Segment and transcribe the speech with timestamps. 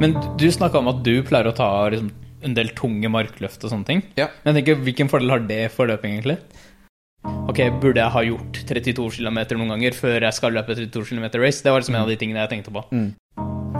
[0.00, 2.10] Men du snakka om at du pleier å ta liksom,
[2.42, 4.02] en del tunge markløft og sånne ting.
[4.18, 4.28] Ja.
[4.42, 6.38] Men jeg tenker, hvilken fordel har det for løping, egentlig?
[7.46, 11.28] Ok, burde jeg ha gjort 32 km noen ganger før jeg skal løpe 32 km
[11.38, 11.62] race?
[11.62, 12.82] Det var liksom en av de tingene jeg tenkte på.
[12.90, 13.12] Mm.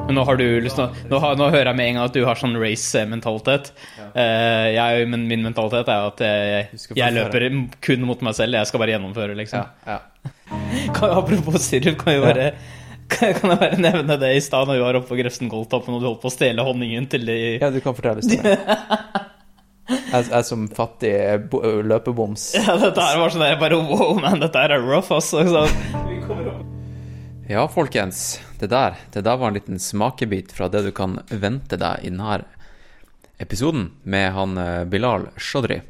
[0.03, 2.55] Men nå å- nå, har- nå hører jeg med en gang at du har sånn
[2.59, 3.73] race-mentalitet.
[4.15, 7.49] Eh, jeg, men min mentalitet er at jeg, jeg løper
[7.81, 8.55] kun mot meg selv.
[8.55, 9.67] Jeg skal bare gjennomføre, liksom.
[9.87, 9.99] Ja, ja.
[10.95, 12.59] Kan, apropos sirup, kan jeg bare kan
[13.19, 16.03] kan jeg bare nevne det i stad når vi var oppe på Grefsen Goldtoppen og
[16.03, 18.59] du holdt på å stjele honningen til de ja, du kan fortelle historien.
[20.13, 21.11] Jeg, jeg som fattig
[21.51, 22.43] bo- løpeboms.
[22.55, 25.43] Ja, dette her var sånn jeg bare wow, man, dette her er rough, altså.
[27.51, 28.39] Ja, folkens.
[28.61, 32.13] Det der, det der var en liten smakebit fra det du kan vente deg i
[32.13, 32.39] denne
[33.43, 35.81] episoden med han eh, Bilal Shodri.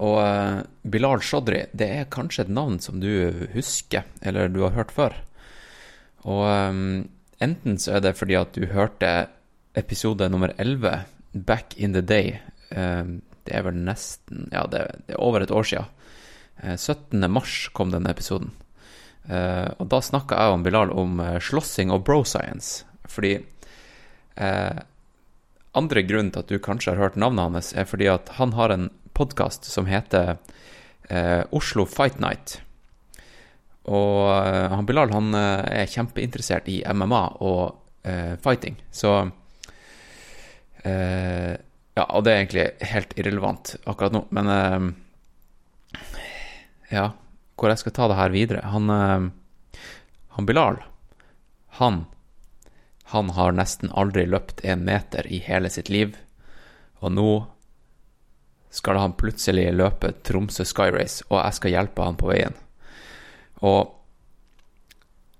[0.00, 3.10] Og eh, Bilal Shodri, det er kanskje et navn som du
[3.56, 5.16] husker, eller du har hørt før.
[6.28, 7.08] Og um,
[7.40, 9.28] enten så er det fordi at du hørte
[9.78, 12.40] episode nummer 11, Back in the Day.
[12.74, 15.66] Um, det er vel nesten Ja, det, det er over et år.
[16.60, 17.24] Eh, 17.
[17.30, 18.52] mars kom denne episoden.
[19.30, 22.84] Uh, og da snakka jeg og Bilal om uh, slåssing og bro science.
[23.10, 23.38] Fordi
[24.36, 24.80] eh,
[25.70, 28.72] Andre grunnen til at du kanskje har hørt navnet hans, er fordi at han har
[28.74, 30.34] en podkast som heter
[31.08, 32.58] eh, Oslo Fight Night.
[33.90, 37.62] Og eh, han Bilal han eh, er kjempeinteressert i MMA og
[38.06, 39.10] uh, fighting, så
[40.84, 41.52] uh,
[41.98, 45.98] Ja, og det er egentlig helt irrelevant akkurat nå, men uh,
[46.90, 47.10] Ja,
[47.58, 48.62] hvor jeg skal ta det her videre.
[48.72, 48.88] Han,
[50.34, 50.78] han Bilal,
[51.76, 52.04] han
[53.10, 56.14] han har nesten aldri løpt en meter i hele sitt liv,
[57.02, 57.30] og nå
[58.70, 62.54] skal han plutselig løpe Tromsø Sky Race, og jeg skal hjelpe han på veien.
[63.66, 63.96] Og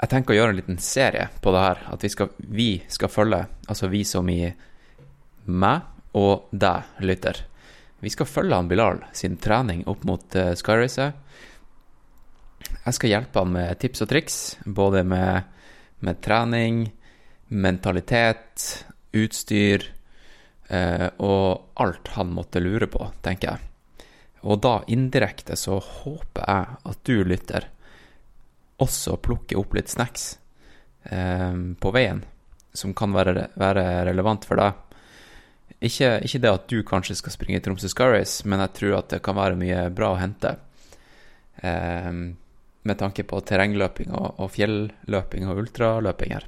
[0.01, 3.13] jeg tenker å gjøre en liten serie på det her, at vi skal, vi skal
[3.13, 4.43] følge, altså vi som i
[5.51, 7.45] meg og deg, lytter.
[8.01, 11.13] Vi skal følge han Bilal sin trening opp mot uh, Skyracer.
[12.71, 15.51] Jeg skal hjelpe han med tips og triks, både med,
[16.05, 16.87] med trening,
[17.51, 18.87] mentalitet,
[19.17, 19.85] utstyr
[20.69, 24.05] eh, og alt han måtte lure på, tenker jeg.
[24.47, 27.67] Og da indirekte så håper jeg at du lytter
[28.81, 30.33] også plukke opp litt snacks
[31.11, 32.25] eh, på veien
[32.73, 34.77] som kan være, være relevant for deg.
[35.81, 39.23] Ikke, ikke det at du kanskje skal springe Tromsø Sky men jeg tror at det
[39.25, 40.55] kan være mye bra å hente.
[41.57, 42.13] Eh,
[42.83, 46.47] med tanke på terrengløping og, og fjelløping og ultraløping her.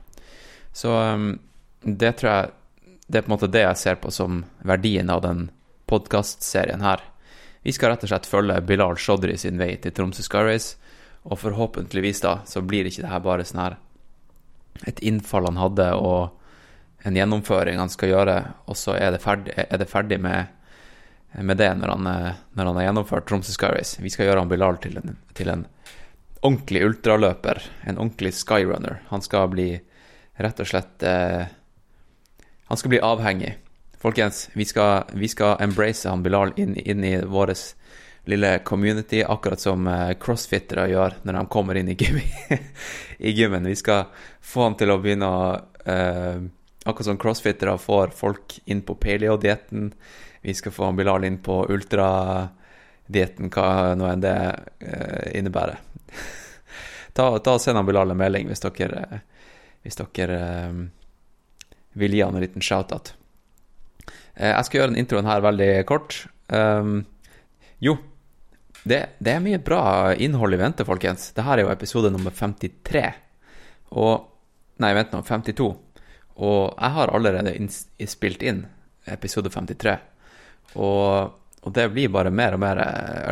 [0.72, 1.30] Så eh,
[1.82, 2.50] det tror jeg
[3.12, 5.50] Det er på en måte det jeg ser på som verdien av den
[5.90, 7.02] podkastserien her.
[7.62, 10.78] Vi skal rett og slett følge Bilal Shodri sin vei til Tromsø Sky Race,
[11.22, 13.78] og forhåpentligvis da så blir ikke det her bare sånn her
[14.88, 16.38] et innfall han hadde og
[17.02, 18.36] en gjennomføring han skal gjøre,
[18.70, 20.52] og så er det ferdig, er det ferdig med,
[21.34, 22.10] med det når han,
[22.54, 24.02] når han har gjennomført Tromsø Skyrace.
[24.02, 25.64] Vi skal gjøre han Bilal til en, til en
[26.42, 29.00] ordentlig ultraløper, en ordentlig skyrunner.
[29.10, 29.66] Han skal bli
[30.42, 31.50] rett og slett eh,
[32.70, 33.56] Han skal bli avhengig.
[34.00, 37.52] Folkens, vi skal, vi skal embrace han Bilal inn, inn i vår
[38.24, 42.20] lille community, akkurat som eh, crossfittere gjør når de kommer inn i, gym,
[43.18, 43.66] i gymmen.
[43.66, 44.10] Vi skal
[44.40, 45.46] få han til å begynne å
[45.86, 46.42] uh,
[46.82, 49.92] Akkurat som crossfittere får folk inn på paleo-dietten.
[50.42, 54.34] Vi skal få Bilal inn på ultradietten, hva nå enn det
[54.82, 55.78] uh, innebærer.
[57.14, 59.20] ta, ta og Send Bilal en melding hvis dere,
[59.86, 60.82] hvis dere uh,
[62.02, 63.14] vil gi han en liten shout-out.
[64.34, 66.24] Jeg skal gjøre den introen her veldig kort.
[66.50, 67.04] Um,
[67.78, 67.94] jo,
[68.82, 71.30] det, det, er mye bra innhold i vente, folkens.
[71.36, 73.04] Dette er jo episode nummer 53.
[73.98, 74.28] Og
[74.82, 75.68] Nei, vent nå, 52.
[76.42, 77.52] Og jeg har allerede
[78.10, 78.64] spilt inn
[79.10, 79.94] episode 53.
[80.80, 82.80] Og, og det blir bare mer og mer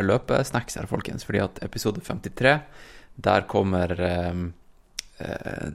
[0.05, 1.25] løpesnacks her, folkens.
[1.27, 2.53] Fordi at episode 53,
[3.27, 4.43] der kommer eh,
[5.25, 5.71] eh,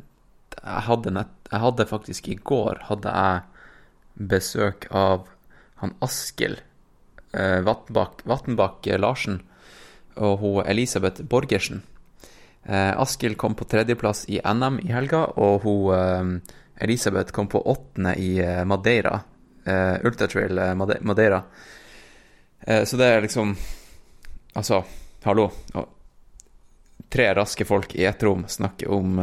[0.56, 5.26] jeg, hadde nett, jeg hadde faktisk i går hadde jeg besøk av
[5.82, 6.62] han Askild
[7.36, 9.42] eh, Vatnbakk Larsen
[10.16, 11.82] og hun Elisabeth Borgersen.
[12.68, 17.62] Eh, Askild kom på tredjeplass i NM i helga, og hun eh, Elisabeth kom på
[17.62, 19.20] åttende i eh, Madeira.
[19.64, 21.42] Eh, Ultratrail eh, Madeira.
[22.60, 23.56] Eh, så det er liksom
[24.56, 24.84] Altså,
[25.22, 25.50] hallo.
[27.12, 29.18] Tre raske folk i ett rom snakker om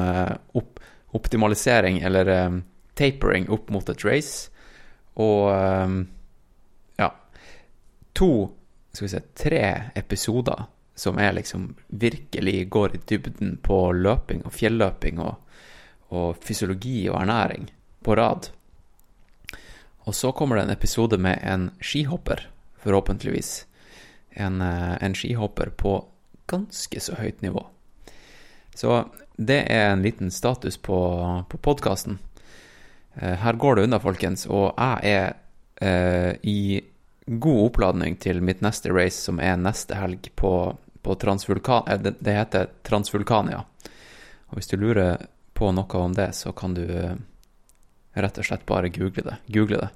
[0.54, 0.80] opp,
[1.18, 2.62] optimalisering, eller
[2.94, 4.52] tapering, opp mot et race.
[5.18, 5.50] Og
[7.02, 7.10] ja
[8.14, 8.30] To,
[8.94, 9.66] skal vi se, tre
[9.96, 15.36] episoder som er liksom virkelig går i dybden på løping og fjelløping og,
[16.14, 17.70] og fysiologi og ernæring
[18.04, 18.50] på rad.
[20.04, 22.48] Og så kommer det en episode med en skihopper,
[22.84, 23.66] forhåpentligvis.
[24.32, 26.06] En, eh, en skihopper på
[26.48, 27.66] ganske så høyt nivå.
[28.76, 29.06] Så
[29.38, 30.98] det er en liten status på,
[31.50, 32.20] på podkasten.
[33.14, 35.34] Her går det unna, folkens, og jeg er
[35.86, 36.82] eh, i
[37.26, 41.84] god oppladning til mitt neste race, som er neste helg på, på Transvulkan...
[41.88, 43.64] Eh, det, heter Transvulkania.
[44.48, 47.16] Og hvis du lurer på noe om det, så kan du eh,
[48.14, 49.38] rett og slett bare google det.
[49.54, 49.90] Google det.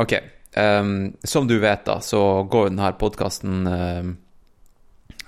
[0.00, 0.16] Ok.
[0.56, 4.16] Um, som du vet, da, så går denne podkasten um,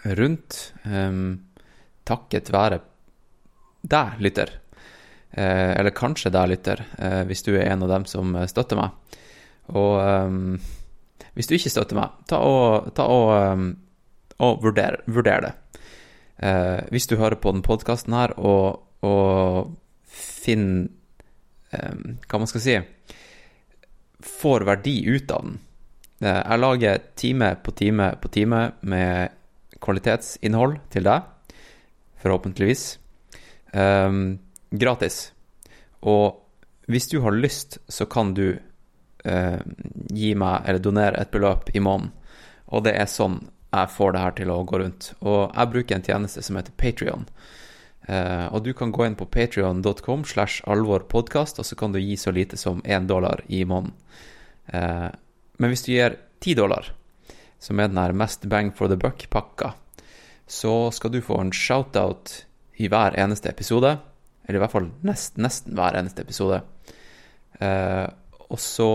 [0.03, 1.45] rundt um,
[2.09, 2.81] takket være
[3.83, 4.57] deg, lytter.
[5.37, 9.21] Uh, eller kanskje deg, lytter, uh, hvis du er en av dem som støtter meg.
[9.71, 10.57] Og um,
[11.37, 13.77] hvis du ikke støtter meg, ta og, ta og,
[14.43, 15.83] og vurder, vurder, det.
[16.43, 19.77] Eh, hvis du hører på den podkasten her og, og
[20.13, 20.89] finner
[21.71, 22.75] eh, Hva man skal si
[24.23, 25.61] Får verdi ut av den.
[26.23, 29.39] Eh, jeg lager time på time på time med
[29.83, 31.25] kvalitetsinnhold til deg,
[32.23, 32.85] forhåpentligvis.
[33.75, 34.39] Um,
[34.71, 35.33] gratis.
[36.07, 36.39] Og
[36.87, 38.47] hvis du har lyst, så kan du
[39.25, 39.59] eh,
[40.13, 42.13] gi meg eller donere et beløp i måneden.
[42.73, 43.41] Og det er sånn
[43.73, 45.13] jeg får det her til å gå rundt.
[45.25, 47.25] Og jeg bruker en tjeneste som heter Patrion.
[48.03, 52.17] Uh, og du kan gå inn på patrion.com slash alvorpodkast, og så kan du gi
[52.19, 53.95] så lite som én dollar i måneden.
[54.73, 55.09] Uh,
[55.63, 56.91] men hvis du gir ti dollar,
[57.63, 59.73] som er den her mest bang for the buck-pakka,
[60.51, 62.43] så skal du få en shout-out
[62.83, 63.95] i hver eneste episode.
[64.45, 66.59] Eller i hvert fall nest, nesten hver eneste episode.
[67.63, 68.11] Uh,
[68.51, 68.93] og så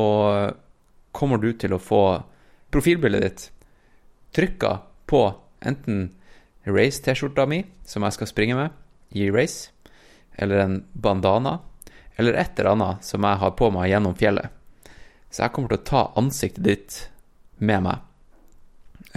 [1.15, 2.03] kommer du til å få
[2.69, 3.45] profilbildet ditt
[4.35, 5.21] trykka på
[5.59, 6.09] enten
[6.67, 9.71] race-T-skjorta mi, som jeg skal springe med i race,
[10.35, 11.59] eller en bandana,
[12.15, 14.51] eller et eller annet som jeg har på meg gjennom fjellet.
[15.29, 16.97] Så jeg kommer til å ta ansiktet ditt
[17.57, 18.03] med meg,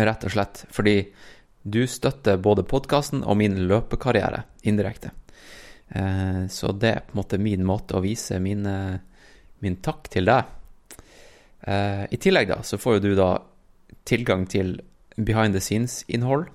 [0.00, 0.94] rett og slett fordi
[1.62, 5.10] du støtter både podkasten og min løpekarriere indirekte.
[5.88, 8.64] Eh, så det er på en måte min måte å vise min,
[9.60, 10.56] min takk til deg.
[11.60, 13.34] Uh, I tillegg da, så får jo du da
[14.08, 14.78] tilgang til
[15.16, 16.48] behind the scenes-innhold.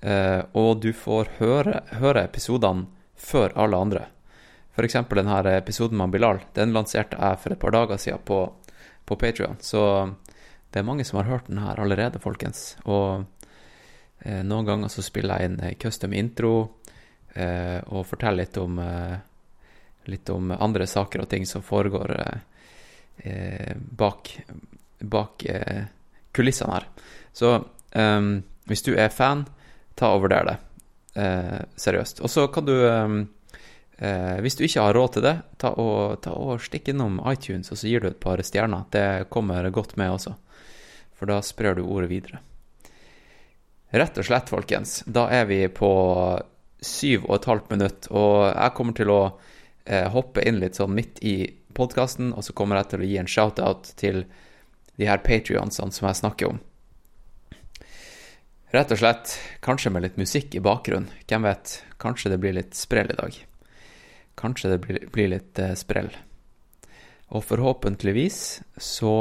[0.00, 2.88] Uh, og du får høre, høre, episodene
[3.20, 4.06] før alle andre.
[4.76, 4.96] F.eks.
[5.12, 6.40] denne episoden med Bilal.
[6.56, 8.42] Den lanserte jeg for et par dager siden på,
[9.04, 9.58] på Patrion.
[9.60, 9.82] Så
[10.70, 12.78] det er mange som har hørt den her allerede, folkens.
[12.88, 13.26] Og
[14.24, 16.54] eh, noen ganger så spiller jeg inn custom intro
[17.30, 18.80] og forteller litt om
[20.10, 22.14] litt om andre saker og ting som foregår
[23.16, 24.32] eh, bak,
[24.98, 25.84] bak eh,
[26.36, 26.88] kulissene her.
[27.32, 27.56] Så
[27.94, 28.32] um,
[28.70, 29.44] hvis du er fan,
[29.98, 30.56] ta og vurder det.
[31.16, 32.22] Uh, seriøst.
[32.24, 33.20] Og så kan du um,
[34.40, 37.76] Hvis du ikke har råd til det, ta og, ta og stikk innom iTunes, og
[37.76, 38.86] så gir du et par stjerner.
[38.88, 40.32] Det kommer godt med også.
[41.12, 42.40] For da sprer du ordet videre.
[43.92, 45.90] Rett og slett, folkens, da er vi på
[46.80, 49.22] syv og et halvt minutt, og jeg kommer til å
[49.84, 51.34] eh, hoppe inn litt sånn midt i
[51.76, 54.22] podkasten, og så kommer jeg til å gi en shout-out til
[55.00, 56.60] de her patrionsene som jeg snakker om.
[58.70, 59.32] Rett og slett,
[59.64, 61.10] kanskje med litt musikk i bakgrunnen.
[61.26, 61.80] Hvem vet?
[61.98, 63.38] Kanskje det blir litt sprell i dag.
[64.38, 66.12] Kanskje det blir, litt eh, sprell.
[67.34, 69.14] Og forhåpentligvis så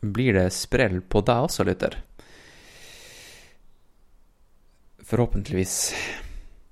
[0.00, 1.98] blir det sprell på deg også, lytter.
[5.04, 5.76] Forhåpentligvis.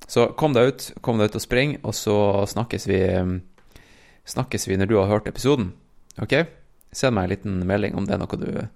[0.08, 2.16] Så kom deg ut, kom deg ut og spring, og så
[2.48, 3.02] snakkes vi,
[4.28, 5.74] snakkes vi når du har hørt episoden.
[6.20, 6.36] Ok?
[6.92, 8.68] Send meg en liten melding om det er noe du,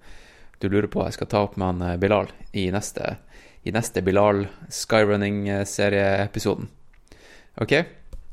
[0.57, 3.17] du lurer på jeg skal ta opp med han eh, Bilal i neste,
[3.61, 6.65] i neste Bilal Skyrunning-serieepisoden.
[7.61, 7.73] Ok?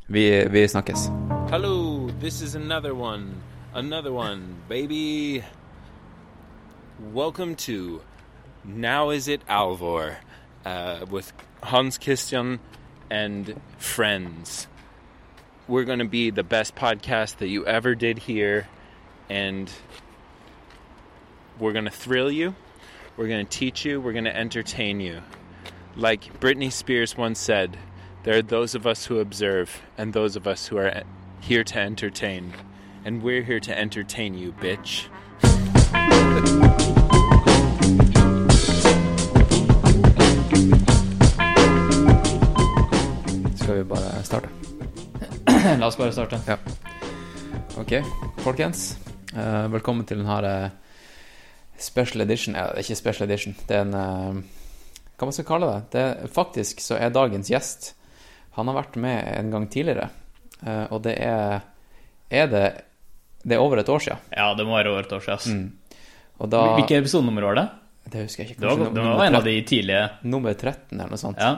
[0.08, 1.10] Vi, vi snakkes.
[1.50, 3.34] Hello, this is another one.
[3.74, 5.44] Another one, baby.
[7.12, 8.00] Welcome to
[8.64, 10.16] Now Is It Alvor
[10.64, 12.60] uh, with Hans Christian
[13.10, 14.66] and friends.
[15.68, 18.66] We're going to be the best podcast that you ever did here,
[19.28, 19.70] and
[21.58, 22.54] we're going to thrill you,
[23.16, 25.22] we're going to teach you, we're going to entertain you.
[25.96, 27.78] Like Britney Spears once said,
[28.24, 31.02] there are those of us who observe and those of us who are
[31.40, 32.52] here to entertain.
[33.04, 35.08] And we're here to entertain you, bitch.
[43.58, 44.48] Skal vi bare starte?
[45.78, 46.40] La oss bare starte.
[46.46, 46.58] Ja.
[47.76, 48.02] Ok,
[48.38, 49.03] folkens.
[49.34, 50.98] Uh, velkommen til denne uh,
[51.74, 52.54] special edition.
[52.54, 53.56] Er ikke special edition.
[53.66, 54.36] Det er en uh,
[55.18, 55.80] Hva man skal kalle det?
[55.90, 57.88] det er, faktisk så er dagens gjest
[58.54, 60.08] Han har vært med en gang tidligere.
[60.90, 61.64] og det er
[62.30, 62.84] Er det
[63.42, 64.18] Det er over et år siden.
[64.30, 65.58] Ja, det må være over et år siden.
[65.58, 65.98] Mm.
[66.38, 67.66] Og da Hvilke episodenummer var det?
[68.12, 68.60] Det husker jeg ikke.
[68.60, 71.42] Det var, kanskje det var en av de tidlige Nummer 13 eller noe sånt.
[71.42, 71.56] Ja.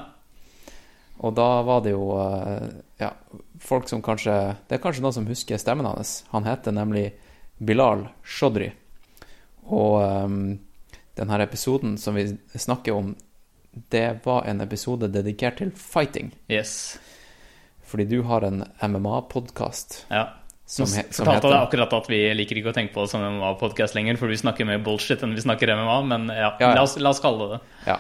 [1.19, 3.13] Og da var det jo eh, ja,
[3.61, 6.23] folk som kanskje Det er kanskje noen som husker stemmen hans.
[6.33, 7.11] Han heter nemlig
[7.59, 8.71] Bilal Shodri.
[9.67, 10.59] Og um,
[11.17, 13.15] denne episoden som vi snakker om,
[13.93, 16.31] det var en episode dedikert til fighting.
[16.53, 16.99] Yes.
[17.87, 20.29] Fordi du har en MMA-podkast Ja.
[20.67, 23.23] som, he, som fortalte deg akkurat at vi liker ikke å tenke på det som
[23.23, 26.75] MMA-podkast lenger, for vi snakker mer bullshit enn vi snakker MMA, men ja, Ja, ja.
[26.75, 27.61] La, oss, la oss kalle det det.
[27.93, 27.99] Ja.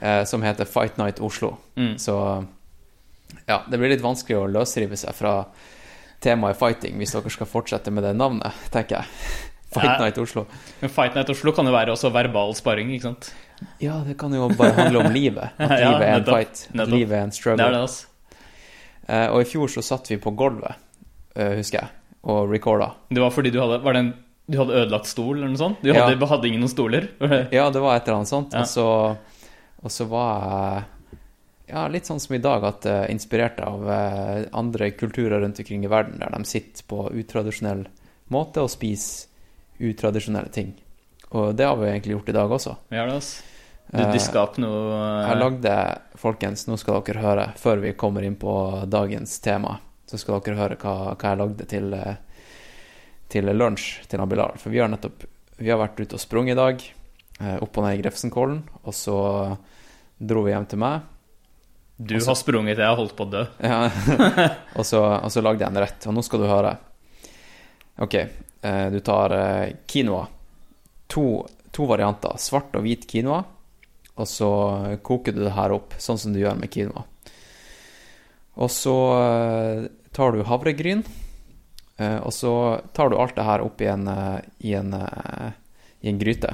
[0.00, 1.56] Eh, som heter Fight Night Oslo.
[1.76, 1.96] Mm.
[1.98, 2.14] Så
[3.48, 5.38] ja, det blir litt vanskelig å løsrive seg fra
[6.24, 9.06] temaet fighting hvis dere skal fortsette med det navnet, tenker jeg.
[9.76, 10.46] Fight Night Oslo.
[10.80, 13.30] Men Fight Night Oslo kan jo være også verbal sparring, ikke sant?
[13.82, 15.50] Ja, det kan jo bare handle om livet.
[15.58, 16.62] At Ja, livet er en fight.
[16.78, 17.66] At livet er en Det struggle.
[17.66, 18.06] er det.
[19.08, 20.74] Eh, og i fjor så satt vi på gulvet,
[21.38, 21.90] uh, husker jeg,
[22.26, 22.92] og recorda.
[23.10, 24.14] Det var fordi du hadde Var det en
[24.46, 25.80] du hadde ødelagt stol eller noe sånt?
[25.82, 26.06] Du Ja.
[26.06, 27.08] hadde, hadde ingen noen stoler?
[27.54, 28.52] Ja, det var et eller annet sånt.
[28.54, 28.60] Ja.
[28.62, 28.86] Og, så,
[29.82, 30.84] og så var jeg
[31.66, 35.84] ja, litt sånn som i dag, at uh, inspirert av uh, andre kulturer rundt omkring
[35.84, 37.86] i verden, der de sitter på utradisjonell
[38.34, 40.72] måte og spiser utradisjonelle ting.
[41.34, 42.76] Og det har vi egentlig gjort i dag også.
[42.88, 43.52] Vi har det, altså.
[43.86, 44.96] Du Eh, diska opp noe
[45.28, 45.74] Jeg lagde,
[46.18, 48.52] folkens, nå skal dere høre, før vi kommer inn på
[48.90, 49.76] dagens tema,
[50.10, 51.94] så skal dere høre hva, hva jeg lagde til,
[53.30, 54.58] til lunsj til Abilal.
[54.58, 56.82] For vi har nettopp vi har vært ute og sprunget i dag,
[57.62, 59.16] opp og ned i Grefsenkollen, og så
[60.18, 61.06] dro vi hjem til meg.
[61.96, 63.42] Du også, har sprunget, jeg har holdt på å dø.
[63.64, 63.86] Ja,
[64.78, 66.74] og, så, og så lagde jeg en rett, og nå skal du høre.
[68.04, 70.26] Ok, eh, du tar eh, quinoa.
[71.08, 71.24] To,
[71.72, 73.40] to varianter, svart og hvit quinoa,
[74.16, 74.50] og så
[75.06, 77.06] koker du det her opp, sånn som du gjør med quinoa.
[78.60, 79.86] Og så eh,
[80.16, 81.04] tar du havregryn,
[81.96, 82.50] og så
[82.92, 84.02] tar du alt det her opp i en,
[84.60, 86.50] i en, i en gryte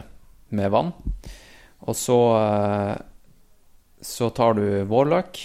[0.54, 0.92] med vann.
[1.82, 2.18] Og så,
[4.02, 5.38] så tar du vårløk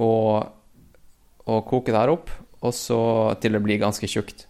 [0.00, 0.48] og,
[1.44, 2.32] og koker det her opp,
[2.64, 3.00] og så
[3.40, 4.46] til det blir ganske tjukt.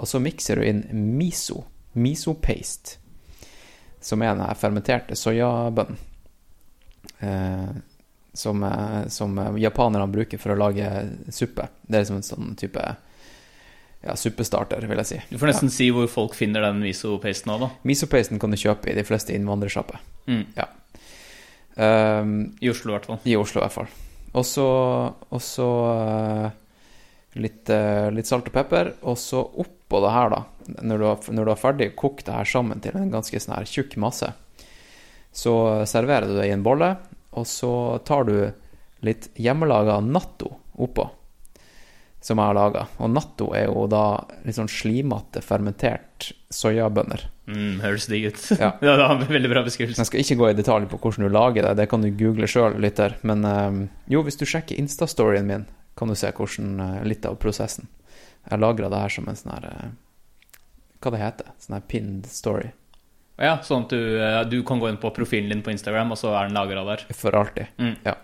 [0.00, 0.82] Og så mikser du inn
[1.18, 1.62] miso,
[1.94, 2.98] miso-paste,
[4.04, 6.00] som er den fermenterte soyabønnen.
[7.24, 7.74] Eh,
[8.34, 10.88] som, eh, som japanerne bruker for å lage
[11.30, 11.68] suppe.
[11.86, 12.82] Det er liksom en sånn type
[14.04, 15.20] ja, suppestarter, vil jeg si.
[15.30, 17.70] Du får nesten si hvor folk finner den miso-pasten òg, da.
[17.88, 20.02] Miso-pasten kan du kjøpe i de fleste innvandrersjapper.
[20.26, 20.42] Mm.
[21.76, 23.22] Um, I Oslo, i hvert fall.
[23.24, 23.92] I Oslo, i hvert fall.
[24.34, 26.50] Og så, eh,
[27.38, 28.92] litt, eh, litt salt og pepper.
[29.02, 30.40] Og så oppå det her, da,
[30.82, 33.54] når du har, når du har ferdig kokt det her sammen til en ganske sånn
[33.54, 34.32] her tjukk masse,
[35.34, 35.54] så
[35.86, 36.96] serverer du det i en bolle,
[37.34, 38.36] og så tar du
[39.06, 41.08] litt hjemmelaga natto oppå,
[42.24, 42.86] som jeg har laga.
[43.04, 44.04] Og natto er jo da
[44.46, 47.26] litt sånn slimete, fermentert soyabønner.
[47.50, 48.44] Mm, høres digg ut.
[48.56, 48.70] Ja.
[48.80, 50.00] det var en veldig bra beskrivelse.
[50.00, 52.48] Jeg skal ikke gå i detalj på hvordan du lager det, det kan du google
[52.48, 53.18] sjøl, lytter.
[53.28, 53.82] Men eh,
[54.14, 55.66] jo, hvis du sjekker Insta-storyen min,
[55.98, 57.90] kan du se hvordan, eh, litt av prosessen.
[58.48, 59.92] Jeg lagra det her som en sånn her eh,
[61.00, 62.72] Hva det heter Sånn her pinned story.
[63.40, 66.20] Ja, sånn at du, eh, du kan gå inn på profilen din på Instagram, og
[66.20, 67.04] så er den lagra der.
[67.16, 67.72] For alltid.
[67.76, 67.96] Mm.
[68.06, 68.16] Ja.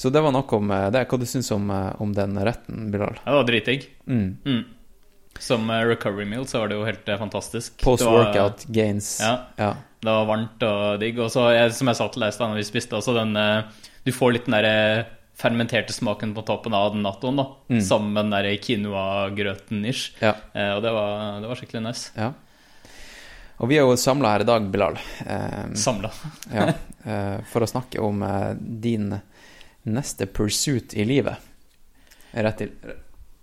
[0.00, 1.04] Så det var nok om eh, det.
[1.10, 3.18] Hva du syns om, eh, om den retten, Bilal?
[3.20, 3.86] Ja, det var dritdigg.
[4.08, 4.30] Mm.
[4.46, 4.62] Mm.
[5.38, 7.76] Som eh, recovery meal så var det jo helt fantastisk.
[7.84, 9.18] Post-workout gains.
[9.20, 9.34] Ja.
[9.60, 9.74] ja.
[10.00, 11.20] Det var varmt og digg.
[11.20, 13.36] Og så, som jeg sa til deg stad vi spiste, også den
[14.06, 15.04] Du får litt den derre
[15.40, 17.46] fermenterte smaken på toppen av den nattoen, da.
[17.68, 17.80] Mm.
[17.84, 20.14] Sammen med den derre quinoa-grøten-ish.
[20.20, 20.34] ja.
[20.52, 22.12] Eh, og det var, det var skikkelig nice.
[22.16, 22.32] ja.
[23.60, 24.94] Og vi er jo samla her i dag, Bilal.
[25.20, 26.08] Eh, Samla.
[26.48, 26.62] Ja,
[27.04, 28.24] eh, for å snakke om
[28.56, 29.10] din
[29.82, 31.36] neste pursuit i livet.
[32.32, 32.68] Rett, i,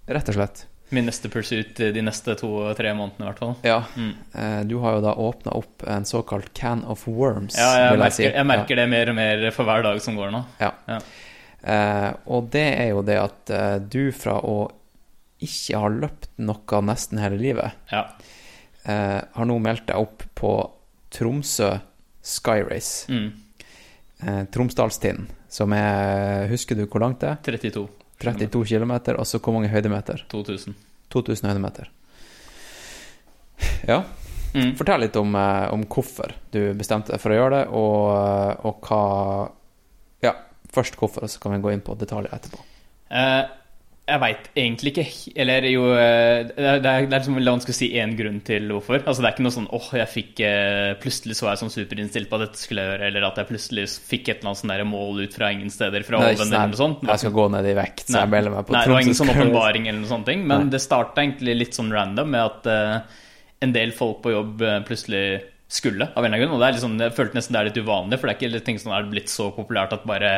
[0.07, 0.65] rett og slett.
[0.89, 3.55] Min neste pursuit de neste to-tre månedene, i hvert fall.
[3.67, 4.13] Ja, Mm.
[4.33, 7.99] eh, du har jo da åpna opp en såkalt can of worms, Ja, jeg vil
[7.99, 8.23] jeg merker, si.
[8.23, 10.45] jeg merker det mer og mer for hver dag som går nå.
[10.61, 10.71] Ja.
[10.87, 10.99] Ja.
[11.63, 14.71] Eh, og det er jo det at eh, du fra å
[15.41, 18.05] ikke ha løpt noe nesten hele livet, Ja.
[18.85, 20.71] eh, har nå meldt deg opp på
[21.11, 21.81] Tromsø
[22.23, 23.07] Skyrace.
[23.09, 23.33] Mm.
[24.23, 27.37] Eh, Tromsdalstind, som er Husker du hvor langt det er?
[27.43, 27.87] 32.
[28.19, 30.23] 32 km, og så hvor mange høydemeter?
[30.31, 30.75] 2000.
[31.13, 31.89] 2000 høydemeter.
[33.87, 34.03] Ja,
[34.55, 34.71] Mm.
[34.79, 38.81] fortell litt om, eh, om hvorfor du bestemte deg for å gjøre det, og, og
[38.87, 39.01] hva
[40.23, 40.31] Ja,
[40.73, 42.57] først hvorfor, og så kan vi gå inn på detaljer etterpå.
[43.11, 43.43] Eh,
[44.07, 45.03] Jeg veit egentlig ikke
[45.43, 48.69] Eller jo eh, Det er, det er liksom la vanskelig å si én grunn til
[48.71, 49.01] hvorfor.
[49.03, 52.31] Altså Det er ikke noe sånn åh, jeg fikk eh, Plutselig så jeg sånn superinnstilt
[52.31, 54.73] på at dette skulle jeg gjøre, eller at jeg plutselig fikk et eller annet sånn
[54.73, 57.11] der mål ut fra ingen steder fra Det oven, eller noe sånn, sånt.
[57.11, 59.19] Jeg skal gå ned i vekt, så jeg melder meg på Nei, det var ingen
[59.19, 60.71] sånn åpenbaring eller noe sånt, men Nei.
[60.73, 63.19] det starta egentlig litt sånn random med at uh,
[63.65, 65.25] en del folk på jobb uh, plutselig
[65.67, 66.55] skulle, av en eller annen grunn.
[66.55, 68.65] Og det er sånn, jeg følte nesten det er litt uvanlig, for det er ikke
[68.69, 70.37] ting som er blitt så populært at bare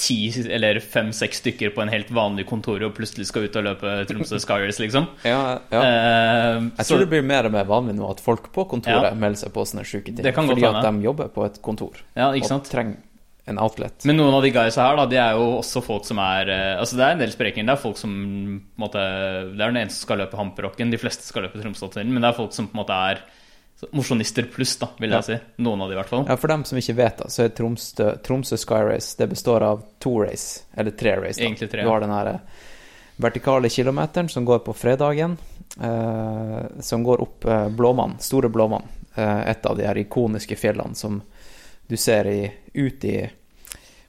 [0.00, 0.16] ti
[0.48, 4.38] eller fem-seks stykker på en helt vanlig kontor og plutselig skal ut og løpe Tromsø
[4.40, 5.06] Skyers, liksom.
[5.28, 5.82] Ja, ja.
[5.84, 9.10] Eh, Jeg så- tror det blir mer og mer vanlig nå at folk på kontoret
[9.12, 9.14] Ja.
[9.14, 10.22] melder seg på sånne sjuke ting.
[10.24, 12.64] Det kan fordi at de jobber på et kontor Ja, ikke sant?
[12.66, 12.96] og trenger
[13.50, 14.04] en outlet.
[14.06, 16.76] Men noen av de guysa her, da, de er jo også folk som er eh,
[16.78, 17.66] Altså, det er en del sprekinger.
[17.66, 19.02] Det er folk som på en måte
[19.56, 22.30] Det er den eneste som skal løpe Hamperrocken, De fleste skal løpe Tromsø-turen, Men det
[22.30, 23.20] er folk som på en måte er
[23.96, 25.38] mosjonister pluss, da, vil jeg si.
[25.64, 26.24] Noen av de, i hvert fall.
[26.28, 29.64] Ja, For dem som ikke vet, da, så er Tromsø, Tromsø Sky Race Det består
[29.66, 31.38] av to race, eller tre race.
[31.40, 31.46] Da.
[31.46, 32.62] Egentlig tre, Du har den her eh,
[33.20, 35.38] vertikale kilometeren som går på fredagen,
[35.80, 38.88] eh, som går opp eh, Blåmann, Store Blåmann.
[39.14, 41.20] Eh, et av de her ikoniske fjellene som
[41.86, 43.16] du ser i, ut i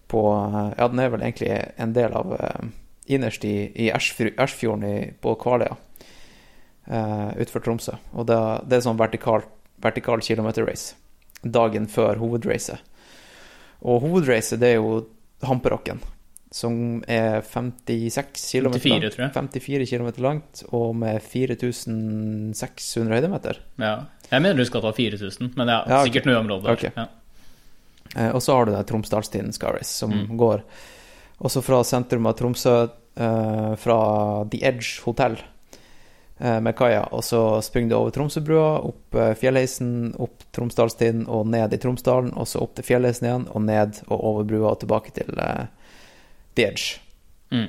[0.07, 2.69] på eh, Ja, den er vel egentlig en del av eh,
[3.11, 5.73] Innerst i, i Ersfjorden i, på Kvaløya,
[6.85, 7.95] utenfor Tromsø.
[8.13, 8.37] Og det,
[8.69, 9.43] det er sånn vertikal,
[9.83, 10.95] vertikal kilometer-race
[11.43, 12.79] dagen før hovedracet.
[13.81, 15.07] Og hovedracet, det er jo
[15.41, 15.97] Hamperokken,
[16.53, 19.33] som er 56 km 54, langt.
[19.57, 23.57] 54 km langt, og med 4600 høydemeter.
[23.81, 23.95] Ja.
[24.31, 26.77] Jeg mener du skal ta 4000, men ja, Ja, sikkert sikkert noe område der.
[26.77, 26.91] Okay.
[26.95, 27.07] Ja.
[28.15, 30.37] Eh, og så har du den Tromsdalstiden Sky Race, som Mm.
[30.37, 30.61] går
[31.41, 35.37] også fra sentrum av Tromsø, eh, fra The Edge hotell
[36.41, 41.75] med kaia, og så springer du over Tromsøbrua, opp eh, Fjellheisen, opp Tromsdalstiden og ned
[41.75, 45.13] i Tromsdalen, og så opp til Fjellheisen igjen, og ned og over brua og tilbake
[45.15, 45.67] til uh,
[46.57, 46.97] Edge.
[47.51, 47.67] Mm.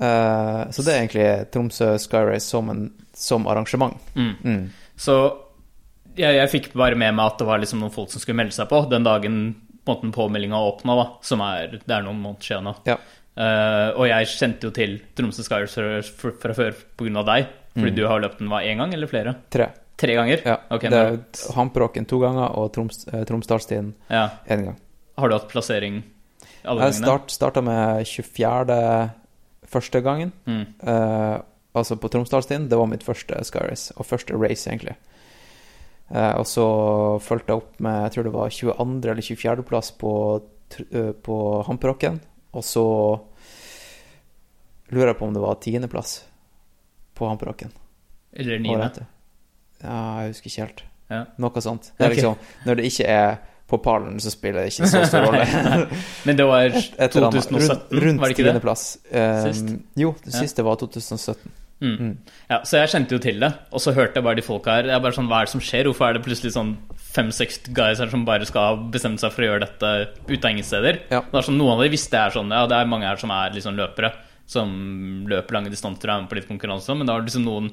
[0.00, 3.96] Uh, så det er egentlig Tromsø Sky Race som, en, som arrangement.
[4.14, 4.34] Mm.
[4.42, 4.66] Mm.
[4.98, 5.16] Så
[6.16, 8.56] jeg, jeg fikk bare med meg at det var liksom noen folk som skulle melde
[8.56, 9.42] seg på den dagen
[9.86, 12.74] på påmeldinga åpna, da, som er Det er noen måneder siden nå.
[12.88, 12.98] Ja.
[13.36, 15.74] Eh, og jeg kjente jo til Tromsø Skyers
[16.10, 17.22] fra, fra, før pga.
[17.24, 17.96] deg, fordi Mm.
[17.96, 19.36] du har løpt den hva, én gang eller flere?
[19.50, 19.68] Tre.
[19.96, 20.42] Tre ganger?
[20.44, 20.56] Ja.
[20.70, 24.28] Okay, det er Hamperåken to ganger og Troms, eh, Tromsdalstiden ja.
[24.48, 24.76] én gang.
[25.18, 26.02] Har du hatt plassering
[26.64, 27.04] alle Jeg gangene?
[27.04, 29.10] start, starta med 24.
[29.66, 30.66] første gangen, Mm.
[30.82, 31.40] eh,
[31.74, 32.68] altså på Tromsdalstiden.
[32.68, 34.96] Det var mitt første Sky og første race, egentlig.
[36.12, 39.10] Eh, og så fulgte jeg opp med jeg tror det var 22.
[39.10, 39.62] eller 24.
[39.62, 40.42] plass på,
[40.92, 42.20] eh, på Hamperokken.
[42.52, 42.84] Og så
[44.90, 45.86] lurer jeg på om det var 10.
[45.92, 46.16] plass
[47.14, 47.70] på Hamperokken.
[48.32, 49.06] Eller niende?
[49.82, 50.82] Ja, jeg husker ikke helt.
[51.10, 51.22] Ja.
[51.42, 51.92] Noe sånt.
[51.98, 52.36] Det liksom,
[52.66, 53.38] når det ikke er
[53.70, 55.44] på pallen, så spiller det ikke så stor rolle.
[56.26, 58.50] Men det var Et eller 2017, Rundt, rundt var det ikke det?
[58.50, 58.84] tiendeplass.
[59.14, 59.74] Um, Sist?
[60.02, 60.38] Jo, det Ja.
[60.42, 61.52] siste var 2017.
[61.80, 61.94] Mm.
[61.96, 62.16] Mm.
[62.50, 64.90] Ja, så jeg kjente jo til det, og så hørte jeg bare de folka her.
[64.90, 65.86] Jeg bare sånn, Hva er det som skjer?
[65.88, 66.74] Hvorfor er det plutselig sånn
[67.10, 69.90] fem-seks guys her som bare skal ha bestemt seg for å gjøre dette
[70.28, 71.00] ute av ingen steder?
[71.10, 71.20] Ja.
[71.26, 73.18] Det er sånn, Noen av dem, visste jeg er sånn Ja, det er mange her
[73.20, 74.12] som er liksom løpere,
[74.50, 74.72] som
[75.30, 77.70] løper lange distanser og er med på litt konkurranse, men da er det liksom noen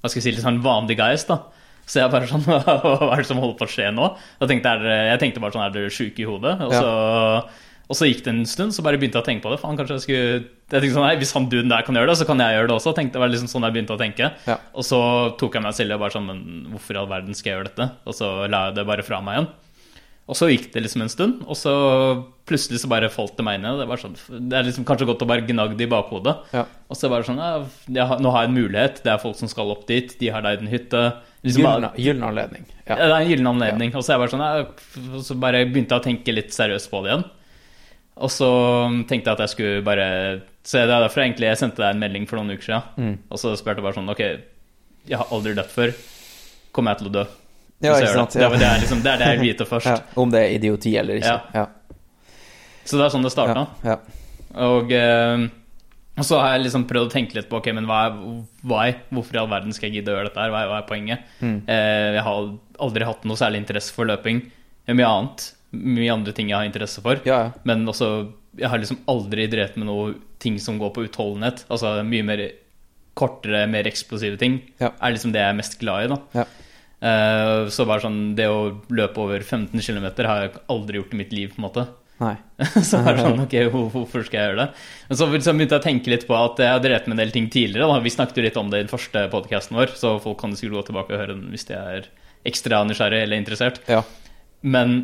[0.00, 1.42] hva skal jeg si, litt sånn vanlige guys, da.
[1.90, 4.06] Så jeg bare sånn Hva er det som holder på å skje nå?
[4.40, 6.54] Da tenkte jeg, jeg tenkte bare sånn Er dere sjuke i hodet?
[6.66, 7.42] Og Ja.
[7.90, 9.58] Og så gikk det en stund, så bare begynte jeg å tenke på det.
[9.58, 10.26] Faen, kanskje jeg skulle
[10.70, 12.68] jeg tenkte sånn, nei, Hvis han duden der kan gjøre det, så kan jeg gjøre
[12.70, 12.92] det også.
[12.94, 14.28] Tenkte, det var liksom sånn jeg begynte å tenke.
[14.46, 14.56] Ja.
[14.78, 15.00] Og så
[15.40, 17.70] tok jeg meg selv og bare sånn Men hvorfor i all verden skal jeg gjøre
[17.72, 17.88] dette?
[18.06, 19.50] Og så la jeg det bare fra meg igjen.
[20.30, 21.72] Og så gikk det liksom en stund, og så
[22.46, 23.66] plutselig så bare falt det meg inn.
[23.80, 24.14] Det, var sånn,
[24.46, 26.36] det er liksom kanskje godt å bare gnagge det i bakhodet.
[26.54, 26.62] Ja.
[26.86, 27.48] Og så bare sånn ja,
[27.90, 29.02] jeg har, Nå har jeg en mulighet.
[29.02, 30.14] Det er folk som skal opp dit.
[30.20, 31.02] De har leid en hytte.
[31.42, 31.64] Liksom
[31.98, 32.68] Gyllen, anledning.
[32.84, 32.94] ja.
[32.94, 33.90] Det er en gyllen anledning.
[33.96, 37.10] Og så, jeg bare sånn, så bare begynte jeg å tenke litt seriøst på det
[37.10, 37.26] igjen.
[38.16, 38.48] Og så
[39.08, 40.06] tenkte jeg at jeg skulle bare
[40.66, 42.82] Så det er derfor egentlig jeg sendte deg en melding for noen uker siden.
[42.96, 43.14] Mm.
[43.30, 44.20] Og så spurte jeg bare sånn Ok,
[45.08, 45.92] jeg har aldri dødd før.
[46.76, 47.24] Kommer jeg til å dø?
[47.80, 48.34] Ja, ikke sant.
[48.36, 48.48] Det, Ja.
[48.52, 49.86] det, det, er liksom, det er det jeg vil vite først.
[49.88, 50.00] Ja.
[50.20, 51.38] Om det er idioti eller ikke.
[51.56, 51.64] Ja.
[52.84, 53.62] Så det er sånn det starta.
[53.86, 53.96] Ja.
[54.66, 55.46] Og, eh,
[56.20, 58.18] og så har jeg liksom prøvd å tenke litt på Ok, men hva er,
[58.66, 58.92] why?
[59.14, 60.52] Hvorfor i all verden skal jeg gidde å gjøre dette her?
[60.52, 61.24] Hva er, hva er poenget?
[61.40, 61.56] Mm.
[61.70, 62.50] Eh, jeg har
[62.84, 64.42] aldri hatt noe særlig interesse for løping.
[64.90, 65.46] Mye annet.
[65.76, 67.20] Mye andre ting jeg har interesse for.
[67.24, 67.50] ja, ja.
[67.64, 71.64] Men også Jeg har liksom aldri drevet med noe ting som går på utholdenhet.
[71.70, 72.40] Altså mye mer
[73.14, 74.58] kortere, mer eksplosive ting.
[74.80, 74.90] Ja.
[74.98, 76.18] Er liksom det jeg er mest glad i, da.
[76.40, 76.44] Ja.
[77.00, 81.20] Eh, så bare sånn Det å løpe over 15 km har jeg aldri gjort i
[81.22, 81.86] mitt liv, på en måte.
[82.20, 82.34] Nei.
[82.88, 84.82] så er det sånn, ok, hvorfor skal jeg gjøre det?
[85.08, 87.22] Men så liksom begynte jeg å tenke litt på at jeg har drevet med en
[87.22, 87.88] del ting tidligere.
[87.88, 88.02] Da.
[88.04, 90.80] Vi snakket jo litt om det i den første podkasten vår, så folk kan sikkert
[90.80, 92.10] gå tilbake og høre den hvis de er
[92.48, 93.80] ekstra nysgjerrig eller interessert.
[93.88, 94.02] Ja.
[94.60, 95.00] Men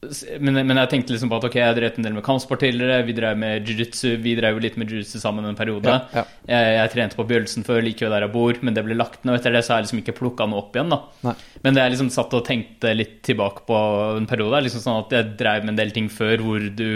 [0.00, 3.02] men, men jeg tenkte liksom på at ok, jeg drev en del med kampsport tidligere.
[3.04, 5.92] Vi drev med jiu-jitsu Vi drev litt med jiu-jitsu sammen en periode.
[5.92, 6.24] Ja, ja.
[6.48, 9.26] Jeg, jeg trente på Bjølsen før, like ved der jeg bor, men det ble lagt
[9.26, 9.34] ned.
[9.34, 10.94] Og etter det så har jeg liksom ikke plukka noe opp igjen.
[10.94, 11.34] da Nei.
[11.66, 13.80] Men det jeg liksom satt og tenkte litt tilbake på
[14.16, 16.88] en periode, er liksom sånn at jeg drev med en del ting før hvor du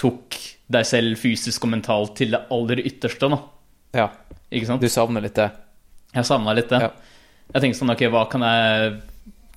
[0.00, 0.36] tok
[0.70, 3.32] deg selv fysisk og mentalt til det aller ytterste.
[3.32, 3.40] da
[3.96, 4.10] ja.
[4.50, 4.84] Ikke sant?
[4.84, 5.48] Du savner litt det.
[6.12, 6.84] Jeg savna litt det.
[6.84, 6.90] Ja.
[7.54, 8.92] Jeg tenkte sånn, ok, hva kan jeg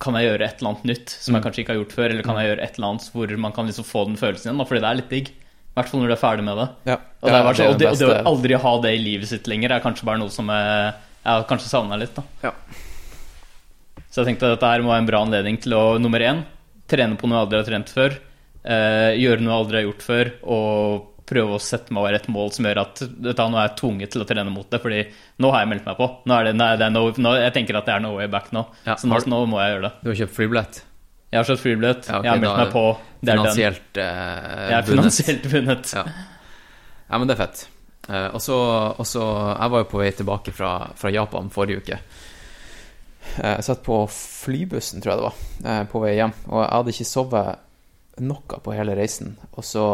[0.00, 1.36] Kan jeg gjøre et eller annet nytt som Mm.
[1.38, 2.10] jeg kanskje ikke har gjort før?
[2.10, 4.58] Eller kan jeg gjøre et eller annet hvor man kan liksom få den følelsen igjen?
[4.58, 5.28] Da, fordi det er litt digg.
[5.28, 6.68] I hvert fall når du er ferdig med det.
[6.86, 6.96] Ja.
[7.22, 9.46] Og det, Ja, så, og det, og det å aldri ha det i livet sitt
[9.50, 12.14] lenger er kanskje bare noe som jeg, jeg kanskje savna litt.
[12.14, 12.52] da Ja.
[14.10, 16.44] Så jeg tenkte at dette her må være en bra anledning til å nummer én
[16.86, 18.18] trene på noe jeg aldri har trent før.
[18.64, 20.30] Eh, gjøre noe jeg aldri har gjort før.
[20.46, 23.76] Og prøve å sette meg over et mål som gjør at dette, nå er jeg
[23.82, 24.80] tvunget til å trene mot det.
[24.82, 25.02] Fordi
[25.42, 26.08] nå har jeg meldt meg på.
[26.30, 28.30] Nå er det, nei, det er no, nå, jeg tenker at det er no way
[28.30, 28.62] back nå.
[28.86, 29.92] Ja, Så nå, har- nå må jeg gjøre det.
[30.04, 30.80] Du har kjøpt flybillett?
[31.34, 32.08] Jeg har kjøpt flybillett.
[32.08, 32.84] Ja, okay, jeg har meldt meg på.
[33.20, 33.44] Det er den.
[33.44, 35.94] Finansielt eh, Jeg er finansielt vunnet.
[35.98, 36.04] Ja.
[37.10, 37.64] ja, men det er fett.
[38.08, 39.24] Eh, og så
[39.58, 41.98] Jeg var jo på vei tilbake fra, fra Japan forrige uke.
[43.40, 46.34] Eh, jeg satt på flybussen, tror jeg det var, på vei hjem.
[46.52, 49.34] Og jeg hadde ikke sovet noe på hele reisen.
[49.56, 49.86] Og så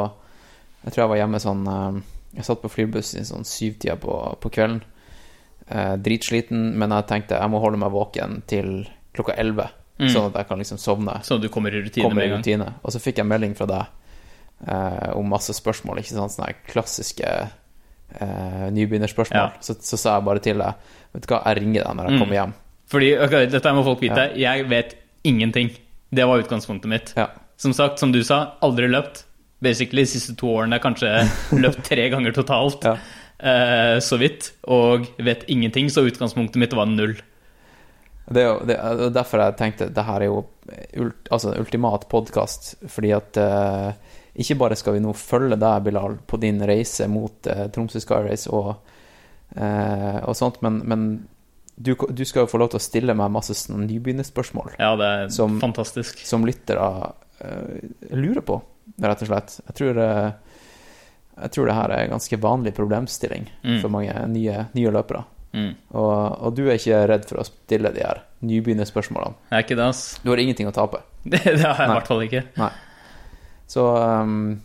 [0.85, 2.01] Jeg tror jeg var hjemme sånn eh,
[2.39, 4.81] Jeg satt på flybussen i sånn syvtida på, på kvelden.
[5.71, 9.69] Eh, dritsliten, men jeg tenkte jeg må holde meg våken til klokka elleve.
[10.01, 10.09] Mm.
[10.09, 12.37] Sånn at jeg kan liksom sovne Sånn at du kommer i rutine kommer med i
[12.39, 12.71] rutine.
[12.83, 17.29] Og så fikk jeg melding fra deg eh, om masse spørsmål, ikke sant, sånne klassiske
[17.29, 19.39] eh, nybegynnerspørsmål.
[19.53, 19.61] Ja.
[19.61, 22.15] Så, så sa jeg bare til deg Vet du hva, jeg ringer deg når jeg
[22.15, 22.21] Mm.
[22.23, 22.53] kommer hjem.
[22.91, 24.25] Fordi, ok, dette må folk vite.
[24.39, 25.71] Jeg vet ingenting.
[26.11, 27.13] Det var utgangspunktet mitt.
[27.19, 27.27] Ja.
[27.59, 29.25] Som sagt, som du sa, aldri løpt.
[29.61, 31.11] Basically, de siste to årene kanskje
[31.61, 32.85] løpt tre ganger totalt.
[32.91, 32.97] Ja.
[33.41, 34.51] Eh, så vidt.
[34.69, 37.15] Og vet ingenting, så utgangspunktet mitt var null.
[38.31, 40.43] Det er jo det er derfor jeg tenkte det her er jo
[41.01, 42.75] ult, altså ultimat podkast.
[42.93, 43.89] Fordi at eh,
[44.45, 48.21] ikke bare skal vi nå følge deg, Bilal, på din reise mot eh, Tromsø Sky
[48.29, 48.75] Race og,
[49.57, 51.07] eh, og sånt, men, men
[51.81, 54.77] du, du skal jo få lov til å stille meg masse nybegynnerspørsmål.
[54.79, 56.21] Ja, det er Som- fantastisk.
[56.29, 56.85] som lyttere
[57.41, 57.81] uh,
[58.13, 58.61] lurer på,
[58.99, 59.61] rett og slett.
[59.67, 60.33] Jeg tror, eh,
[61.43, 63.81] jeg tror det her er en ganske vanlig problemstilling Mm.
[63.81, 65.25] for mange nye, nye løpere.
[65.53, 65.71] Mm.
[65.99, 69.35] Og, og du er ikke redd for å stille de her nybegynnerspørsmålene.
[69.51, 70.19] Jeg er ikke det, ass.
[70.23, 71.03] Du har ingenting å tape.
[71.25, 72.43] Det, det har jeg i hvert fall ikke.
[73.69, 73.83] Så
[74.23, 74.61] um,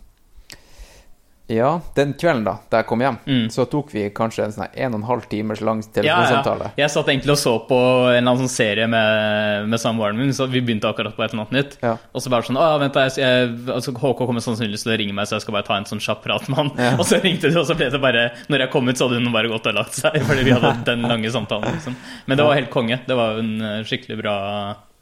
[1.48, 3.44] Ja, den kvelden da, da jeg kom hjem, Mm.
[3.54, 6.64] så tok vi kanskje en sånn en og en halv timers lang Ja, telefonsamtale.
[6.64, 6.70] ja.
[6.82, 7.78] Jeg satt egentlig og så på
[8.10, 11.30] en eller annen sånn serie med, med samboeren min, så vi begynte akkurat på et
[11.32, 11.76] eller annet nytt.
[11.86, 11.92] Ja.
[12.12, 15.14] Og så bare sånn Å, vent, jeg, jeg, altså, HK kommer sannsynligvis til å ringe
[15.14, 16.72] meg, så jeg skal bare ta en sånn kjapp prat med han.
[16.82, 16.96] Ja.
[17.00, 19.22] Og så ringte du, og så ble det bare Når jeg kom ut, så hadde
[19.22, 21.94] hun bare gått og lagt seg, fordi vi hadde den lange samtalen, liksom.
[22.26, 22.98] Men det var helt konge.
[23.06, 24.36] Det var jo en eh, skikkelig bra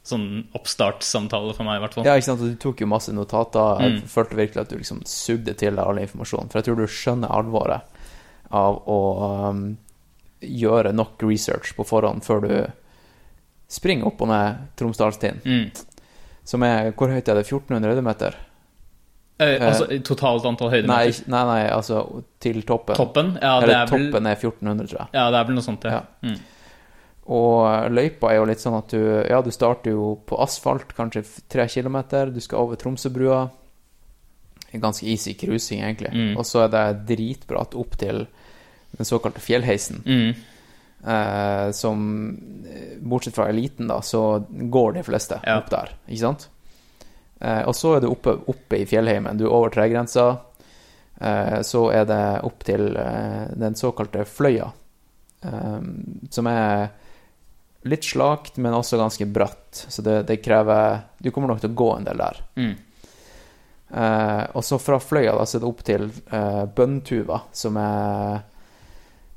[0.05, 2.05] sånn oppstartssamtale for meg, i hvert fall.
[2.05, 3.79] Ja, ikke sant, og du tok jo masse notater.
[3.81, 4.07] Jeg Mm.
[4.11, 6.49] følte virkelig at du liksom sugde til deg all informasjon.
[6.51, 7.81] For jeg tror du skjønner alvoret
[8.51, 8.99] av å
[9.49, 9.77] um,
[10.41, 12.71] gjøre nok research på forhånd før du
[13.67, 15.41] springer opp og ned Tromsdalstind.
[15.43, 15.71] Mm.
[16.45, 17.47] Som er Hvor høyt er det?
[17.47, 18.35] 1400 høydemeter?
[19.39, 21.25] Eh, altså totalt antall høydemeter.
[21.27, 22.95] Nei, nei, nei, altså til toppen.
[22.95, 23.33] Toppen?
[23.41, 25.07] Ja, det Eller er vel toppen er 1400, tror jeg.
[25.17, 25.89] Ja, det er vel noe sånt, ja.
[25.97, 26.29] Ja.
[26.29, 26.37] Mm.
[27.25, 31.23] Og løypa er jo litt sånn at du Ja, du starter jo på asfalt, kanskje
[31.49, 32.29] tre kilometer.
[32.29, 33.49] Du skal over Tromsøbrua.
[34.71, 36.11] En Ganske easy cruising, egentlig.
[36.13, 36.35] Mm.
[36.37, 38.25] Og så er det dritbratt opp til
[38.95, 40.03] den såkalte fjellheisen.
[40.05, 40.35] Mm.
[41.05, 42.03] Eh, som
[42.69, 45.57] eh, Bortsett fra eliten, da, så går de fleste Ja.
[45.61, 46.49] opp der, ikke sant?
[47.41, 49.37] Eh, og så er du oppe, oppe i fjellheimen.
[49.37, 50.27] Du er over tregrensa.
[51.21, 54.69] Eh, så er det opp til eh, den såkalte Fløya,
[55.43, 55.81] eh,
[56.29, 56.89] som er
[57.85, 59.85] litt slakt, men også ganske bratt.
[59.87, 62.41] Så det, det krever Du kommer nok til å gå en del der.
[62.57, 62.75] Mm.
[63.89, 68.39] Eh, og så fra Fløya da, så er det opp til eh, Bønntuva, som er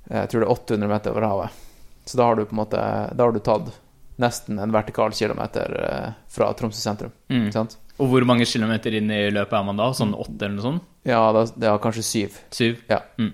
[0.08, 1.66] eh, Jeg tror det er 800 meter over havet.
[2.08, 2.80] Så da har du på en måte
[3.12, 3.68] Da har du tatt
[4.18, 7.12] nesten en vertikal kilometer eh, fra Tromsø sentrum.
[7.30, 7.52] Mm.
[7.98, 9.92] Og hvor mange kilometer inn i løpet er man da?
[9.94, 10.88] Sånn åtte eller noe sånt?
[11.06, 12.40] Ja, da, det er kanskje syv.
[12.54, 12.80] Syv?
[12.90, 13.02] Ja.
[13.20, 13.30] Mm.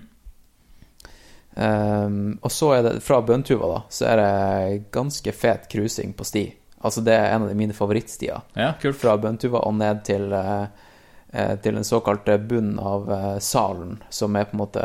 [1.55, 6.27] Ehm, og så er det fra Bøntuva, da, så er det ganske fet cruising på
[6.27, 6.45] sti.
[6.85, 8.43] Altså, det er en av de mine favorittstier.
[8.53, 8.99] Ja, kult.
[8.99, 14.45] Fra Bøntuva og ned til, eh, til den såkalte bunnen av uh, Salen, som er
[14.49, 14.83] på en måte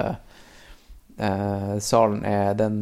[1.20, 2.78] uh, Salen er den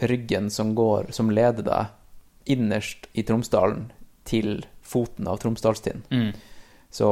[0.00, 3.90] ryggen som går, som leder deg innerst i Tromsdalen
[4.24, 6.06] til foten av Tromsdalstind.
[6.10, 6.32] Mm.
[6.90, 7.08] Så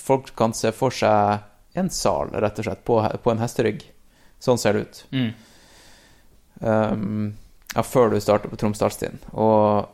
[0.00, 1.44] folk kan se for seg
[1.78, 3.84] en sal, rett og slett, på, på en hesterygg.
[4.42, 5.00] Sånn ser det ut.
[5.14, 5.28] Mm.
[6.62, 7.34] Um,
[7.74, 9.22] ja, før du starter på Tromsdalstind.
[9.38, 9.86] Og,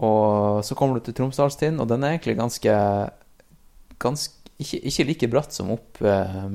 [0.00, 2.74] og så kommer du til Tromsdalstind, og den er egentlig ganske
[4.00, 6.46] ganske ikke, ikke like bratt som opp, eh,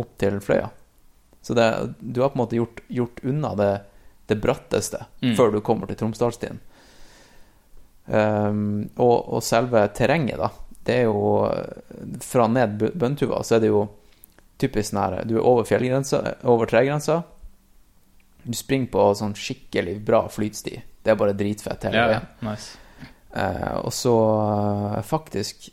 [0.00, 0.70] opp til Fløya.
[1.44, 1.66] Så det,
[2.00, 3.70] du har på en måte gjort, gjort unna det,
[4.28, 5.36] det bratteste Mm.
[5.38, 6.58] før du kommer til Tromsdalstien.
[8.06, 10.50] Um, og, og selve terrenget, da,
[10.86, 11.22] det er jo
[12.22, 13.80] Fra ned Bøntuva så er det jo
[14.58, 17.22] typisk sånn her Du er over fjellgrensa, over tregrensa.
[18.46, 20.76] Du springer på sånn skikkelig bra flytsti.
[21.02, 22.26] Det er bare dritfett hele Ja, veien.
[22.46, 22.76] nice.
[23.36, 24.12] Eh, og så
[24.96, 25.68] eh, faktisk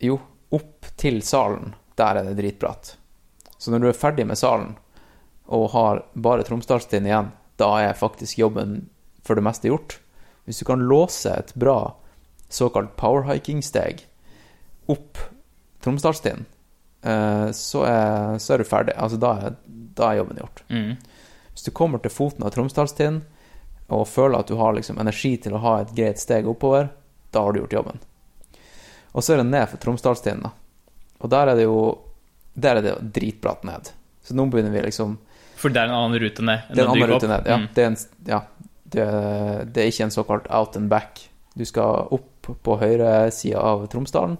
[0.00, 0.18] Jo,
[0.54, 2.92] opp til salen, der er det dritbratt.
[3.58, 4.76] Så når du er ferdig med salen
[5.48, 8.84] og har bare Tromsdalstien igjen, da er faktisk jobben
[9.24, 9.96] for det meste gjort.
[10.46, 11.94] Hvis du kan låse et bra
[12.48, 14.04] såkalt powerhiking-steg
[14.88, 15.18] opp
[15.82, 16.57] Tromsdalstien, eh,
[17.54, 18.94] så, er, så er du ferdig.
[18.98, 19.56] Altså, da er,
[19.98, 20.62] da er jobben gjort.
[20.72, 20.96] Mm.
[21.52, 23.22] Hvis du kommer til foten av Tromsdalstind
[23.94, 26.90] og føler at du har liksom energi til å ha et greit steg oppover,
[27.32, 28.02] da har du gjort jobben.
[29.16, 30.50] Og så er det ned for Tromsdalstind, da.
[31.24, 31.78] Og der er det jo
[32.58, 33.88] Der er det jo dritbratt ned.
[34.22, 35.16] Så nå begynner vi liksom
[35.58, 36.66] For det er en annen rute ned.
[36.70, 37.46] Det er en annen rute ned.
[37.46, 37.66] Ja, Mm.
[37.74, 38.40] det, er en, ja
[38.88, 39.06] det,
[39.74, 41.24] det er ikke en såkalt out and back.
[41.54, 44.36] Du skal opp på høyresida av Tromsdalen,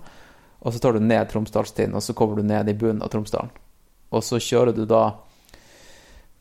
[0.58, 3.50] og så tar du ned Tromsdalstind, og så kommer du ned i bunnen av Tromsdalen.
[4.10, 5.02] Og så kjører du da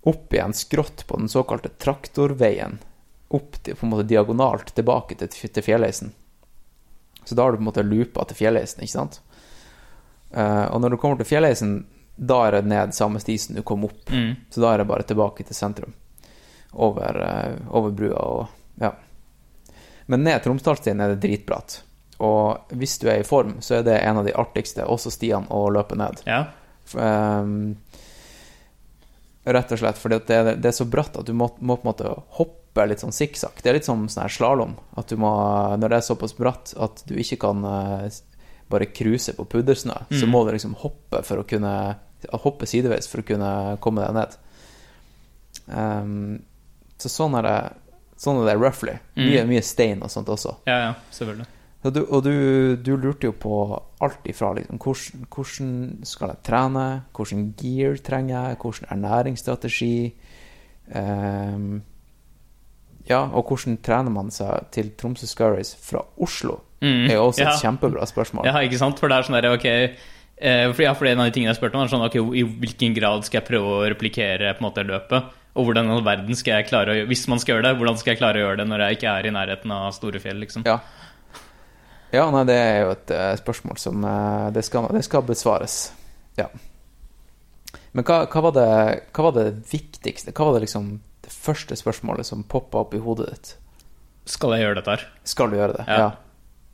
[0.08, 2.80] opp igjen skrått på den såkalte traktorveien,
[3.28, 6.14] opp til, på en måte diagonalt tilbake til, til Fjellheisen.
[7.28, 9.20] Så da har du på en måte loopa til Fjellheisen, ikke sant?
[10.32, 11.82] Eh, og når du kommer til Fjellheisen,
[12.16, 14.08] da er det ned samme sti som du kom opp.
[14.10, 14.48] Mm.
[14.50, 15.94] Så da er det bare tilbake til sentrum.
[16.72, 18.48] Over, eh, over brua og
[18.80, 18.94] Ja.
[20.06, 21.82] Men ned Tromsdalstien er det dritbratt.
[22.20, 25.46] Og hvis du er i form, så er det en av de artigste også stiene
[25.54, 26.24] å løpe ned.
[26.26, 26.46] Ja.
[26.98, 27.76] Ehm,
[29.46, 31.92] rett og slett fordi det, det er så bratt at du må, må på en
[31.94, 33.62] måte hoppe litt sånn sikksakk.
[33.64, 34.74] Det er litt som sånn slalåm.
[34.98, 38.10] Når det er såpass bratt at du ikke kan uh,
[38.70, 40.32] bare cruise på puddersnø, så Mm.
[40.34, 41.96] må du liksom hoppe for å kunne
[42.34, 44.32] Hoppe sideveis for å kunne komme deg ned.
[45.70, 46.40] Um,
[46.98, 47.58] så sånn er det
[48.18, 48.96] Sånn er det roughly.
[49.16, 49.50] Mye, Mm.
[49.52, 50.56] mye stein og sånt også.
[50.66, 51.46] ja, ja, selvfølgelig.
[51.94, 53.58] Du, og du, du lurte jo på
[54.04, 55.70] alt ifra liksom, hvordan, hvordan
[56.08, 59.94] skal jeg trene, hvordan gear trenger jeg, hvordan ernæringsstrategi
[60.96, 61.70] um,
[63.08, 66.60] Ja, og hvordan trener man seg til Tromsø Scurries fra Oslo?
[66.82, 67.08] Mm.
[67.08, 67.54] Det er jo også ja.
[67.54, 68.46] et kjempebra spørsmål.
[68.46, 69.00] Ja, ikke sant?
[69.00, 71.60] For det er sånn der, ok eh, for, ja, for en av de tingene jeg
[71.60, 74.70] spurte om, er sånn, ok, i hvilken grad skal jeg prøve å replikere på en
[74.70, 75.34] måte løpet?
[75.58, 77.78] Og hvordan i all verden skal jeg klare å gjøre Hvis man skal gjøre det,
[77.80, 80.22] hvordan skal jeg klare å gjøre det når jeg ikke er i nærheten av store
[80.22, 80.68] fjell, liksom?
[80.68, 80.78] Ja.
[82.14, 85.80] Ja, nei, det er jo et uh, spørsmål som uh, det, skal, det skal besvares.
[86.40, 86.48] Ja.
[87.92, 88.68] Men hva, hva, var det,
[89.16, 90.32] hva var det viktigste?
[90.36, 90.92] Hva var det liksom
[91.26, 93.52] det første spørsmålet som poppa opp i hodet ditt?
[94.28, 95.06] Skal jeg gjøre dette her?
[95.28, 95.86] Skal du gjøre det?
[95.90, 96.08] Ja.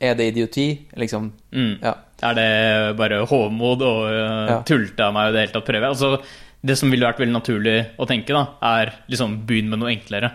[0.04, 0.68] Er det idioti?
[0.98, 1.78] Liksom Mm.
[1.82, 1.94] Ja.
[2.24, 4.62] Er det bare hovmod og uh, Ja.
[4.66, 5.90] tulte av meg i det hele tatt prøve?
[5.90, 6.18] Altså,
[6.64, 10.30] det som ville vært veldig naturlig å tenke, da, er liksom begynn med noe enklere.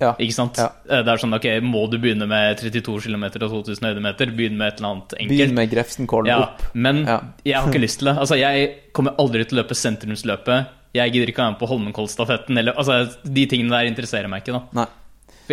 [0.00, 0.12] Ja.
[0.18, 0.56] Ikke sant?
[0.58, 0.70] Ja.
[0.90, 4.26] Eh, Det er sånn, ok, Må du begynne med 32 km og 2000 høydemeter?
[4.36, 5.30] Begynn med et eller annet enkelt.
[5.30, 6.62] Begynn med Grefsenkollen Ja, opp.
[6.74, 7.20] men Ja.
[7.44, 8.16] jeg har ikke lyst til det.
[8.18, 10.66] Altså, jeg kommer aldri til å løpe sentrumsløpet.
[10.94, 12.58] Jeg gidder ikke å være med på Holmenkollstafetten.
[12.76, 14.52] Altså, de tingene der interesserer meg ikke.
[14.52, 14.62] da.
[14.82, 14.86] Nei.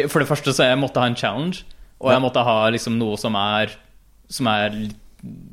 [0.08, 1.63] For- det første så jeg måtte ha en challenge,
[1.99, 3.69] og jeg måtte ha liksom noe som er,
[4.30, 4.69] som er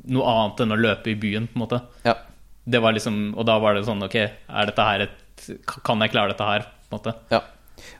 [0.07, 1.81] noe annet enn å løpe i byen, på en måte.
[2.05, 2.15] Ja.
[2.67, 5.09] Det var liksom, og da var det sånn, ok, er dette her et,
[5.83, 7.15] kan jeg klare dette her, på en måte?
[7.31, 7.41] ja.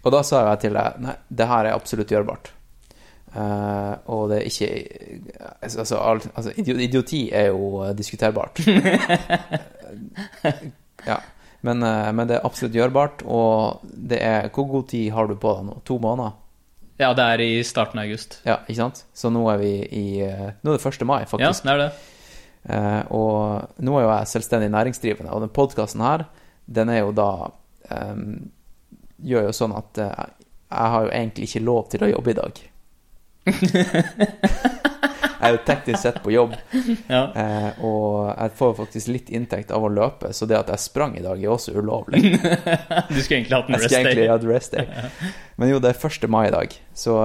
[0.03, 2.45] Og da sa jeg til deg Nei, det her er absolutt gjørbart.
[3.29, 4.69] Uh, og det er ikke
[5.61, 8.55] Altså, alt, altså idioti er jo diskuterbart.
[11.11, 11.19] ja.
[11.61, 15.35] Men, eh, men det er absolutt gjørbart, og det er Hvor god tid har du
[15.35, 15.73] på deg nå?
[15.87, 16.37] To måneder?
[16.99, 18.41] Ja, det er i starten av august.
[18.47, 19.05] Ja, ikke sant?
[19.15, 21.05] Så nå er vi i eh, Nå er det 1.
[21.07, 21.63] mai, faktisk.
[21.63, 21.91] Ja, det er det.
[22.69, 26.25] Uh, og nå er jo jeg selvstendig næringsdrivende, og den podkasten her,
[26.67, 27.29] den er jo da
[27.95, 28.51] em,
[29.23, 30.25] Gjør jo sånn at eh,
[30.69, 32.59] jeg har jo egentlig ikke lov til å jobbe i dag.
[35.39, 36.53] jeg er jo teknisk sett på jobb,
[37.07, 37.21] Ja.
[37.33, 41.15] eh, og jeg får faktisk litt inntekt av å løpe, så det at jeg sprang
[41.17, 42.21] i dag, er også ulovlig.
[43.09, 44.85] Du skulle egentlig hatt en Jeg rest skal egentlig skulle ha hatt rest day.
[45.57, 46.29] Men jo, det er 1.
[46.29, 47.17] mai i dag, så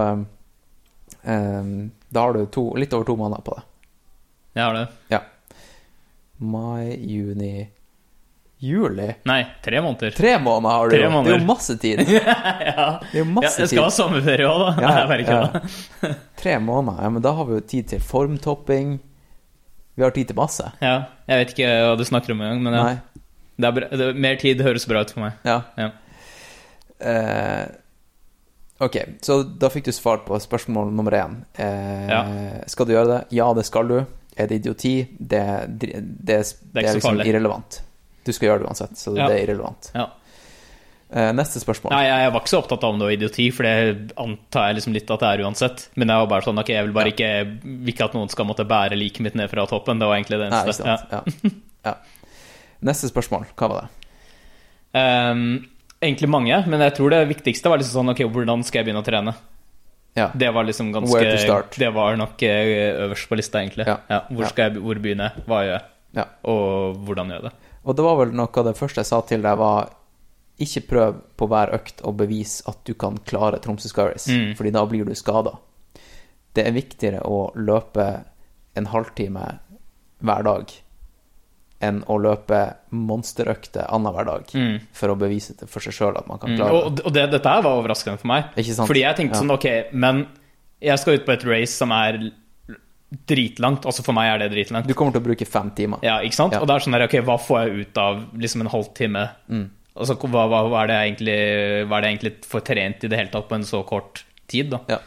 [1.22, 1.76] um,
[2.14, 3.64] da har du to, litt over to måneder på det.
[4.54, 4.86] Jeg har det.
[5.10, 5.20] Ja.
[6.38, 7.68] Mai, juni,
[8.64, 10.14] juli Nei, tre måneder.
[10.16, 11.22] Tre måneder har du Tre jo!
[11.24, 12.02] Det er jo masse tid!
[12.14, 12.86] ja.
[13.04, 14.70] Det er jo ja, jeg skal skal ha sommerferie òg, da.
[14.84, 16.12] Ja, Nei, ja.
[16.42, 17.02] Tre måneder.
[17.06, 18.94] Ja, men da har vi jo tid til formtopping.
[19.94, 20.66] Vi har tid til masse.
[20.82, 20.94] Ja,
[21.30, 22.86] jeg vet ikke hva du snakker om engang, men ja.
[23.54, 25.36] Det er det, mer tid høres bra ut for meg.
[25.46, 25.60] Ja.
[25.78, 25.92] Ja.
[27.04, 27.66] Uh,
[28.86, 31.40] ok, så da fikk du svart på spørsmål nummer én.
[31.58, 32.20] Uh, Ja.
[32.70, 33.20] Skal du gjøre det?
[33.38, 33.98] Ja, det skal du.
[34.36, 34.94] Er det idioti?
[35.18, 35.42] Det,
[35.78, 37.28] det, det, er- er liksom farlig.
[37.30, 37.82] irrelevant.
[38.24, 39.28] Du skal gjøre det uansett, så Ja.
[39.28, 39.90] det er irrelevant.
[39.94, 40.06] Ja.
[41.14, 41.92] Eh, neste spørsmål.
[41.94, 44.76] Nei, jeg var ikke så opptatt av om det var idioti, for det antar jeg
[44.80, 45.88] liksom litt at det er uansett.
[45.94, 47.28] Men jeg var bare sånn, ok, jeg vil bare ikke,
[47.92, 50.00] ikke at noen skal måtte bære liket mitt ned fra toppen.
[50.00, 50.84] Det var egentlig det eneste.
[50.84, 51.50] Nei, Ja.
[51.84, 51.94] Ja.
[52.82, 53.90] Neste spørsmål, hva var det?
[54.94, 55.66] Um,
[56.02, 59.02] egentlig mange, men jeg tror det viktigste var liksom sånn, ok, hvordan skal jeg begynne
[59.04, 59.34] å trene?
[60.16, 60.28] Ja.
[60.34, 61.70] Det var liksom ganske.
[61.76, 63.86] Det var nok eh, øverst på lista, egentlig.
[63.86, 64.20] Ja.
[64.30, 65.32] hvor jeg hvor begynne?
[65.46, 65.84] Hva gjør jeg?
[66.14, 66.24] Ja.
[66.46, 67.54] Og hvordan gjør jeg det?
[67.84, 69.90] Og det var vel noe av det første jeg sa til deg, var
[70.60, 74.54] ikke prøv på hver økt å bevise at du kan klare Tromsø Sky Mm.
[74.56, 75.58] fordi da blir du skada.
[76.54, 78.24] Det er viktigere å løpe
[78.76, 79.58] en halvtime
[80.22, 80.70] hver dag
[81.82, 84.80] enn å løpe monsterøkter annenhver dag Mm.
[84.92, 86.56] for å bevise det for seg sjøl at man kan Mm.
[86.56, 86.84] klare det.
[87.00, 88.44] Og, og det, dette her var overraskende for meg.
[88.56, 88.88] Ikke sant?
[88.88, 89.40] Fordi jeg tenkte Ja.
[89.42, 90.26] sånn, ok, men
[90.80, 92.30] jeg skal ut på et race som er
[93.28, 93.86] dritlangt.
[93.86, 94.88] Altså for meg er det dritlangt.
[94.90, 96.02] Du kommer til å bruke fem timer.
[96.06, 96.56] Ja, ikke sant?
[96.56, 96.62] Ja.
[96.62, 99.24] Og det er sånn der, ok, hva får jeg ut av liksom en halvtime?
[99.48, 99.64] Mm.
[99.94, 101.40] Altså, hva, hva, hva, er det egentlig,
[101.86, 104.72] hva er det egentlig får trent i det hele tatt på en så kort tid,
[104.72, 104.80] da?
[104.90, 104.98] Ja.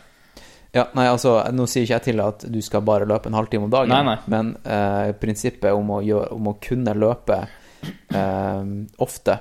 [0.78, 3.68] ja, nei, altså, nå sier ikke jeg til at du skal bare løpe en halvtime
[3.68, 4.18] om dagen, Nei, nei.
[4.32, 8.72] men eh, prinsippet om å, gjøre, om å kunne løpe eh,
[9.04, 9.38] ofte,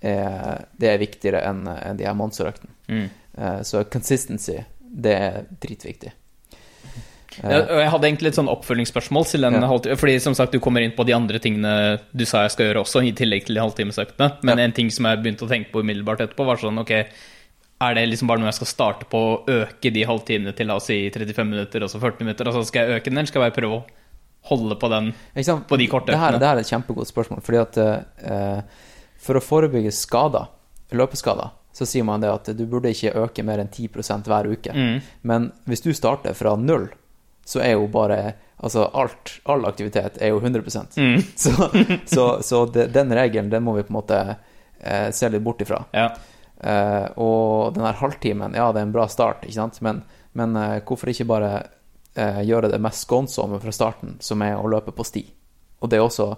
[0.00, 2.72] eh, det er viktigere enn enn de her monsterøktene.
[2.88, 3.06] Mm.
[3.36, 6.16] Eh, så consistency, det er dritviktig.
[7.42, 9.68] Ja, og jeg hadde egentlig et sånn oppfølgingsspørsmål til den Ja.
[9.68, 12.66] halvtime, fordi som sagt, du kommer inn på de andre tingene du sa jeg skal
[12.66, 14.42] gjøre også, i tillegg til de halvtimesøktene.
[14.42, 14.64] Men Ja.
[14.64, 16.90] en ting som jeg begynte å tenke på umiddelbart etterpå, var sånn, ok,
[17.82, 20.76] er det liksom bare noe jeg skal starte på å øke de halvtimene til, la
[20.76, 23.42] oss si 35 minutter, og så 40 minutter, Altså skal jeg øke den, eller skal
[23.42, 23.84] jeg bare prøve å
[24.50, 25.12] holde på den?
[25.66, 26.38] På de korte det øktene.
[26.38, 27.42] det her er et kjempegodt spørsmål.
[27.42, 28.62] Fordi at uh,
[29.18, 30.48] For å forebygge skader,
[30.92, 33.88] løpeskader, så sier man det at du burde ikke øke mer enn 10
[34.26, 34.72] hver uke.
[34.74, 35.00] Mm.
[35.22, 36.90] Men hvis du starter fra null,
[37.44, 40.62] så er jo bare Altså alt, all aktivitet er jo 100
[40.96, 41.22] Mm.
[41.36, 41.50] Så,
[42.06, 44.18] så, så det, den regelen, den må vi på en måte
[44.78, 45.80] eh, se litt bort ifra.
[45.90, 46.12] Ja.
[46.62, 50.04] Eh, og den her halvtimen, ja, det er en bra start, ikke sant, men,
[50.38, 51.50] men eh, hvorfor ikke bare
[52.14, 55.24] eh, gjøre det mest skånsomme fra starten, som er å løpe på sti?
[55.82, 56.34] Og det er også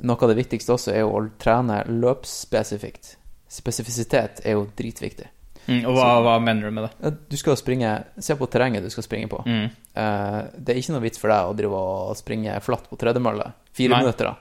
[0.00, 3.10] Noe av det viktigste også er jo å trene løpsspesifikt.
[3.52, 5.26] Spesifisitet er jo dritviktig.
[5.70, 7.10] Mm, og hva, hva mener du med det?
[7.30, 9.38] Du skal springe Se på terrenget du skal springe på.
[9.46, 9.68] Mm.
[9.70, 13.46] Eh, det er ikke noe vits for deg å drive og springe flatt på tredemølle.
[13.76, 14.02] Fire Nei.
[14.04, 14.34] minutter, da.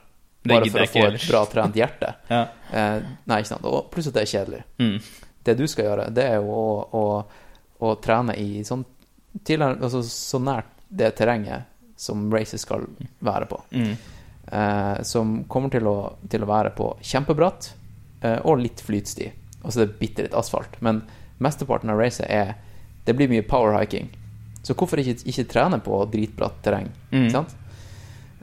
[0.50, 2.14] Bare for å få et bra trent hjerte.
[2.34, 2.44] Ja.
[2.72, 3.68] Eh, nei, ikke sant.
[3.70, 4.62] Og pluss at det er kjedelig.
[4.82, 4.96] Mm.
[5.46, 7.04] Det du skal gjøre, det er jo å, å,
[7.86, 8.84] å trene i sånn
[9.44, 12.86] tidligere, altså så nært det terrenget som racet skal
[13.26, 13.60] være på.
[13.76, 13.94] Mm.
[14.52, 15.98] Eh, som kommer til å,
[16.30, 17.72] til å være på kjempebratt
[18.24, 19.28] eh, og litt flytsti.
[19.62, 20.80] Og så er det bitte litt asfalt.
[20.86, 21.04] Men
[21.40, 22.56] mesteparten av racet er
[23.06, 24.10] Det blir mye powerhiking.
[24.62, 26.90] Så hvorfor ikke, ikke trene på dritbratt terreng?
[27.12, 27.30] Mm.
[27.34, 27.56] Sant?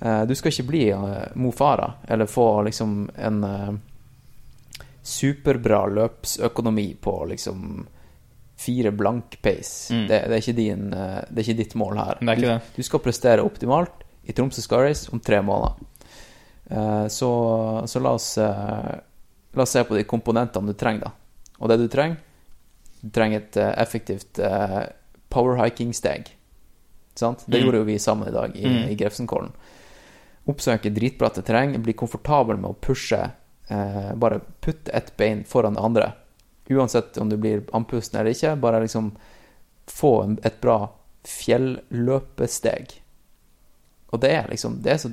[0.01, 3.75] Eh, du skal ikke bli eh, Mo Farah eller få liksom en eh,
[5.03, 7.87] superbra løpsøkonomi på liksom
[8.57, 9.95] fire blank pace.
[9.95, 10.07] Mm.
[10.09, 12.23] Det, det, er din, det er ikke ditt mål her.
[12.25, 12.41] Er.
[12.41, 15.77] Du, du skal prestere optimalt i Tromsø Sky Race om tre måneder.
[17.13, 17.29] Så,
[17.87, 18.33] så la oss
[19.57, 21.53] La oss se på de komponentene du trenger, da.
[21.63, 22.19] Og det du trenger
[23.07, 24.83] Du trenger et eh, effektivt uh,
[25.31, 26.33] powerhiking-steg.
[27.15, 27.45] Sant?
[27.47, 27.65] Det Mm.
[27.65, 28.89] gjorde jo vi sammen i dag i, Mm.
[28.91, 29.53] i Grefsenkollen.
[30.47, 33.31] Oppsøke dritbratte terreng, bli komfortabel med å pushe
[33.71, 36.13] eh, Bare putte ett bein foran det andre.
[36.71, 39.13] Uansett om du blir andpusten eller ikke, bare liksom
[39.87, 40.91] få en, et bra
[41.27, 43.01] fjelløpesteg.
[44.13, 45.11] Og det er liksom Det er så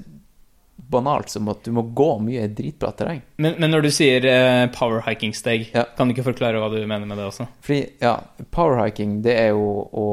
[0.94, 3.22] banalt som at du må gå mye i dritbra terreng.
[3.42, 5.86] Men, men når du sier power powerhiking-steg, Ja.
[5.98, 7.48] kan du ikke forklare hva du mener med det også?
[7.66, 8.16] Fordi, ja,
[8.54, 10.08] powerhiking, det er jo å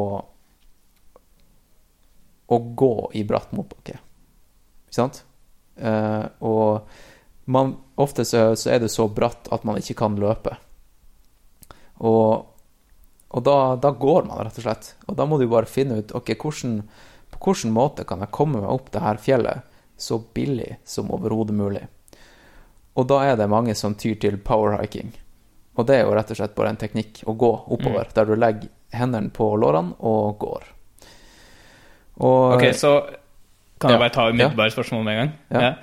[2.50, 3.94] Å gå i bratt motbakke.
[4.88, 5.20] Ikke sant?
[5.78, 6.88] Uh, og
[7.50, 10.56] man, ofte så, så er det så bratt at man ikke kan løpe.
[12.02, 12.46] Og,
[13.30, 14.92] og da, da går man, rett og slett.
[15.06, 16.80] Og da må du bare finne ut ok, hvordan,
[17.30, 19.69] på hvilken måte kan jeg komme meg opp det her fjellet
[20.00, 21.82] så billig som overhodet mulig.
[22.96, 25.12] Og da er det mange som tyr til powerhiking.
[25.78, 28.34] Og det er jo rett og slett bare en teknikk å gå oppover, der du
[28.36, 30.64] legger hendene på lårene og går.
[32.20, 32.92] Og Ok, så
[33.80, 33.96] kan Ja.
[33.96, 35.32] jeg bare ta umiddelbare spørsmål med en gang?
[35.62, 35.74] Ja.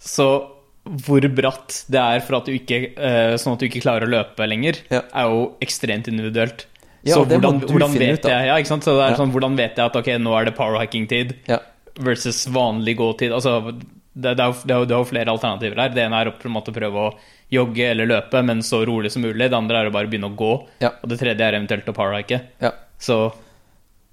[0.00, 0.48] Så
[0.86, 4.10] hvor bratt det er for at du ikke, eh, sånn at du ikke klarer å
[4.10, 5.02] løpe lenger, Ja.
[5.14, 6.66] er jo ekstremt individuelt.
[7.04, 8.56] Ja, så hvordan, du hvordan vet jeg ja?
[8.64, 9.16] Så det er Ja.
[9.16, 11.58] sånn, hvordan vet jeg at ok, nå er det powerhiking-tid ja,
[11.96, 13.32] versus vanlig gåtid?
[13.32, 13.72] Altså,
[14.16, 15.92] det, det, er jo, er er flere alternativer her.
[15.94, 17.14] Det ene er å på en måte prøve å
[17.52, 19.50] jogge eller løpe, men så rolig som mulig.
[19.50, 20.52] Det andre er å bare begynne å gå.
[20.82, 20.94] Ja.
[21.02, 22.40] Og det tredje er eventuelt å powerhike.
[22.64, 22.72] ja.
[22.98, 23.34] Så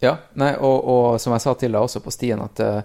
[0.03, 2.81] Ja, nei, og, og som jeg sa til deg også på stien, at uh,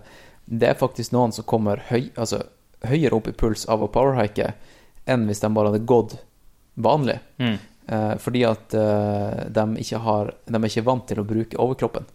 [0.47, 2.45] det er faktisk noen som kommer høy, altså,
[2.87, 4.53] høyere opp i puls av å powerhike
[5.11, 6.15] enn hvis de bare hadde gått
[6.79, 7.19] vanlig.
[7.43, 7.57] Mm.
[7.91, 12.07] Uh, fordi at uh, de, ikke har, de er ikke vant til å bruke overkroppen.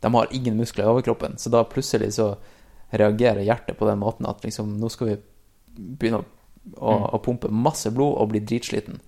[0.00, 2.36] De har ingen muskler i overkroppen, så da plutselig så
[2.92, 5.16] reagerer hjertet på den måten at liksom, nå skal vi
[5.98, 6.24] begynne å,
[6.76, 7.10] å, Mm.
[7.14, 9.00] å pumpe masse blod og bli dritsliten.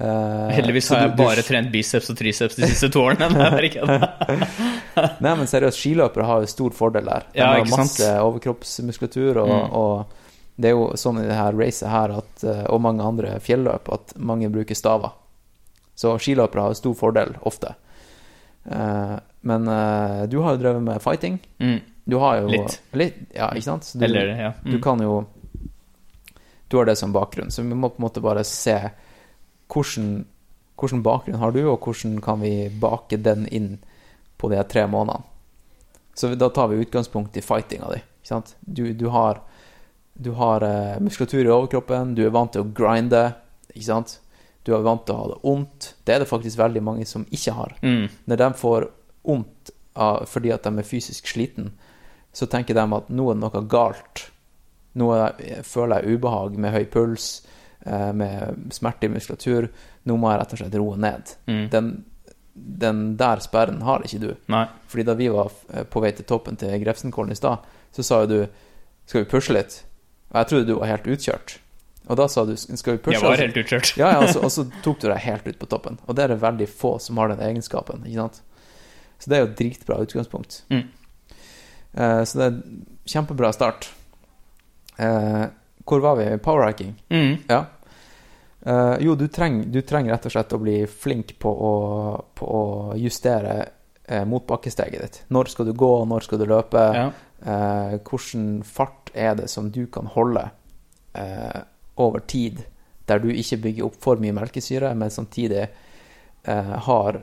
[0.00, 3.28] Uh, Heldigvis har du- jeg du- bare trent biceps og triceps de siste to årene.
[5.20, 7.26] Nei, men seriøst, skiløpere har jo stor fordel der.
[7.32, 7.78] De Ja, har sant?
[7.78, 9.72] masse overkroppsmuskulatur, og, Mm.
[9.72, 10.06] og
[10.58, 13.92] det er jo sånn i det her racet her, at, eh, og mange andre fjelløp,
[13.92, 15.12] at mange bruker staver.
[15.96, 17.74] Så skiløpere har jo stor fordel, ofte.
[18.64, 21.38] Eh, men eh, du har jo drevet med fighting.
[21.58, 21.80] Mm.
[22.04, 22.80] Du har jo Litt.
[23.34, 23.92] ja, ikke sant?
[23.94, 24.52] Du, Eller, ja.
[24.64, 24.82] du Mm.
[24.82, 25.26] kan jo
[26.68, 28.90] Du har det som bakgrunn, så vi må på en måte bare se
[29.68, 30.24] hvordan,
[30.80, 33.78] hvordan bakgrunn har du, og hvordan kan vi bake den inn
[34.38, 35.22] på de tre månedene.
[36.14, 38.00] Så da tar vi utgangspunkt i fightinga di.
[38.22, 38.54] Ikke sant?
[38.64, 39.40] Du, du har,
[40.16, 43.34] du har eh, muskulatur i overkroppen, du er vant til å grinde,
[43.74, 44.18] ikke sant?
[44.64, 45.94] Du er vant til å ha det vondt.
[46.06, 47.72] Det er det faktisk veldig mange som ikke har.
[47.82, 48.08] Mm.
[48.30, 48.88] Når de får
[49.26, 49.70] vondt
[50.30, 51.72] fordi at de er fysisk sliten,
[52.32, 54.22] så tenker de at nå er det noe galt.
[54.96, 57.42] Nå er- føler jeg ubehag med høy puls,
[57.84, 59.68] eh, med smerte i muskulatur.
[60.06, 61.34] Nå må jeg rett og slett roe ned.
[61.46, 61.68] Mm.
[61.70, 62.04] Den,
[62.54, 64.30] den der sperren har ikke du.
[64.48, 64.66] Nei.
[64.88, 67.58] Fordi da vi var eh, på vei til toppen til Grefsenkollen i stad,
[67.92, 68.48] så sa jo du
[69.06, 69.82] Skal vi pushe litt?
[70.30, 71.58] Og jeg trodde du var helt utkjørt.
[72.10, 73.14] Og da sa du Skal vi pushe?
[73.18, 73.92] Jeg var helt utkjørt.
[73.96, 75.98] ja, ja, og så- og så tok du deg helt ut på toppen.
[76.08, 78.02] Og det er det veldig få som har den egenskapen.
[78.06, 78.40] ikke sant?
[79.22, 80.62] Så det er jo et dritbra utgangspunkt.
[80.70, 80.88] Mm.
[81.94, 82.56] Uh, så det er
[83.06, 83.90] kjempebra start.
[84.98, 85.46] Uh,
[85.86, 86.26] hvor var vi?
[86.38, 86.94] Powerhacking?
[87.10, 87.36] Mm.
[87.48, 87.64] Ja.
[88.66, 91.72] Uh, jo, du trenger treng rett og slett å bli flink på å,
[92.34, 93.56] på å justere
[94.10, 95.20] uh, motbakkesteget ditt.
[95.34, 96.82] Når skal du gå, når skal du løpe?
[96.96, 97.10] Ja.
[97.42, 100.44] Eh, hvordan fart er det som du kan holde
[101.18, 101.56] eh,
[101.96, 102.64] over tid,
[103.06, 105.66] der du ikke bygger opp for mye melkesyre, men samtidig
[106.44, 107.20] eh, har,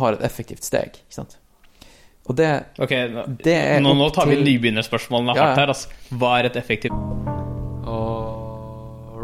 [0.00, 1.38] har et effektivt steg, ikke sant?
[2.26, 2.48] Og det
[2.82, 5.62] okay, nå, Det er nå, nå tar vi til- nybegynnerspørsmålene Ja, hardt ja.
[5.62, 5.68] her.
[5.68, 5.88] Altså.
[6.18, 6.92] Hva er et effektivt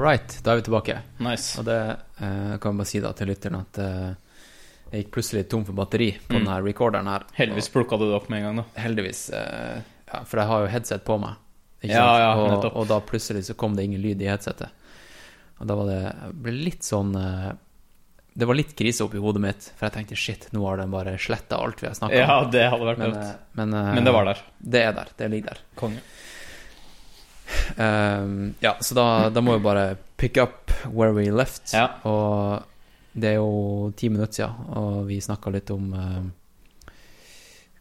[0.02, 0.98] right, da er vi tilbake.
[1.22, 1.58] Nice.
[1.60, 1.76] Og det
[2.18, 4.14] eh, kan jeg bare si da til lytteren at eh,
[4.92, 6.38] jeg gikk plutselig tom for batteri på Mm.
[6.44, 7.26] denne recorderen her.
[7.36, 8.82] Heldigvis plukka du det opp med en gang, da.
[8.82, 11.38] Heldigvis, eh, ja, for jeg har jo headset på meg.
[11.90, 12.76] Ja, ja, og, nettopp.
[12.78, 14.70] og da plutselig så kom det ingen lyd i headsetet.
[15.58, 17.52] Og da var det ble litt sånn eh,
[18.34, 21.14] Det var litt krise oppi hodet mitt, for jeg tenkte shit, nå har den bare
[21.20, 22.50] sletta alt vi har snakka Ja, om.
[22.50, 24.42] det hadde vært Men, eh, men, eh, Men det var der.
[24.58, 25.12] Det er der.
[25.18, 25.62] Det ligger der.
[25.78, 26.02] Konge.
[27.76, 31.72] Um, ja, så da, da må vi bare pick up where we left.
[31.74, 31.88] Ja.
[32.08, 32.62] Og
[33.12, 36.88] det er jo ti minutter siden, og vi snakka litt om uh,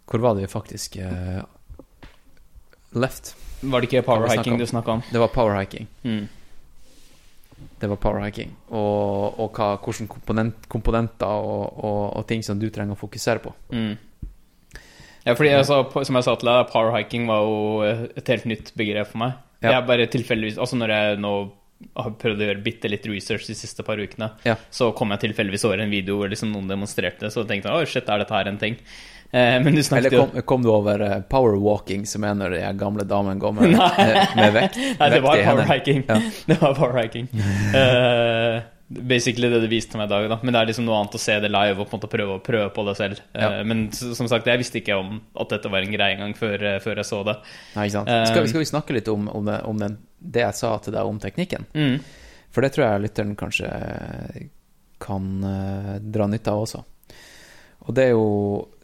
[0.06, 1.42] Hvor var det vi faktisk uh,
[3.00, 3.34] left?
[3.62, 5.04] Var det ikke powerhiking du snakka om?
[5.12, 5.88] Det var powerhiking.
[6.04, 6.24] Mm.
[7.82, 8.56] Det var powerhiking.
[8.70, 13.42] Og, og hva, hvilke komponent, komponenter og, og, og ting som du trenger å fokusere
[13.44, 13.54] på.
[13.74, 13.94] Mm.
[15.26, 17.58] Ja, fordi sa, som jeg sa til deg, powerhiking var jo
[18.18, 19.38] et helt nytt begrep for meg.
[19.62, 19.76] Ja.
[19.76, 21.32] Jeg bare tilfeldigvis Altså når jeg nå
[21.98, 24.56] har prøvd å gjøre bitte litt research de siste par ukene, Ja.
[24.74, 27.90] så kom jeg tilfeldigvis over en video hvor liksom noen demonstrerte så tenkte jeg å
[27.90, 28.78] shit, er dette her en ting?
[29.32, 32.56] Eh, men du Eller snakket jo kom, kom du over eh, powerwalking, som er når
[32.58, 33.78] de gamle damene går med,
[34.36, 34.76] med, vekt?
[35.00, 36.02] Nei, det var powerhiking.
[36.10, 36.18] Ja.
[36.50, 37.30] Det var powerhiking.
[37.76, 38.60] uh,
[38.92, 40.38] basically det du viste meg i dag, da.
[40.44, 42.36] Men det er liksom noe annet å se det live og på en måte prøve,
[42.44, 43.22] prøve på det selv.
[43.32, 43.54] Ja.
[43.62, 46.68] Uh, men som sagt, jeg visste ikke om at dette var en greie engang før,
[46.84, 47.38] før jeg så det.
[47.78, 48.12] Nei, ikke sant?
[48.12, 50.74] Uh, Skal, vi- skal vi snakke litt om, om, det, om den, det jeg sa
[50.84, 51.70] til deg om teknikken?
[51.72, 52.02] Mm.
[52.52, 53.72] For det tror jeg lytteren kanskje
[55.02, 55.30] kan
[56.12, 56.84] dra nytte av også.
[57.88, 58.28] Og det er, jo,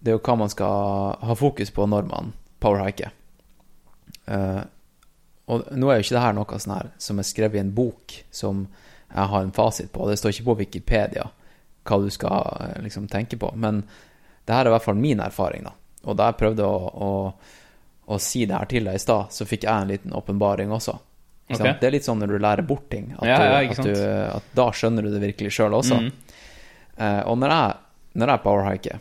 [0.02, 2.34] det er jo hva man skal ha fokus på når man
[2.64, 3.14] powerhiker.
[4.28, 4.64] Uh,
[5.48, 7.76] og nå er jo ikke det her noe sånn her som er skrevet i en
[7.76, 8.66] bok som
[9.08, 10.08] jeg har en fasit på.
[10.10, 11.30] Det står ikke på Wikipedia
[11.88, 13.54] hva du skal eh, liksom tenke på.
[13.56, 13.80] Men
[14.44, 15.72] det her er i hvert fall min erfaring, da.
[16.08, 17.12] Og da jeg prøvde å, å,
[18.12, 20.98] å si det her til deg i stad, så fikk jeg en liten åpenbaring også.
[21.48, 21.70] Ikke sant?
[21.70, 21.80] Ok.
[21.82, 24.06] Det er litt sånn når du lærer bort ting, at, Ja, ja, du, at, du,
[24.36, 26.00] at da skjønner du det virkelig sjøl også.
[26.04, 26.40] Mm.
[26.98, 27.76] Uh, og når jeg,
[28.18, 29.00] når jeg powerhiker,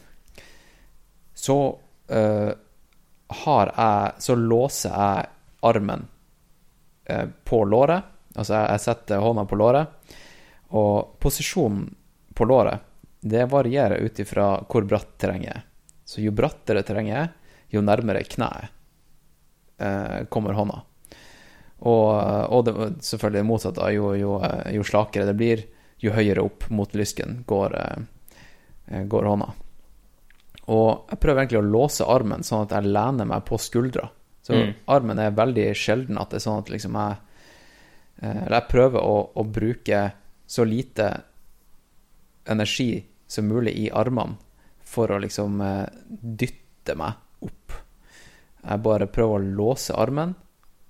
[1.37, 1.57] så
[2.13, 2.53] uh,
[3.27, 5.27] har jeg Så låser jeg
[5.67, 6.07] armen
[7.11, 8.13] uh, på låret.
[8.37, 10.17] Altså, jeg, jeg setter hånda på låret,
[10.77, 11.89] og posisjonen
[12.37, 12.85] på låret,
[13.21, 15.63] det varierer ut ifra hvor bratt terrenget er.
[16.05, 17.31] Så jo brattere terrenget er,
[17.73, 18.69] jo nærmere kneet
[19.81, 20.83] uh, kommer hånda.
[21.77, 22.13] Og,
[22.53, 23.89] og det, selvfølgelig det motsatte.
[23.93, 24.37] Jo, jo,
[24.73, 25.65] jo slakere det blir,
[26.01, 27.77] jo høyere opp mot lysken går,
[28.89, 29.49] eh, går hånda.
[30.69, 34.09] Og jeg prøver egentlig å låse armen sånn at jeg lener meg på skuldra.
[34.43, 34.75] Så Mm.
[34.89, 37.17] armen er veldig sjelden at det er sånn at liksom jeg
[38.23, 40.13] eh, Eller jeg prøver å, å bruke
[40.47, 41.09] så lite
[42.47, 44.37] energi som mulig i armene
[44.87, 47.13] for å liksom eh, dytte meg
[47.43, 47.73] opp.
[48.63, 50.35] Jeg bare prøver å låse armen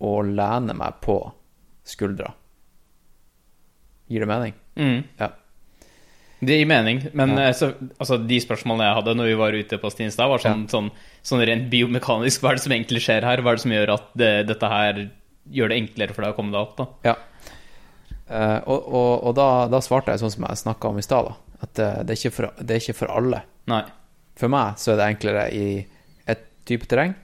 [0.05, 1.17] og lene meg på
[1.85, 2.29] skuldra.
[4.09, 4.55] Gir det mening?
[4.77, 5.03] Mm.
[5.19, 5.31] Ja.
[6.41, 7.49] Det gir mening, men Ja.
[7.49, 10.67] eh, så, altså, de spørsmålene jeg hadde når vi var ute på Stinstad, var sånn,
[10.69, 10.91] sånn,
[11.25, 12.43] sånn rent biomekanisk.
[12.43, 13.41] Hva er det som egentlig skjer her?
[13.41, 15.01] Hva er det som gjør at det, dette her
[15.51, 16.77] gjør det enklere for deg å komme deg opp?
[16.77, 16.87] da?
[17.09, 17.17] Ja.
[18.27, 21.31] Uh, og og, og da, da svarte jeg sånn som jeg snakka om i stad.
[21.63, 23.41] At eh, det, er for, det er ikke for alle.
[23.71, 23.85] Nei.
[24.37, 25.69] For meg så er det enklere i
[26.29, 27.15] et type terreng,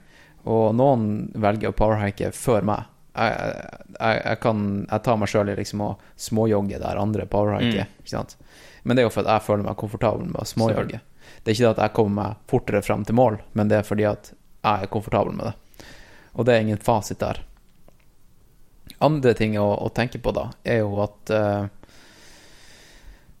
[0.49, 2.87] og noen velger å powerhike før meg.
[3.13, 3.51] Jeg,
[3.99, 7.85] jeg, jeg, kan, jeg tar meg sjøl i liksom å småjogge der andre powerhiker.
[7.85, 7.99] Mm.
[8.01, 8.33] Ikke sant?
[8.83, 10.99] Men det er jo fordi jeg føler meg komfortabel med å småjogge.
[11.43, 13.87] Det er ikke det at jeg kommer meg fortere fram til mål, men det er
[13.87, 15.87] fordi at jeg er komfortabel med det.
[16.33, 17.39] Og det er ingen fasit der.
[19.03, 21.63] Andre ting å, å tenke på da, er jo at uh,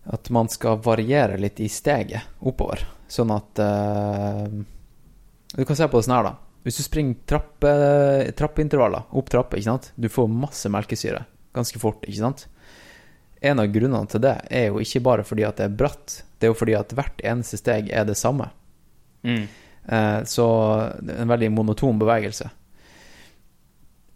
[0.03, 2.83] at man skal variere litt i steget oppover.
[3.07, 4.47] Sånn at uh,
[5.53, 6.33] Du kan se på det sånn her, da.
[6.63, 7.71] Hvis du springer trappe,
[8.39, 9.91] trappeintervaller, opp trapper, ikke sant.
[9.95, 12.47] Du får masse melkesyre ganske fort, ikke sant.
[13.43, 16.47] En av grunnene til det er jo ikke bare fordi at det er bratt, det
[16.47, 18.49] er jo fordi at hvert eneste steg er det samme.
[19.27, 19.45] Mm.
[19.85, 20.47] Eh, så
[21.19, 22.49] en veldig monoton bevegelse.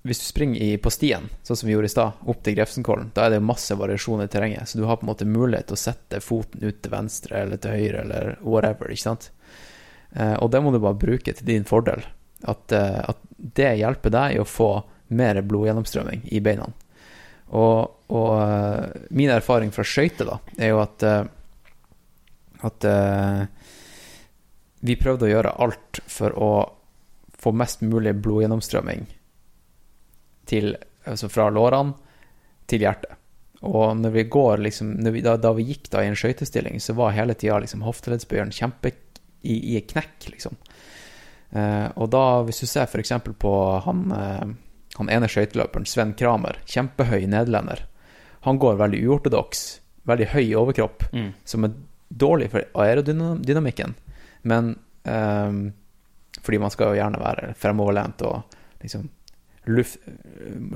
[0.07, 3.09] Hvis du springer i, på stien, sånn som vi gjorde i stad, opp til Grefsenkollen,
[3.15, 5.75] da er det masse variasjon i terrenget, så du har på en måte mulighet til
[5.75, 9.31] å sette foten ut til venstre eller til høyre eller whatever, ikke sant.
[10.15, 12.05] Eh, og det må du bare bruke til din fordel.
[12.47, 14.71] At, eh, at det hjelper deg i å få
[15.11, 16.69] mer blodgjennomstrømming i beina.
[17.47, 21.21] Og, og uh, min erfaring fra skøyter, da, er jo at uh,
[22.65, 23.45] at uh,
[24.85, 26.51] vi prøvde å gjøre alt for å
[27.37, 29.05] få mest mulig blodgjennomstrømming
[30.49, 30.73] til,
[31.05, 31.95] altså fra lårene
[32.69, 33.13] til hjertet.
[33.67, 36.77] Og når vi går liksom, når vi, da, da vi gikk da i en skøytestilling,
[36.81, 38.93] så var hele tida liksom hofteleddsbøyeren kjempe
[39.41, 40.57] i, i knekk, liksom.
[41.55, 43.13] Uh, og da, hvis du ser f.eks.
[43.39, 43.53] på
[43.85, 44.47] han, eh,
[44.97, 47.83] han ene skøyteløperen, Sven Kramer, kjempehøy nederlender,
[48.47, 49.65] han går veldig uortodoks,
[50.07, 51.33] veldig høy overkropp, Mm.
[51.45, 51.73] som er
[52.09, 53.95] dårlig for aerodynamikken,
[54.47, 55.73] men um,
[56.41, 58.43] fordi man skal jo gjerne være fremoverlent og
[58.83, 59.09] liksom
[59.67, 59.97] luft,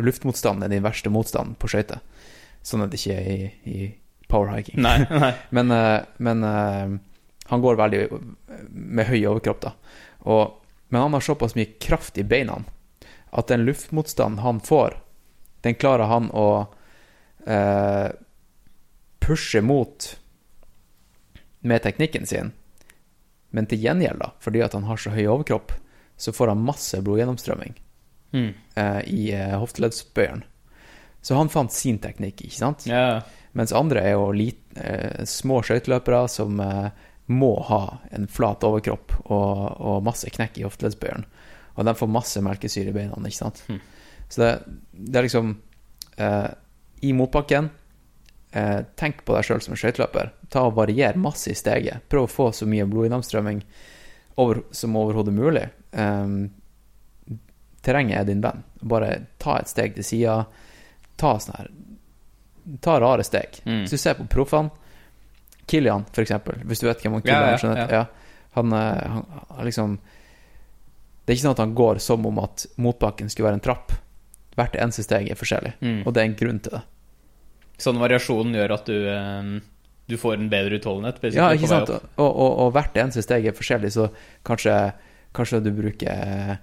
[0.01, 2.01] Luftmotstand er din verste motstand på skøyter.
[2.65, 3.77] Sånn at det ikke i, i
[4.29, 4.81] powerhiking.
[4.83, 5.31] Nei, nei.
[5.55, 6.97] Men, eh, men eh,
[7.51, 8.01] han går veldig
[8.71, 9.71] med høy overkropp, da.
[10.27, 10.57] Og,
[10.91, 12.59] men han har såpass mye kraft i beina
[13.31, 14.97] at den luftmotstanden han får,
[15.63, 16.47] den klarer han å
[17.47, 18.09] eh,
[19.21, 20.07] pushe mot
[21.59, 22.51] med teknikken sin.
[23.51, 25.73] Men til gjengjeld, da, fordi at han har så høy overkropp,
[26.17, 27.77] så får han masse blodgjennomstrømming
[28.31, 28.53] Mm.
[28.79, 30.45] eh, i eh, hofteleddsbøyeren.
[31.21, 32.85] Så han fant sin teknikk, ikke sant?
[32.87, 33.21] Ja.
[33.51, 36.93] Mens andre er jo lit, eh, små skøyteløpere som eh,
[37.27, 41.25] må ha en flat overkropp og, og masse knekk i hofteleddsbøyeren.
[41.75, 43.63] Og de får masse melkesyre i beina, ikke sant.
[43.69, 43.79] Mm.
[44.31, 44.49] Så det,
[44.91, 45.53] det er liksom
[46.17, 46.49] eh,
[47.03, 47.69] I motbakken
[48.51, 50.31] eh, Tenk på deg sjøl som en skøyteløper.
[50.51, 52.07] Ta og Varier masse i steget.
[52.11, 53.63] Prøv å få så mye blodgjennomstrømming
[54.39, 55.65] over, som overhodet mulig.
[55.91, 56.35] Eh,
[57.81, 58.63] terrenget er din venn.
[58.81, 60.41] Bare ta et steg til sida.
[61.19, 61.71] Ta sånn her
[62.81, 63.57] Ta rare steg.
[63.65, 63.83] Mm.
[63.83, 64.69] Hvis du ser på proffene
[65.65, 66.59] Kilian, for eksempel.
[66.67, 68.01] Hvis du vet hvem han Kilian ja, ja.
[68.01, 68.41] ja.
[68.57, 69.95] Han, eh, han, han liksom
[71.31, 73.93] Det er ikke sånn at han går som om at motbakken skulle være en trapp.
[74.59, 76.01] Hvert eneste steg er forskjellig, Mm.
[76.05, 76.81] og det er en grunn til det.
[77.79, 79.61] Sånn variasjon gjør at du, eh,
[80.11, 81.23] du får en bedre utholdenhet.
[81.33, 81.89] Ja, ikke sant?
[81.89, 82.03] Og,
[82.35, 84.09] og, og hvert eneste steg er forskjellig, så
[84.43, 84.75] kanskje,
[85.33, 86.57] kanskje du bruker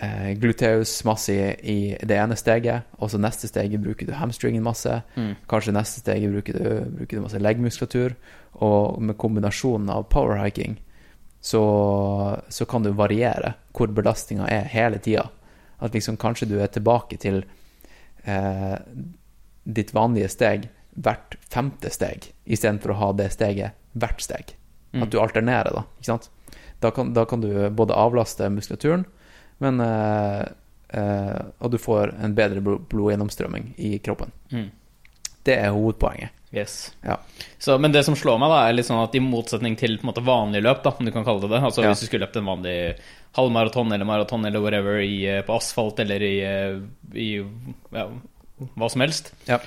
[0.00, 4.62] eh, gluteus masse i, i det ene steget, og så neste steget bruker du hamstringen
[4.62, 5.02] masse.
[5.16, 5.34] Mm.
[5.50, 6.68] Kanskje neste steget bruker du,
[7.00, 8.14] bruker du masse leggmuskulatur.
[8.62, 10.78] Og med kombinasjonen av powerhiking
[11.40, 11.62] så,
[12.48, 15.28] så kan du variere hvor belastninga er hele tida.
[15.80, 17.42] At liksom kanskje du er tilbake til
[18.28, 18.76] eh,
[19.64, 20.68] ditt vanlige steg
[21.00, 24.54] hvert femte steg, istedenfor å ha det steget hvert steg.
[24.92, 25.04] Mm.
[25.04, 25.84] At du alternerer, da.
[26.00, 26.28] Ikke sant?
[26.80, 29.06] Da kan, da kan du både avlaste muskulaturen,
[29.60, 30.42] men eh,
[30.96, 34.32] eh, Og du får en bedre blodgjennomstrømming i kroppen.
[34.52, 34.70] Mm.
[35.44, 36.36] Det er hovedpoenget.
[36.52, 36.92] Yes.
[37.06, 37.20] Ja.
[37.62, 40.02] Så, men det som slår meg, da er litt sånn at i motsetning til på
[40.06, 41.92] en måte vanlig løp, da, om du kan kalle det det Altså Ja.
[41.92, 42.76] Hvis du skulle løpt en vanlig
[43.38, 46.80] halvmaraton eller maraton eller whatever i, eh, på asfalt eller i, eh,
[47.14, 47.28] i
[47.94, 48.08] ja,
[48.76, 49.60] hva som helst, Ja.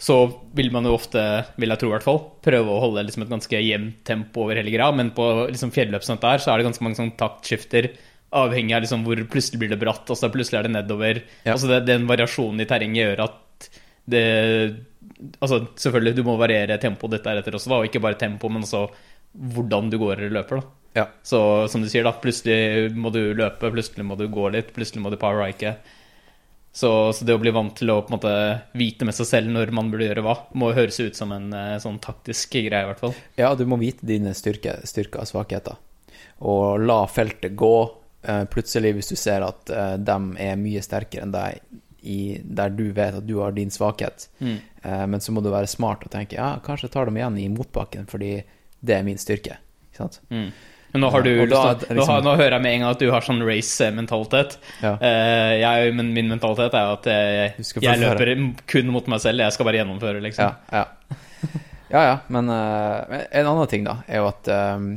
[0.00, 0.16] så
[0.56, 3.34] vil man jo ofte, vil jeg tro i hvert fall, prøve å holde liksom et
[3.36, 4.90] ganske jevnt tempo over hele greia.
[4.96, 7.90] Men på liksom fjelløp som dette her, så er det ganske mange sånn, taktskifter
[8.32, 11.22] avhengig av liksom hvor plutselig blir det bratt, og så plutselig er det nedover.
[11.44, 11.52] Ja.
[11.52, 13.68] Altså det, Den variasjonen i terrenget gjør at
[14.08, 14.86] det
[15.40, 18.64] Altså selvfølgelig, du må variere tempoet ditt deretter også, da, og ikke bare tempo, men
[18.66, 18.86] også
[19.54, 20.60] hvordan du går eller løper.
[20.60, 20.76] da.
[21.00, 21.06] Ja.
[21.22, 21.40] Så
[21.70, 25.12] som du sier, da, plutselig må du løpe, plutselig må du gå litt, plutselig må
[25.12, 25.76] du powerhike.
[26.72, 28.32] Så, så det å bli vant til å på en måte
[28.78, 31.78] vite med seg selv når man burde gjøre hva, må høres ut som en eh,
[31.82, 33.14] sånn taktisk greie, i hvert fall.
[33.40, 35.80] Ja, du må vite dine styrke, styrker og svakheter.
[36.46, 37.74] Og la feltet gå.
[38.22, 41.58] Eh, Plutselig, hvis du ser at eh, de er mye sterkere enn deg,
[42.02, 45.66] i, der du vet at du har din svakhet, eh, men så må du være
[45.68, 48.42] smart og tenke ja, kanskje jeg tar dem igjen i motbakken, fordi
[48.80, 49.58] det er min styrke.
[49.90, 50.20] Ikke sant?
[50.30, 52.80] Men nå, har du, Ja, da det nå, har, liksom- nå hører jeg med en
[52.80, 54.56] gang at du har sånn race-mentalitet.
[54.82, 54.94] Ja.
[55.00, 57.52] Eh, jeg, men min mentalitet er at jeg,
[57.84, 58.32] jeg løper
[58.66, 59.38] kun mot meg selv.
[59.44, 60.50] Jeg skal bare gjennomføre, liksom.
[60.72, 61.18] Ja, ja.
[61.94, 64.90] ja, ja men uh, en annen ting, da, er jo at um,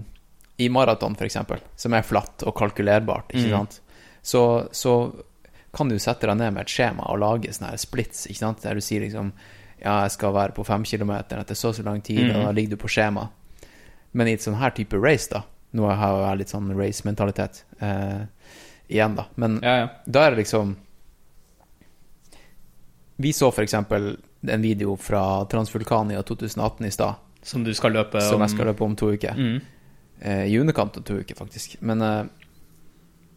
[0.61, 3.57] i maraton, eksempel, som er flatt og kalkulerbart, ikke Mm.
[3.57, 3.79] sant,
[4.23, 4.41] så,
[4.71, 4.91] så
[5.73, 8.61] kan du sette deg ned med et skjema og lage sånne her splits, ikke sant,
[8.63, 9.31] der du sier liksom
[9.83, 12.35] ja, jeg skal være på fem kilometer etter så og så lang tid, mm.
[12.37, 13.25] og da ligger du på skjema.
[14.15, 15.41] Men i et sånn her type race, da,
[15.75, 18.21] nå har jeg litt sånn race-mentalitet eh,
[18.87, 19.89] igjen, da, men Ja, ja.
[20.05, 20.75] da er det liksom
[23.23, 24.15] Vi så eksempel
[24.47, 28.69] en video fra Transvulkania 2018 i stad, Som du skal løpe som om jeg skal
[28.71, 29.35] løpe om to uker.
[29.35, 29.59] Mm.
[30.19, 31.77] Eh, I underkant av to uker, faktisk.
[31.81, 32.23] Men eh,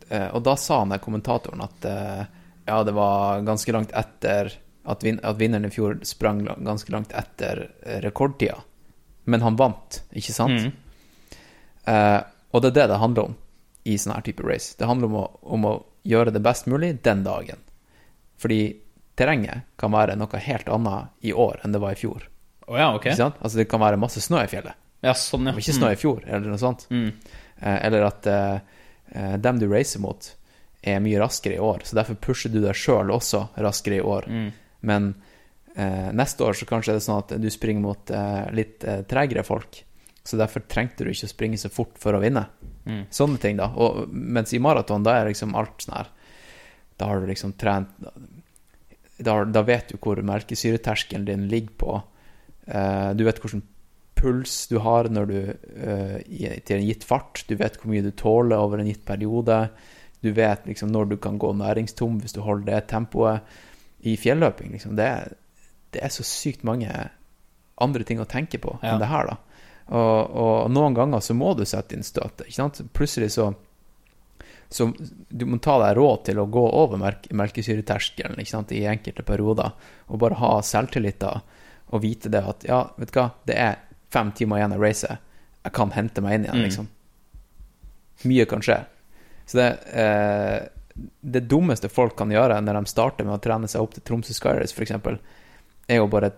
[0.09, 2.23] Og da sa han der kommentatoren at eh,
[2.67, 4.53] ja, det var ganske langt etter
[4.87, 8.59] at, vin at vinneren i fjor sprang ganske langt etter eh, rekordtida.
[9.25, 10.67] Men han vant, ikke sant?
[10.67, 11.37] Mm.
[11.91, 13.37] Eh, og det er det det handler om
[13.87, 14.75] i sånn her type race.
[14.79, 15.27] Det handler om å,
[15.57, 15.75] om å
[16.07, 17.63] gjøre det best mulig den dagen.
[18.39, 18.61] Fordi
[19.19, 22.27] terrenget kan være noe helt annet i år enn det var i fjor.
[22.67, 23.11] Å ja, ok.
[23.11, 23.39] Ikke sant?
[23.41, 24.79] Altså Det kan være masse snø i fjellet.
[25.05, 25.53] Ja, sånn, ja.
[25.53, 26.87] Det var ikke snø i fjor, eller noe sånt.
[26.91, 27.11] Mm.
[27.61, 28.76] Eh, eller at eh, eh,
[29.15, 30.27] dem du racer mot,
[30.87, 31.83] er mye raskere i år.
[31.85, 34.29] Så derfor pusher du deg sjøl også raskere i år.
[34.31, 34.49] Mm.
[34.87, 35.09] Men
[35.75, 39.03] eh, neste år så kanskje er det sånn at du springer mot eh, litt eh,
[39.09, 39.83] tregere folk.
[40.27, 42.47] Så derfor trengte du ikke å springe så fort for å vinne.
[42.87, 43.05] Mm.
[43.15, 43.71] Sånne ting, da.
[43.83, 46.13] Og, mens i maraton, da er liksom alt sånn her
[46.99, 47.91] Da har du liksom trent
[49.19, 51.97] Da, da vet du hvor melkesyreterskelen din ligger på.
[52.67, 53.65] Eh, du vet hvilken
[54.17, 56.17] puls du har når du uh,
[56.67, 57.45] til en gitt fart.
[57.49, 59.67] Du vet hvor mye du tåler over en gitt periode.
[60.25, 63.57] Du vet liksom når du kan gå næringstom hvis du holder det tempoet.
[64.07, 65.11] I fjelløping, liksom, det
[65.95, 66.91] det er så sykt mange
[67.81, 68.91] andre ting å tenke på Ja.
[68.93, 69.37] enn det her, da.
[69.87, 72.81] Og, og noen ganger så må du sette inn støtet, ikke sant?
[72.93, 73.55] Plutselig så
[74.69, 74.89] så
[75.29, 79.23] du må ta deg råd til å gå over melk melkesyreterskelen ikke sant, i enkelte
[79.23, 79.77] perioder,
[80.11, 81.37] og bare ha selvtillit da,
[81.95, 83.77] og vite det at ja, vet du hva, det er
[84.17, 85.19] fem timer igjen av racet,
[85.67, 86.65] jeg kan hente meg inn igjen, Mm.
[86.69, 86.89] liksom.
[88.25, 88.79] Mye kan skje.
[89.47, 90.69] Så det, eh,
[91.23, 94.33] det dummeste folk kan gjøre når de starter med å trene seg opp til Tromsø
[94.35, 95.19] Skyrace, eksempel,
[95.89, 96.33] er jo bare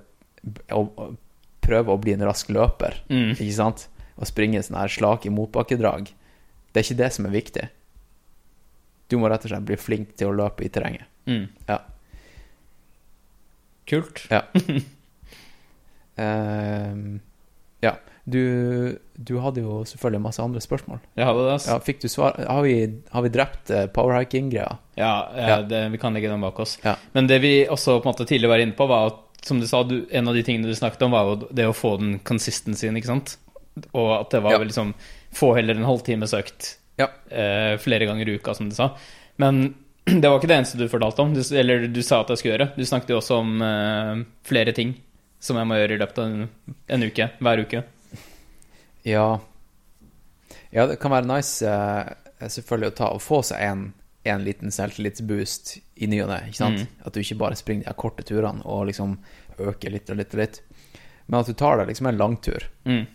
[0.74, 1.14] å,
[1.62, 3.32] prøve å bli en rask løper, Mm.
[3.36, 3.86] ikke sant?
[4.18, 6.10] Og springe sånn her slak i motbakkedrag.
[6.72, 7.68] Det er ikke det som er viktig.
[9.08, 11.06] Du må rett og slett bli flink til å løpe i terrenget.
[11.26, 11.48] Mm.
[11.68, 11.78] Ja.
[13.86, 14.26] Kult.
[14.30, 14.42] Ja.
[16.18, 17.20] Ehm,
[17.84, 17.94] ja.
[18.28, 20.98] Du, du hadde jo selvfølgelig masse andre spørsmål.
[21.16, 21.54] Jeg hadde det.
[21.66, 22.34] Ja, fikk du svar?
[22.44, 22.74] Har vi,
[23.14, 24.74] har vi drept eh, powerhiking-greia?
[25.00, 25.56] Ja, ja, Ja.
[25.64, 26.74] Det, vi kan legge den bak oss.
[26.84, 26.96] Ja.
[27.14, 29.66] Men det vi også på en måte tidligere var inne på, var at som du
[29.70, 32.18] sa, du, en av de tingene du snakket om, var jo det å få den
[32.26, 33.36] consistencyen, ikke sant?
[33.94, 34.64] Og at det var Ja.
[34.66, 34.92] liksom
[35.38, 37.08] Få heller en halvtimes økt Ja.
[37.30, 38.90] eh, flere ganger i uka, som du sa.
[39.38, 39.74] Men
[40.04, 42.58] det var ikke det eneste du fortalte om, du, eller du sa at jeg skulle
[42.58, 42.70] gjøre.
[42.76, 44.96] Du snakket jo også om eh, flere ting
[45.40, 46.48] som jeg må gjøre i løpet av en,
[46.96, 47.28] en uke.
[47.38, 47.82] Hver uke.
[49.06, 49.26] Ja.
[50.70, 52.10] Ja, det kan være nice eh,
[52.50, 53.84] selvfølgelig å ta og få seg en,
[54.28, 56.40] en liten selvtillitsboost i ny og ne.
[56.58, 56.82] Mm.
[57.06, 59.14] At du ikke bare springer de korte turene og liksom
[59.58, 60.60] øker litt og litt og litt.
[61.28, 63.06] Men at du tar deg liksom en langtur Mm.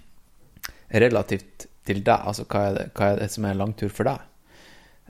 [0.93, 2.19] relativt til deg.
[2.29, 4.19] Altså hva er det, hva er det som er en langtur for deg?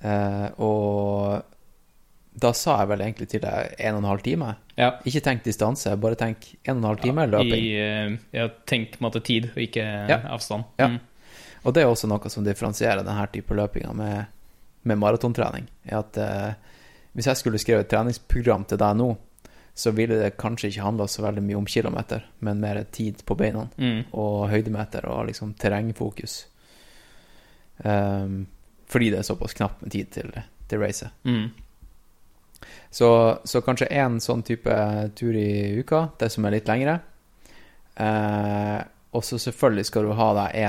[0.03, 1.43] Eh, og
[2.36, 4.55] da sa jeg vel egentlig til deg en og en halv time.
[4.77, 4.91] Ja.
[5.05, 7.53] Ikke tenk distanse, bare tenk en og en halv time løping.
[7.61, 10.17] I, eh, ja, tenk måte tid, og ikke Ja.
[10.34, 10.63] avstand.
[10.79, 10.88] Ja.
[10.88, 10.99] Mm.
[11.65, 14.25] Og det er også noe som differensierer denne type løpinga med,
[14.84, 15.67] med maratontrening.
[15.86, 16.53] Er at eh,
[17.15, 19.11] hvis jeg skulle skrevet et treningsprogram til deg nå,
[19.75, 23.36] så ville det kanskje ikke handla så veldig mye om kilometer, men mer tid på
[23.38, 24.03] beina Mm.
[24.13, 26.45] og høydemeter og liksom terrengfokus.
[27.84, 28.45] Um,
[28.88, 30.31] fordi det er såpass knapt med tid til,
[30.69, 31.09] til racet.
[31.25, 31.49] Mm.
[32.93, 33.09] Så,
[33.43, 34.74] så kanskje én sånn type
[35.18, 36.99] tur i uka, det som er litt lengre.
[37.95, 38.80] Eh,
[39.14, 40.59] og så selvfølgelig skal du ha deg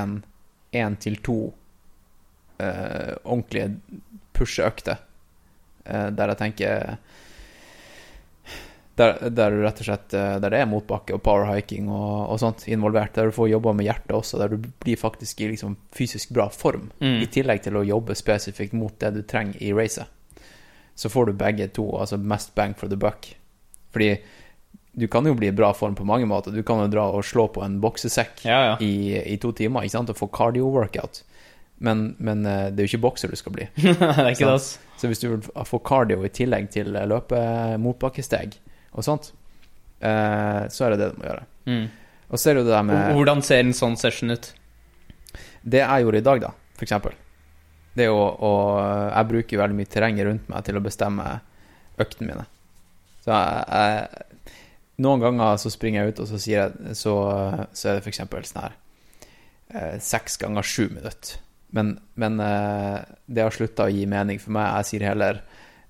[0.75, 1.39] én til to
[2.59, 4.01] eh, ordentlige
[4.37, 5.01] pusheøkter.
[5.85, 6.97] Eh, der jeg tenker
[8.95, 12.67] der, der rett og slett eh, Der det er motbakke og powerhiking og, og sånt
[12.71, 13.15] involvert.
[13.17, 16.49] Der du får jobba med hjertet også, der du blir faktisk i liksom fysisk bra
[16.53, 16.91] form.
[17.01, 17.19] Mm.
[17.25, 20.11] I tillegg til å jobbe spesifikt mot det du trenger i racet.
[20.95, 23.33] Så får du begge to, altså mest bang for the buck.
[23.95, 24.13] Fordi
[24.95, 26.55] du kan jo bli i bra form på mange måter.
[26.55, 28.75] Du kan jo dra og slå på en boksesekk Ja, ja.
[28.81, 30.13] i, i to timer ikke sant?
[30.13, 31.25] og få cardio-workout.
[31.83, 33.67] Men, men eh, det er jo ikke bokser du skal bli.
[33.83, 34.61] det er ikke det.
[35.01, 37.41] Så hvis du vil få cardio i tillegg til løpe
[37.83, 38.55] motbakkesteg
[38.95, 39.33] og sånt,
[39.99, 41.47] eh, så er det det du må gjøre.
[41.67, 41.85] Mm.
[42.31, 44.53] Og så er det jo det der med Hvordan ser en sånn session ut?
[45.65, 47.19] Det jeg gjorde i dag, da, for eksempel,
[47.95, 48.53] det å, å
[49.09, 51.27] Jeg bruker veldig mye terrenget rundt meg til å bestemme
[52.01, 52.47] øktene mine.
[53.25, 54.31] Så jeg, jeg
[55.05, 57.15] Noen ganger så springer jeg ut, og så sier jeg Så,
[57.75, 58.77] så er det eksempel sånn her
[59.75, 61.41] eh, Seks ganger sju minutter.
[61.75, 64.69] Men, men eh, det har slutta å gi mening for meg.
[64.79, 65.41] Jeg sier heller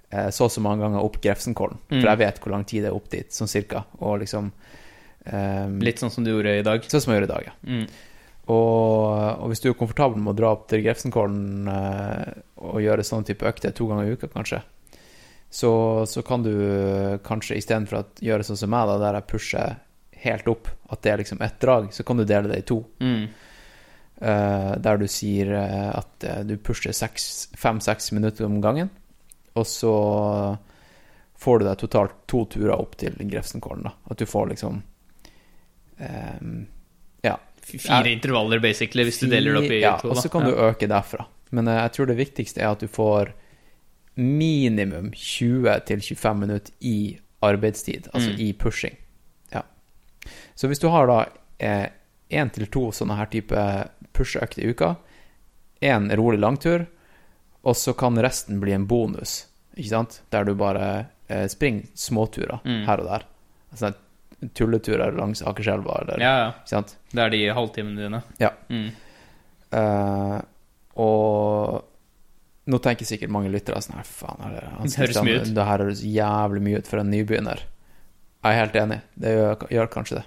[0.08, 1.82] eh, så og så mange ganger opp Grefsenkollen.
[1.90, 1.98] Mm.
[1.98, 3.84] For jeg vet hvor lang tid det er opp dit, sånn cirka.
[4.00, 6.88] Og liksom um, Litt sånn som du gjorde i dag.
[6.88, 7.54] Sånn som jeg gjør i dag, ja.
[7.68, 7.84] Mm.
[8.44, 13.06] Og, og hvis du er komfortabel med å dra opp til Grefsenkollen eh, og gjøre
[13.06, 14.60] sånn type økter to ganger i uka, kanskje,
[15.48, 15.72] så,
[16.10, 19.78] så kan du eh, kanskje istedenfor å gjøre sånn som meg, da, der jeg pusher
[20.24, 22.82] helt opp, at det er liksom ett drag, så kan du dele det i to.
[23.00, 23.24] Mm.
[24.14, 26.94] Eh, der du sier eh, at eh, du pusher
[27.60, 28.92] fem-seks minutter om gangen,
[29.54, 29.94] og så
[31.40, 33.88] får du deg totalt to turer opp til Grefsenkollen.
[33.88, 33.96] da.
[34.10, 34.80] At du får liksom
[35.98, 36.40] eh.
[37.64, 40.10] Fire intervaller, basically, hvis du deler det opp i ja, to.
[40.10, 41.24] Og så kan du øke derfra.
[41.50, 43.32] Men eh, jeg tror det viktigste er at du får
[44.14, 48.40] minimum 20-25 minutter i arbeidstid, altså Mm.
[48.40, 48.96] i pushing.
[49.52, 49.62] Ja.
[50.54, 51.26] Så hvis du har da
[52.30, 54.94] én til to sånne her type pusheøkter i uka,
[55.82, 56.86] én rolig langtur,
[57.64, 59.46] og så kan resten bli en bonus,
[59.76, 60.22] ikke sant?
[60.30, 62.84] Der du bare eh, springer småturer Mm.
[62.86, 63.22] her og der.
[63.72, 63.94] Altså
[64.54, 66.48] tulleturer langs Akerselva, eller Ja, ja.
[66.60, 66.96] ikke sant?
[67.12, 68.22] Det er de halvtimene dine.
[68.42, 68.50] Ja.
[68.68, 68.90] Mm.
[69.74, 70.38] Uh,
[71.02, 75.40] og nå tenker sikkert mange lyttere sånn her, faen, er det, han Det høres mye
[75.42, 75.50] ut.
[75.56, 77.64] Det her høres jævlig mye ut for en nybegynner.
[78.44, 80.24] Jeg er helt enig, det gjør, gjør kanskje det.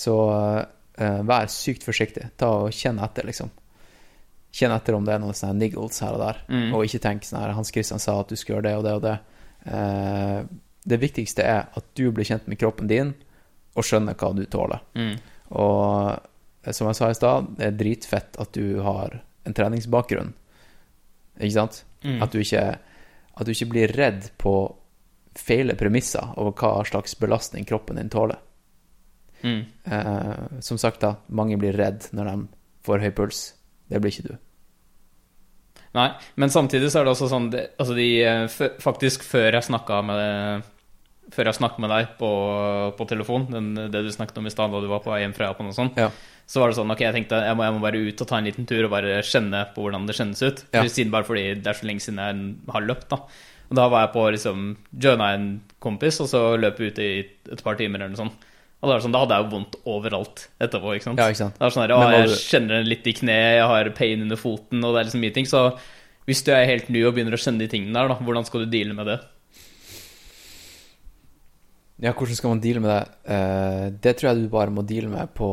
[0.00, 2.28] Så uh, vær sykt forsiktig.
[2.40, 3.50] Ta og Kjenn etter, liksom.
[4.54, 6.72] Kjenn etter om det er noen sånne niggles her og der, Mm.
[6.74, 8.94] og ikke tenk sånn her Hans Christian sa at du skulle gjøre det og det
[8.98, 9.16] og det.
[9.70, 10.40] Eh,
[10.84, 13.12] det viktigste er at du blir kjent med kroppen din
[13.76, 14.82] og skjønner hva du tåler.
[14.96, 15.14] Mm.
[15.60, 20.32] Og som jeg sa i stad, det er dritfett at du har en treningsbakgrunn.
[21.40, 21.82] Ikke sant?
[22.04, 22.20] Mm.
[22.24, 22.64] At, du ikke,
[23.34, 24.54] at du ikke blir redd på
[25.38, 28.40] feile premisser over hva slags belastning kroppen din tåler.
[29.42, 29.62] Mm.
[29.84, 32.36] Eh, som sagt, da, mange blir redd når de
[32.84, 33.42] får høy puls.
[33.88, 34.36] Det blir ikke du.
[35.96, 38.44] Nei, men samtidig så er det også sånn det, Altså, de eh,
[38.78, 40.68] Faktisk, før jeg snakka med
[41.34, 42.28] Før jeg snakket med deg på,
[42.98, 45.34] på telefon, den, det du snakket om i stad da du var på vei hjem
[45.34, 46.08] fra Japan og sånn, Ja.
[46.50, 48.38] så var det sånn Ok, jeg tenkte jeg må, jeg må bare ut og ta
[48.40, 50.64] en liten tur og bare kjenne på hvordan det kjennes ut.
[50.74, 50.82] Ja.
[50.90, 53.20] Siden bare fordi det er så lenge siden jeg har løpt, da.
[53.70, 54.64] Og da var jeg på liksom
[54.98, 55.44] Joina en
[55.78, 57.18] kompis, og så løp jeg ute i
[57.54, 58.46] et par timer eller noe sånt.
[58.80, 60.94] Og da, sånn, da hadde jeg jo vondt overalt etterpå.
[60.96, 61.20] ikke sant?
[61.20, 61.58] Ja, ikke sant?
[61.58, 64.80] Det er sånn her, å, jeg kjenner litt i kneet, jeg har pain under foten,
[64.80, 65.48] og det er liksom mye ting.
[65.50, 65.66] Så
[66.28, 68.64] hvis du er helt ny og begynner å kjenne de tingene der, da, hvordan skal
[68.64, 69.18] du deale med det?
[72.00, 73.00] Ja, hvordan skal man deale med det?
[73.34, 75.50] Eh, det tror jeg du bare må deale med på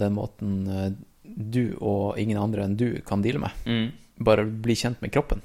[0.00, 0.88] den måten eh,
[1.22, 3.62] du og ingen andre enn du kan deale med.
[3.70, 3.86] Mm.
[4.26, 5.44] Bare bli kjent med kroppen,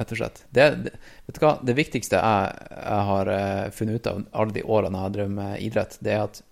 [0.00, 0.42] rett og slett.
[0.50, 0.96] Det, det,
[1.28, 1.54] vet du hva?
[1.62, 5.36] det viktigste jeg, jeg har eh, funnet ut av alle de årene jeg har drevet
[5.38, 6.42] med idrett, det er at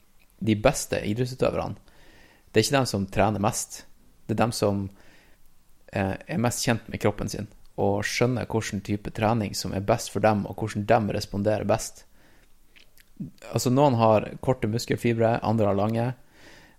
[0.45, 1.80] de beste idrettsutøverne,
[2.55, 3.80] det er ikke dem som trener mest.
[4.28, 4.84] Det er dem som
[5.90, 10.12] eh, er mest kjent med kroppen sin og skjønner hvilken type trening som er best
[10.14, 12.05] for dem, og hvordan de responderer best.
[13.51, 16.05] Altså, noen har korte muskelfibre, andre har lange.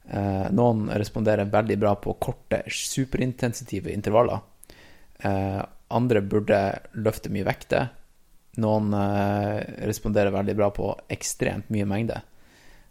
[0.07, 4.39] Eh, noen responderer veldig bra på korte, superintensitive intervaller.
[5.19, 5.59] Eh,
[5.99, 6.61] andre burde
[6.95, 7.91] løfte mye vekter.
[8.63, 8.95] Noen
[9.83, 12.21] responderer veldig bra på ekstremt mye mengde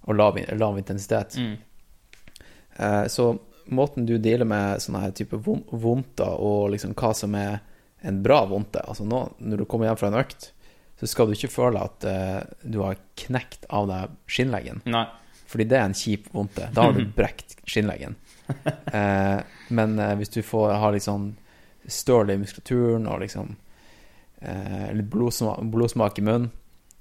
[0.04, 1.36] og lav, lav intensitet.
[1.40, 1.56] Mm.
[2.76, 3.30] Eh, så
[3.66, 7.62] måten du dealer med sånne her type vondter, og liksom hva som er
[8.04, 10.50] en bra vondte Altså nå, når du kommer hjem fra en økt,
[11.00, 14.84] så skal du ikke føle at eh, du har knekt av deg skinnleggen.
[14.92, 15.06] Nei.
[15.50, 16.68] Fordi det er en kjip vondte.
[16.74, 18.16] Da har du brekt skinnleggen.
[18.92, 19.38] Eh,
[19.74, 21.32] men eh, hvis du får ha litt sånn
[21.84, 23.54] støl i muskulaturen og liksom
[24.40, 26.50] eh, litt blodsmak, blodsmak i munnen,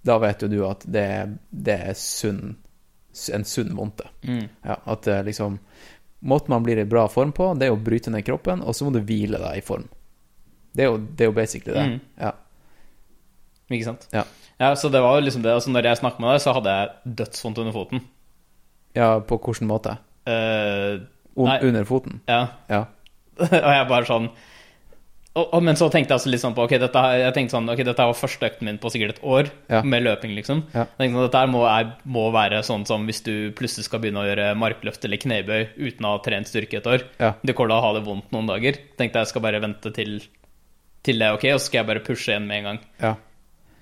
[0.04, 1.08] da vet jo du at det,
[1.50, 2.58] det er sunn,
[3.34, 4.08] en sunn vondte.
[4.28, 4.48] Mm.
[4.64, 5.60] Ja, at eh, liksom
[6.24, 8.86] Måten man blir i bra form på, det er å bryte ned kroppen, og så
[8.88, 9.90] må du hvile deg i form.
[10.72, 11.84] Det er jo, det er jo basically det.
[11.84, 11.98] Mm.
[12.16, 12.30] Ja.
[13.68, 14.06] Ikke sant?
[14.16, 14.24] Ja.
[14.56, 15.52] Ja, så det var jo liksom det.
[15.52, 18.06] Altså, når jeg snakket med deg, så hadde jeg dødsvondt under foten.
[18.96, 19.98] ja, på hvilken måte?
[20.24, 22.22] Un under foten?
[22.32, 22.46] ja.
[22.72, 22.86] Ja.
[23.44, 24.32] og jeg bare sånn
[25.34, 28.06] og, og, Men så tenkte jeg også litt sånn på Ok, dette, sånn, ok, dette
[28.10, 29.82] var første økten min på sikkert et år Ja.
[29.82, 30.64] med løping, liksom.
[30.74, 30.86] Ja.
[30.86, 34.22] Jeg tenkte sånn, Dette må, er, må være sånn som hvis du plutselig skal begynne
[34.22, 37.08] å gjøre markløft eller knebøy uten å ha trent styrke et år.
[37.20, 37.34] Ja.
[37.42, 38.78] Du kommer til å ha det vondt noen dager.
[39.00, 40.20] Tenkte jeg skal bare vente til,
[41.04, 42.84] til det er ok, og så skal jeg bare pushe igjen med en gang.
[43.02, 43.16] Ja.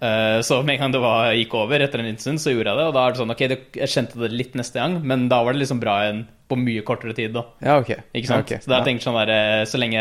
[0.02, 2.78] Eh, Så med en gang det var, gikk over etter en liten så gjorde jeg
[2.80, 2.86] det.
[2.90, 3.42] Og da er det sånn, ok,
[3.78, 6.82] jeg kjente det litt neste gang, men da var det liksom bra igjen på mye
[6.84, 7.34] kortere tid.
[7.34, 7.44] da.
[7.62, 7.92] Ja, ok.
[8.18, 8.50] Ikke sant?
[8.50, 8.58] Ja, okay.
[8.64, 8.86] Så da har Ja.
[8.86, 9.30] jeg tenkt sånn der,
[9.62, 10.00] eh, så lenge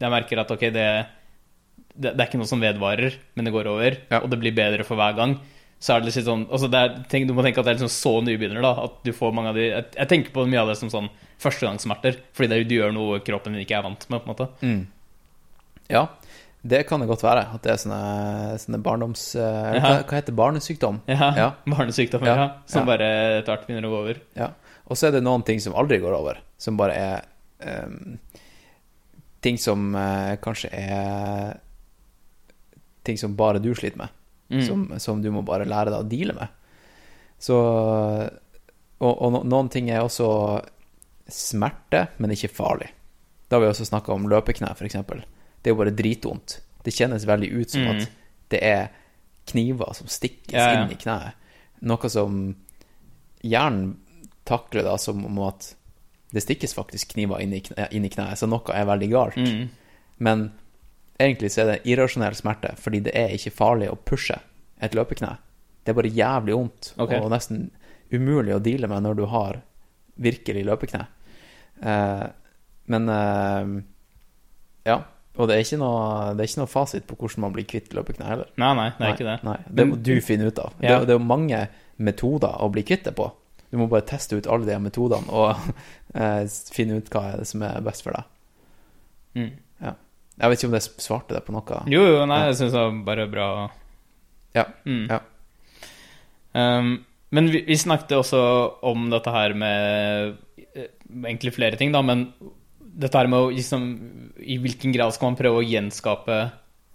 [0.00, 1.06] jeg merker at ok, det,
[1.94, 4.20] det, det er ikke noe som vedvarer, men det går over, Ja.
[4.24, 5.38] og det blir bedre for hver gang,
[5.78, 7.90] så er det litt sånn altså er, tenk, Du må tenke at det er liksom
[7.92, 8.84] så nybegynner, da.
[8.84, 11.10] At du får mange av de Jeg, jeg tenker på mye av det som sånn
[11.42, 14.48] førstegangssmerter, fordi det, du gjør noe kroppen din ikke er vant med, på en måte.
[14.62, 14.86] Mm.
[15.90, 16.06] Ja,
[16.62, 17.42] det kan det godt være.
[17.56, 19.22] At det er sånne, sånne barndoms...
[19.34, 19.80] eh, Ja.
[19.82, 21.00] hva, hva heter barnesykdom?
[21.10, 21.48] Ja, Ja.
[21.66, 22.48] Barnesykdommer, Ja.
[22.70, 23.08] Som bare
[23.40, 24.20] etter hvert begynner å gå over.
[24.38, 24.50] Ja.
[24.86, 28.18] Og så er det noen ting som aldri går over, som bare er um,
[29.42, 31.56] Ting som uh, kanskje er
[33.02, 34.08] Ting som bare du sliter med,
[34.52, 34.60] Mm.
[34.66, 36.48] som, som du må bare lære deg å deale med.
[37.40, 37.56] Så
[39.00, 40.26] Og, og no, noen ting er også
[41.32, 42.90] smerte, men ikke farlig.
[43.48, 44.98] Da har vi også snakka om løpekne, f.eks.
[45.62, 46.60] Det er jo bare dritvondt.
[46.82, 47.90] Det kjennes veldig ut som Mm.
[47.90, 48.10] at
[48.50, 48.88] det er
[49.46, 50.82] kniver som stikkes Ja, ja.
[50.82, 51.34] inn i kneet.
[51.82, 52.56] Noe som
[53.42, 53.96] hjernen
[54.44, 55.74] takler da som om at
[56.32, 59.36] det stikkes faktisk kniver inn i, kne, inn i kneet, så noe er veldig galt.
[59.36, 59.68] Mm.
[60.18, 60.52] Men
[61.20, 64.38] egentlig så er det irrasjonell smerte, fordi det er ikke farlig å pushe
[64.82, 65.36] et løpekne.
[65.82, 67.20] Det er bare jævlig vondt okay.
[67.20, 67.70] og nesten
[68.12, 69.60] umulig å deale med når du har
[70.22, 71.06] virkelig løpekne.
[71.82, 72.28] Uh,
[72.92, 73.82] men uh,
[74.86, 74.98] ja.
[75.42, 77.94] Og det er, ikke noe, det er ikke noe fasit på hvordan man blir kvitt
[77.96, 78.50] løpekne heller.
[78.62, 79.38] Nei, nei, det er ikke det.
[79.48, 80.76] Nei, det må du finne ut av.
[80.78, 81.00] Ja.
[81.00, 81.62] Det, det er jo mange
[82.02, 83.26] metoder å bli kvitt det på.
[83.72, 85.58] Du må bare teste ut alle de metodene og
[86.20, 88.30] eh, finne ut hva er som er best for deg.
[89.40, 89.52] Mm.
[90.42, 91.82] Jeg vet ikke om det svarte deg på noe.
[91.92, 92.48] Jo, jo, nei, Ja.
[92.50, 93.48] jeg syns det var bare bra.
[94.56, 94.64] Ja.
[94.88, 95.04] Mm.
[95.10, 95.18] Ja.
[96.56, 96.90] Um,
[97.32, 98.40] men vi, vi snakket også
[98.88, 100.34] om dette her med
[100.74, 100.88] eh,
[101.24, 102.26] egentlig flere ting, da, men
[102.98, 103.84] dette her med å liksom
[104.44, 106.40] I hvilken grad skal man prøve å gjenskape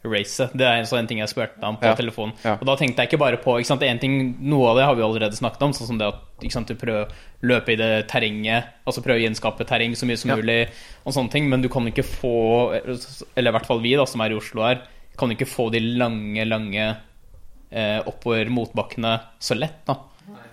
[0.07, 0.53] racet?
[0.55, 1.95] Det er en sånn ting jeg spurte ham på Ja.
[1.95, 2.31] telefon.
[2.45, 2.53] Ja.
[2.61, 4.95] Og da tenkte jeg ikke bare på ikke sant, en ting, Noe av det har
[4.95, 7.75] vi allerede snakket om, sånn som det at ikke sant, du prøver å løpe i
[7.75, 10.35] det terrenget, altså prøve å gjenskape terreng så mye som Ja.
[10.37, 10.69] mulig,
[11.05, 12.71] og sånne ting, men du kan ikke få
[13.35, 14.81] Eller i hvert fall vi, da, som er i Oslo her,
[15.17, 16.97] kan ikke få de lange, lange
[17.71, 19.97] eh, oppover motbakkene så lett, da.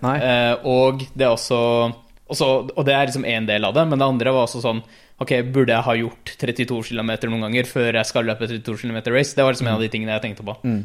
[0.02, 1.94] Eh, og det er også,
[2.28, 4.82] også Og det er liksom én del av det, men det andre var også sånn
[5.22, 8.96] Ok, burde jeg ha gjort 32 km noen ganger før jeg skal løpe 32 km
[9.14, 9.34] race?
[9.36, 10.56] Det var liksom en av de tingene jeg tenkte på.
[10.66, 10.80] Mm.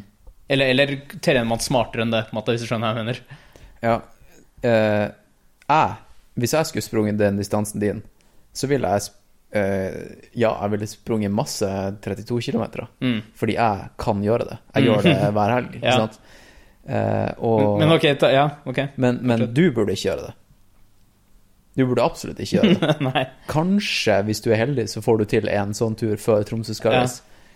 [0.50, 3.20] Eller, eller trener man smartere enn det, måte, hvis du skjønner hva jeg mener?
[3.82, 3.96] Ja.
[4.62, 5.08] Eh,
[5.70, 5.96] jeg,
[6.42, 8.02] hvis jeg skulle sprunget den distansen din,
[8.54, 9.10] så ville jeg
[9.54, 9.98] eh,
[10.38, 11.66] Ja, jeg ville sprunget masse
[12.02, 13.20] 32 km, Mm.
[13.34, 14.58] fordi jeg kan gjøre det.
[14.74, 14.88] Jeg Mm.
[14.90, 16.18] gjør det hver helg, ikke sant?
[16.86, 18.78] Eh, og, Men ok, ta, ja, ok.
[18.96, 20.34] men, men du burde ikke gjøre det.
[21.80, 23.24] Du burde absolutt ikke gjøre det.
[23.54, 26.98] Kanskje, hvis du er heldig, så får du til en sånn tur før Tromsø skal
[27.00, 27.06] Ja.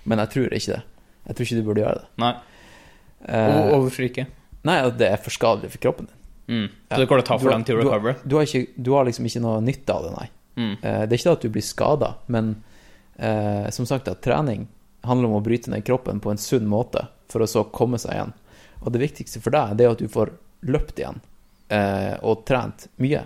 [0.09, 0.83] men jeg tror ikke det.
[1.29, 2.09] Jeg tror ikke du burde gjøre det.
[2.25, 2.33] Nei.
[3.29, 4.27] Eh, Og, hvorfor ikke?
[4.65, 6.21] nei, det er for skadelig for kroppen din.
[6.47, 6.67] Mm.
[6.93, 8.19] Så det går til å ta for den til å du har- recover?
[8.29, 10.29] Du har, ikke, du har liksom ikke noe nytte av det, nei.
[10.57, 10.73] Mm.
[10.83, 12.51] Eh, Det er ikke det at du blir skada, men
[13.19, 14.67] eh, som sagt at trening
[15.05, 18.13] handler om å bryte ned kroppen på en sunn måte for å så komme seg
[18.13, 18.33] igjen.
[18.85, 20.31] Og det viktigste for deg det er at du får
[20.65, 21.21] løpt igjen
[21.71, 23.25] eh, og trent mye.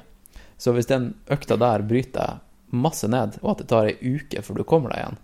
[0.58, 2.44] Så hvis den økta der bryter deg
[2.84, 5.18] masse ned, og at det tar ei uke før du kommer deg igjen,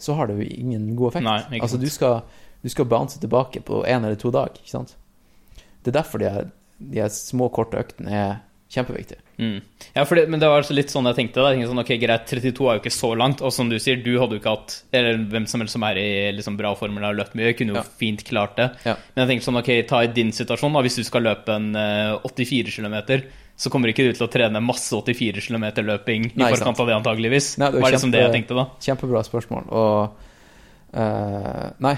[0.00, 1.24] så har det jo ingen god effekt.
[1.28, 2.20] Nei, altså du skal,
[2.64, 4.96] du skal bounce tilbake på én eller to dager, ikke sant.
[5.80, 8.38] Det er derfor de er, de er små, korte øktene er
[8.70, 9.18] kjempeviktige.
[9.40, 9.56] Mm.
[9.96, 11.40] Ja, det, men det var altså litt sånn jeg tenkte.
[11.42, 11.50] Da.
[11.50, 13.40] Jeg tenkte sånn, ok, Greit, 32 er jo ikke så langt.
[13.42, 15.98] Og som du sier, du hadde jo ikke hatt Eller hvem som helst som er
[15.98, 17.86] i liksom, bra form eller har løpt mye, kunne jo Ja.
[18.02, 18.68] fint klart det.
[18.86, 18.94] Ja.
[19.16, 20.84] Men jeg tenkte sånn, ok, ta i din situasjon, da.
[20.86, 22.96] Hvis du skal løpe en eh, 84 km,
[23.60, 26.86] så kommer ikke du til å trene masse 84 km løping i Nei, forkant av
[26.88, 27.48] det, antageligvis.
[27.60, 28.62] Nei, det var liksom det jeg tenkte, da.
[28.80, 29.66] Kjempebra spørsmål.
[29.76, 31.92] Og uh, Nei,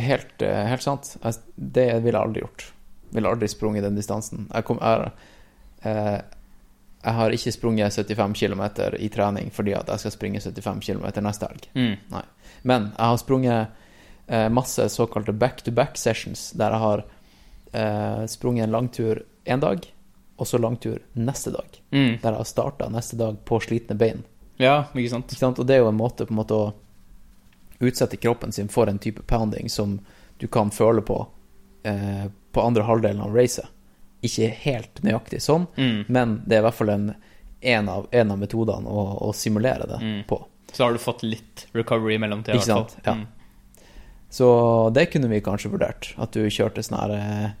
[0.00, 1.10] helt, eh, helt sant.
[1.52, 2.64] Det ville jeg aldri gjort.
[3.12, 4.46] Ville aldri sprunget den distansen.
[4.48, 5.10] Jeg, kom, jeg,
[5.84, 6.16] uh,
[7.02, 8.64] jeg har ikke sprunget 75 km
[8.96, 11.66] i trening fordi at jeg skal springe 75 km neste helg.
[11.76, 12.16] Mm.
[12.72, 13.76] Men jeg har sprunget
[14.32, 17.04] uh, masse såkalte back-to-back sessions, der jeg har
[18.32, 19.82] sprunget en langtur én dag,
[20.36, 21.78] og så langtur neste dag.
[21.92, 22.18] Mm.
[22.22, 24.24] Der jeg har starta neste dag på slitne bein.
[24.60, 25.30] Ja, ikke sant.
[25.32, 25.58] Ikke sant?
[25.58, 26.74] Og det er jo en måte på en måte å
[27.80, 29.98] utsette kroppen sin for en type pounding som
[30.38, 31.26] du kan føle på
[31.84, 33.66] eh, på andre halvdelen av racet.
[34.24, 36.04] Ikke helt nøyaktig sånn, Mm.
[36.08, 37.14] men det er i hvert fall en,
[37.60, 40.22] en, av, en av metodene å, å simulere det Mm.
[40.26, 40.38] på.
[40.72, 43.02] Så har du fått litt recovery i mellomtida, i hvert fall.
[43.04, 43.12] Ja.
[43.14, 43.26] Mm.
[44.30, 46.14] Så det kunne vi kanskje vurdert.
[46.18, 47.54] At du kjørte sånn her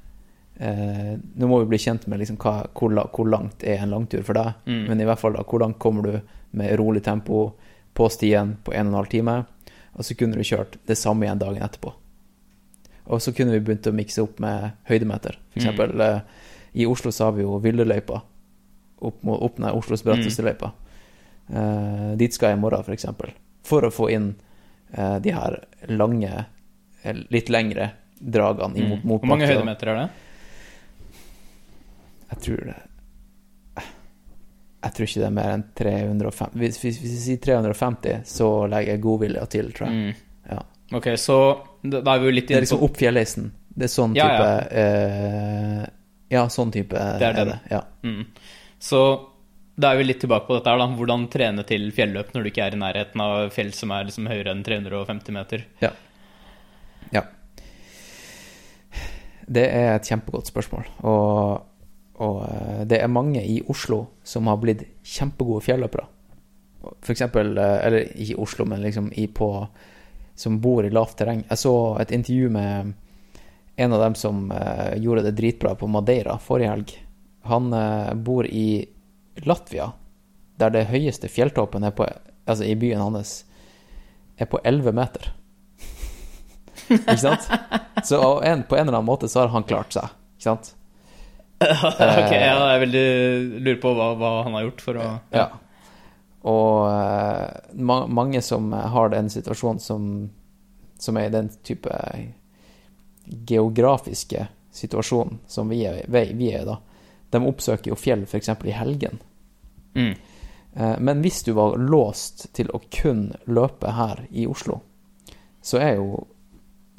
[0.60, 4.22] eh, Nå må vi bli kjent med liksom hva, hvor, hvor langt er en langtur
[4.24, 4.54] for deg.
[4.66, 4.86] Mm.
[4.88, 6.20] Men i hvert fall da, hvor langt kommer du
[6.52, 7.52] med rolig tempo
[7.94, 9.44] på stien på en og en halv time.
[9.96, 11.92] Og så kunne du kjørt det samme igjen dagen etterpå.
[13.06, 15.36] Og så kunne vi begynt å mikse opp med høydemeter.
[15.52, 15.62] For Mm.
[15.62, 16.20] eksempel eh,
[16.74, 18.20] i Oslo så har vi jo Villeløypa.
[19.00, 20.48] Opp, opp ned Oslos bratteste Mm.
[20.50, 20.72] løypa.
[21.54, 23.30] Eh, dit skal jeg i morgen, for eksempel.
[23.64, 24.34] For å få inn
[24.96, 25.56] eh, de her
[25.88, 26.44] lange,
[27.02, 27.90] eh, litt lengre
[28.20, 29.04] dragene Mm.
[29.04, 30.10] mot Hvor mange høydemeter er det?
[32.36, 32.76] Jeg tror det
[34.86, 38.48] Jeg tror ikke det er mer enn 350 Hvis, hvis, hvis jeg sier 350, så
[38.70, 39.96] legger jeg godvilja til, tror jeg.
[39.96, 40.42] Mm.
[40.52, 40.60] Ja.
[40.94, 41.36] Ok, så
[41.82, 43.48] da er vi jo litt Det er liksom på opp fjellheisen.
[43.76, 44.84] Det er sånn Ja, type ja.
[44.84, 45.86] eh,
[46.36, 47.58] Ja, sånn type Det er det.
[47.72, 47.80] Ja.
[48.06, 48.22] mm.
[48.78, 49.00] Så
[49.76, 50.86] da er vi litt tilbake på dette her, da.
[50.96, 54.28] Hvordan trene til fjelløp når du ikke er i nærheten av fjell som er liksom
[54.30, 55.66] høyere enn 350 meter?
[55.84, 55.90] ja.
[57.14, 57.22] Ja.
[59.46, 60.86] Det er et kjempegodt spørsmål.
[61.06, 61.66] Og,
[62.16, 66.06] og eh, det er mange i Oslo som har blitt kjempegode fjelløpere.
[67.12, 69.68] Eksempel, eh, eller ikke i Oslo, men liksom i på
[70.36, 71.46] Som bor i lavt terreng.
[71.48, 72.92] Jeg så et intervju med
[73.76, 76.92] en av dem som eh, gjorde det dritbra på Madeira forrige helg.
[77.48, 77.72] Han
[78.20, 78.84] bor i
[79.46, 79.92] Latvia,
[80.58, 82.04] der det høyeste fjelltoppen er på
[82.46, 83.44] Altså i byen hans
[84.36, 85.32] er på 11 meter.
[86.90, 87.48] ikke sant?
[88.04, 90.75] Så en, på en eller annen måte så har han klart seg, ikke sant?
[92.20, 93.04] ok, ja, jeg veldig
[93.64, 95.46] lurer på hva, hva han har gjort for å Ja.
[96.46, 100.04] Og eh, ma mange som har den situasjonen som,
[101.00, 101.90] som er i den type
[103.24, 106.76] geografiske situasjonen som vi er, vi, er i da,
[107.30, 108.48] de oppsøker jo fjell f.eks.
[108.64, 109.18] i helgen.
[109.96, 110.12] Mm.
[110.76, 114.80] Eh, Men hvis du var låst til å kun løpe her i Oslo,
[115.62, 116.26] så er jo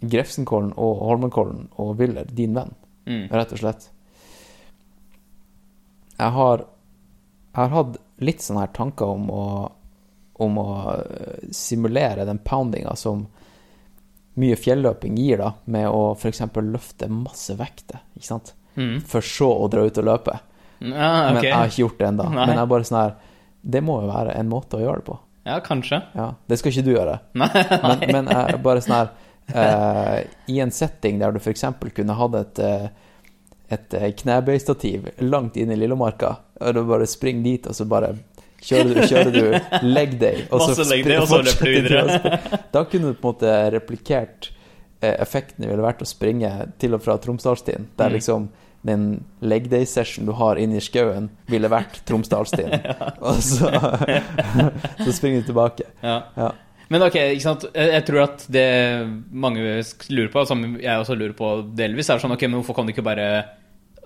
[0.02, 2.74] Grefsenkollen og Holmenkollen og Wyller din venn,
[3.08, 3.30] Mm.
[3.32, 3.86] rett og slett.
[6.18, 6.64] Jeg har,
[7.54, 9.44] jeg har hatt litt sånne her tanker om å,
[10.46, 13.28] om å eh, simulere den poundinga som
[14.38, 16.44] mye fjelløping gir, da, med å f.eks.
[16.62, 18.54] løfte masse vekter, ikke sant?
[18.78, 19.00] Mm.
[19.10, 20.36] For så å dra ut og løpe.
[20.78, 22.28] Ja, Men jeg har ikke gjort det ennå.
[22.30, 23.16] Men jeg er bare sånn her
[23.66, 25.16] Det må jo være en måte å gjøre det på.
[25.48, 26.02] Ja, kanskje.
[26.14, 27.16] Ja, Det skal ikke du gjøre.
[27.40, 27.50] Nei,
[27.82, 29.10] Men, men jeg er bare sånn her
[29.58, 30.20] eh,
[30.54, 31.66] I en setting der du f.eks.
[31.98, 33.07] kunne hatt et, eh,
[33.70, 38.14] et eh, knebøystativ langt inn i Lillomarka, og du bare springer dit, og så bare
[38.64, 42.62] kjører du, kjører du leg day, og så, leg day, og så løper du videre.
[42.74, 44.50] Da kunne du på en måte replikert
[45.02, 48.16] eh, effekten det ville vært å springe til og fra Tromsdalstien, der Mm.
[48.18, 48.48] liksom
[48.88, 49.04] den
[49.42, 52.72] leg day-session du har inne i skauen, ville vært Tromsdalstien.
[53.28, 53.68] Og så,
[55.04, 55.90] så springer du tilbake.
[56.02, 56.52] Ja.
[56.88, 56.94] Ja.
[56.96, 57.66] Men ok, ikke sant?
[57.76, 58.64] Jeg tror at det
[59.32, 59.60] mange
[60.10, 62.94] lurer på, som jeg også lurer på delvis, er sånn ok, men hvorfor kan du
[62.94, 63.28] ikke bare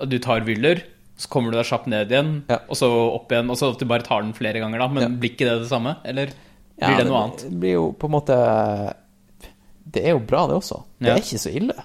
[0.09, 0.82] Du tar Wyller,
[1.15, 2.57] så kommer du deg kjapt ned igjen, Ja.
[2.67, 4.88] og så opp igjen, og så at du bare tar den flere ganger, da.
[4.88, 5.09] Men Ja.
[5.09, 5.97] blir ikke det det samme?
[6.03, 6.32] Eller
[6.82, 7.38] Ja, blir det noe annet?
[7.49, 8.93] Det blir jo på en måte
[9.91, 10.84] Det er jo bra, det også.
[10.99, 11.13] Det Ja.
[11.15, 11.75] er ikke så ille.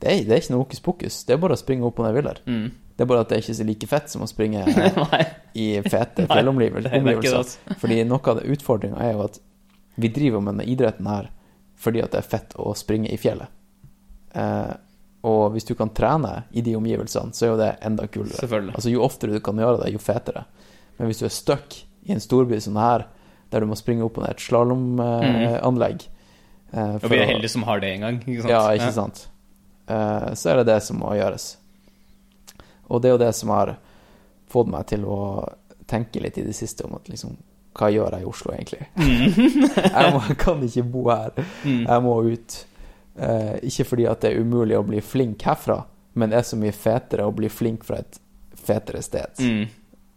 [0.00, 1.24] Det er, det er ikke noe hokus pokus.
[1.24, 2.38] Det er bare å springe opp og ned Wyller.
[2.46, 2.70] Mm.
[2.96, 4.62] Det er bare at det er ikke så like fett som å springe
[5.54, 7.36] i fete er fjellomgivelser.
[7.36, 7.58] altså.
[7.78, 9.38] Fordi noe av utfordringa er jo at
[9.98, 11.30] vi driver med denne idretten her
[11.78, 13.50] fordi at det er fett å springe i fjellet.
[14.34, 14.72] Eh,
[15.28, 18.70] og hvis du kan trene i de omgivelsene, så er jo det enda kulere.
[18.74, 20.44] Altså Jo oftere du kan gjøre det, jo fetere.
[20.98, 21.76] Men hvis du er stuck
[22.06, 23.06] i en storby som her,
[23.50, 27.66] der du må springe opp og ned et slalåmanlegg eh, Og vi er heldige som
[27.66, 28.20] har det en gang.
[28.26, 28.52] Ikke sant?
[28.52, 29.22] Ja, ikke sant.
[29.88, 31.52] Eh, så er det det som må gjøres.
[32.88, 33.76] Og det er jo det som har
[34.50, 35.20] fått meg til å
[35.88, 37.36] tenke litt i det siste om at liksom
[37.78, 38.86] Hva gjør jeg i Oslo, egentlig?
[38.98, 41.30] jeg, må, jeg kan ikke bo her.
[41.64, 41.82] Mm.
[41.86, 42.56] Jeg må ut.
[43.18, 45.80] Eh, ikke fordi at det er umulig å bli flink herfra,
[46.18, 48.18] men det er så mye fetere å bli flink fra et
[48.68, 49.68] fetere sted Mm.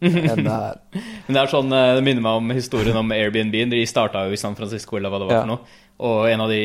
[0.01, 0.77] enn det her.
[1.27, 3.53] Men det er sånn, eh, det minner meg om historien om Airbnb.
[3.69, 5.41] De starta jo i San Francisco, eller hva det var Ja.
[5.43, 5.75] for noe.
[6.01, 6.61] Og en av de,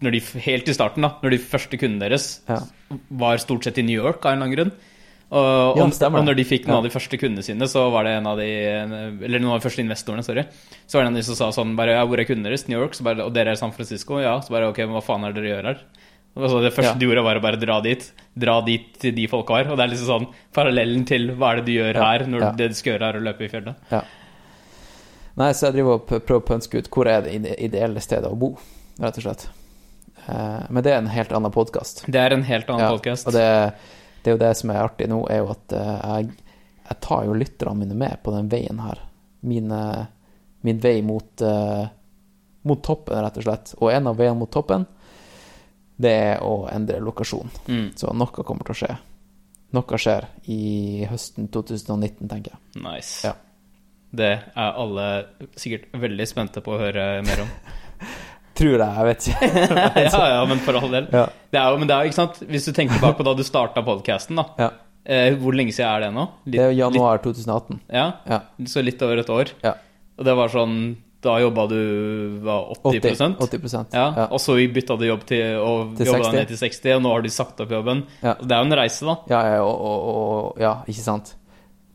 [0.00, 2.62] de helt i starten, da, når de første kundene deres Ja.
[3.12, 4.72] var stort sett i New York av en eller annen grunn.
[5.32, 6.76] Og, Ja, stemmer og når de fikk noen Ja.
[6.78, 8.44] av de første kundene sine, så var det en av de
[9.24, 10.44] Eller noen av de første investorene, sorry.
[10.86, 12.68] Så var det en av de som sa sånn bare Ja, hvor er kundene deres?
[12.68, 12.92] New York?
[12.94, 14.20] Så bare, og dere er i San Francisco?
[14.20, 14.38] Ja.
[14.40, 15.78] Så bare Ok, hva faen er det dere gjør her?
[16.36, 16.94] Altså, det første Ja.
[16.98, 18.12] de gjorde, var å bare dra dit.
[18.36, 21.56] Dra dit til de folka her Og det er liksom sånn parallellen til hva er
[21.56, 23.74] det du gjør her, når det du skal gjøre er å løpe i fjellet.
[23.90, 24.02] Ja.
[25.36, 28.36] Nei, så jeg driver og prøver å pønske ut hvor er det ideelle stedet å
[28.38, 28.56] bo.
[29.00, 29.48] rett og slett.
[30.28, 32.04] Eh, men det er en helt annen podkast.
[32.06, 33.26] Det er en helt annen Ja, podcast.
[33.26, 33.74] Og det,
[34.24, 36.30] det er jo det som er artig nå, er jo at eh, jeg,
[36.88, 39.02] jeg tar jo lytterne mine med på den veien her.
[39.44, 40.06] Min, eh,
[40.64, 41.84] min vei mot, uh,
[42.64, 43.74] mot toppen, rett og slett.
[43.84, 44.86] Og en av veiene mot toppen,
[46.00, 47.52] det er å endre lokasjon.
[47.68, 48.94] Mm, Så noe kommer til å skje.
[49.76, 52.82] Noe skjer i høsten 2019, tenker jeg.
[52.82, 53.26] nice.
[53.28, 53.34] Ja.
[54.14, 55.06] Det er alle
[55.58, 57.48] sikkert veldig spente på å høre mer om.
[58.54, 59.48] Tror jeg, jeg vet ikke.
[60.06, 61.08] ja, ja, men for all del.
[61.10, 61.24] Ja.
[61.50, 63.32] Det er jo, men det er jo, ikke sant Hvis du tenker tilbake på da
[63.38, 64.44] du starta podkasten, da.
[64.60, 64.68] Ja.
[65.04, 66.22] Eh, hvor lenge siden er det nå?
[66.46, 67.80] Litt, Det er januar 2018.
[67.92, 68.38] Ja, Ja.
[68.70, 69.50] så litt over et år.
[69.64, 69.74] ja.
[70.14, 70.76] Og det var sånn
[71.24, 74.26] Da jobba du var 80, 80, 80 Ja, ja.
[74.30, 76.32] Og så bytta du jobb til og Til 60.
[76.36, 78.04] ned til 60, og nå har du sagt opp jobben.
[78.20, 79.16] Det er jo en reise, da.
[79.32, 81.34] Ja, ja, og, og, og Ja, ikke sant?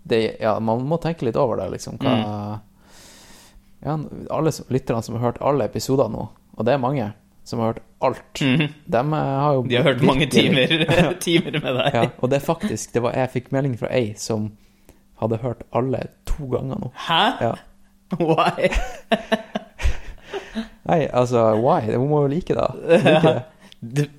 [0.09, 1.99] Det, ja, man må tenke litt over det, liksom.
[2.01, 2.59] Hva
[3.85, 3.93] Ja,
[4.35, 6.25] alle lytterne som har hørt alle episoder nå,
[6.59, 7.07] og det er mange
[7.47, 8.69] som har hørt alt, Mm -hmm.
[8.85, 10.67] De har jo De har hørt mange timer,
[11.19, 11.91] timer med deg.
[11.93, 14.51] Ja, og det er faktisk det var, Jeg fikk melding fra ei som
[15.21, 16.91] hadde hørt alle to ganger nå.
[16.95, 17.23] Hæ?
[17.41, 17.53] Ja.
[18.19, 18.69] Why?
[20.89, 21.97] Nei, altså, why?
[21.97, 22.67] Hun må jo like det.
[22.89, 23.43] Like det.
[23.81, 24.09] Det,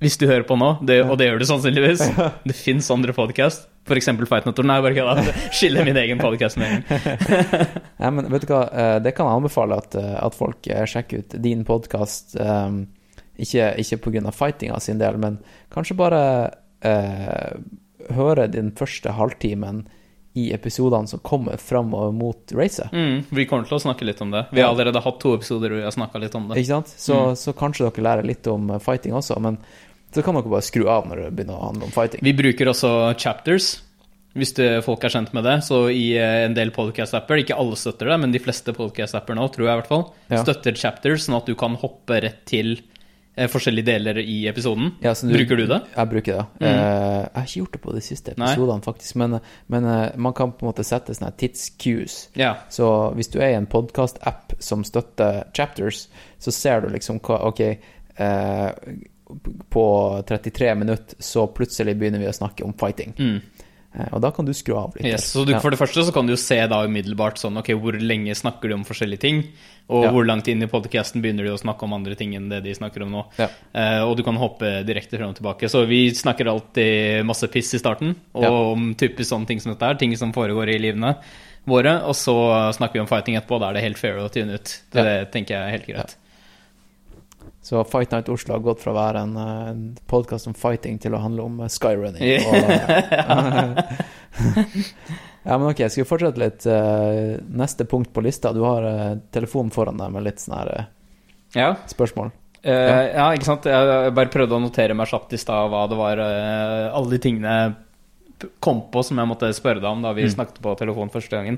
[0.00, 2.00] hvis du hører på nå, det, og det gjør du sannsynligvis
[2.44, 4.06] Det fins andre podkast, f.eks.
[4.06, 4.66] Fightnotor.
[4.66, 5.34] Nei, bare kødda.
[5.52, 7.68] Skille min egen podkast med gang.
[8.16, 11.24] Men vet du hva, eh, det kan jeg anbefale at, eh, at folk eh, sjekker
[11.24, 12.36] ut din podkast.
[13.40, 14.32] Ikke, ikke pga.
[14.36, 15.38] fightinga sin del, men
[15.72, 16.18] kanskje bare
[16.84, 17.54] uh,
[18.12, 19.86] høre den første halvtimen
[20.36, 22.92] i episodene som kommer framover mot racet.
[22.92, 24.44] Mm, vi kommer til å snakke litt om det.
[24.52, 26.60] Vi har allerede hatt to episoder hvor vi har snakka litt om det.
[26.60, 26.92] Ikke sant?
[26.92, 29.56] Så, så kanskje dere lærer litt om fighting også, men
[30.14, 32.20] så kan dere bare skru av når det begynner å handle om fighting.
[32.26, 32.90] Vi bruker også
[33.20, 33.70] chapters,
[34.38, 35.56] hvis det, folk er kjent med det.
[35.66, 39.48] Så i eh, en del podcast-apper, ikke alle støtter det, men de fleste podcast-apper nå,
[39.54, 40.44] tror jeg i hvert fall, Ja.
[40.44, 42.76] støtter chapters, sånn at du kan hoppe rett til
[43.34, 44.92] eh, forskjellige deler i episoden.
[45.02, 45.80] Ja, du, Bruker du det?
[45.96, 46.46] Jeg bruker det.
[46.62, 49.38] Eh, jeg har ikke gjort det på de siste episodene, faktisk, men,
[49.70, 52.20] men eh, man kan på en måte sette sånne tidscues.
[52.38, 52.56] Ja.
[52.70, 52.86] Så
[53.18, 56.04] hvis du er i en podkast-app som støtter chapters,
[56.38, 58.70] så ser du liksom hva OK, eh,
[59.70, 59.86] på
[60.28, 63.14] 33 minutter så plutselig begynner vi å snakke om fighting.
[63.18, 63.40] Mm.
[63.92, 65.06] Eh, og da kan du skru av litt.
[65.08, 67.72] Yes, så du, For det første så kan du jo se da umiddelbart sånn Ok,
[67.74, 69.40] hvor lenge snakker de om forskjellige ting?
[69.90, 70.12] Og Ja.
[70.14, 72.70] hvor langt inn i podcasten begynner de å snakke om andre ting enn det de
[72.72, 73.24] snakker om nå?
[73.40, 73.48] Ja.
[73.74, 75.66] Uh, og du kan hoppe direkte frem og tilbake.
[75.66, 78.50] Så vi snakker alltid masse piss i starten, og Ja.
[78.50, 79.94] om typisk sånne ting som dette her.
[79.98, 81.16] Ting som foregår i livene
[81.66, 82.04] våre.
[82.06, 83.58] Og så snakker vi om fighting etterpå.
[83.58, 84.80] Da er det helt fair å tune ut.
[84.92, 86.16] Det tenker jeg er helt greit.
[87.62, 90.98] Så Fight Night Oslo har gått fra å være en, eh, en podkast om fighting
[91.02, 92.22] til å handle om eh, skyrunning.
[92.24, 93.84] Ja.
[95.42, 96.66] Ja, men ok, skal vi fortsette litt?
[96.68, 98.52] eh, neste punkt på lista.
[98.52, 100.84] Du har eh, telefonen foran deg med litt sånne her, eh,
[101.56, 101.70] Ja.
[101.88, 102.28] spørsmål.
[102.60, 103.64] Uh, ja, ikke sant.
[103.64, 107.18] Jeg bare prøvde å notere meg kjapt i stad hva det var eh, Alle de
[107.24, 107.54] tingene
[108.60, 111.56] kom på som jeg måtte spørre deg om da vi snakket på telefon første gangen.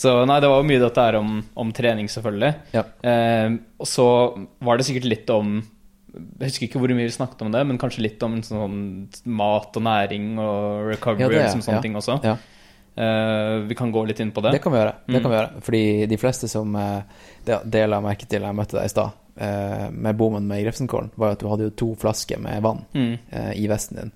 [0.00, 2.52] Så nei, det var jo mye dette her om, om trening, selvfølgelig.
[2.72, 2.84] Ja.
[3.04, 3.50] Eh,
[3.82, 4.06] og så
[4.64, 5.58] var det sikkert litt om
[6.40, 8.78] Jeg husker ikke hvor mye vi snakket om det, men kanskje litt om sånn
[9.30, 11.84] mat og næring og recovery Ja, det, og liksom sånne ja.
[11.84, 12.16] ting også.
[12.26, 12.32] Ja.
[13.00, 14.50] Uh, vi kan gå litt inn på det.
[14.56, 14.94] Det kan vi gjøre.
[15.06, 15.22] Det Mm.
[15.22, 15.60] kan vi gjøre.
[15.62, 17.02] Fordi de fleste som uh,
[17.46, 21.36] det, la merke til jeg møtte deg i stad, uh, med bommen med Grefsenkålen, var
[21.36, 23.18] at du hadde jo to flasker med vann Mm.
[23.30, 24.12] eh, i vesten din.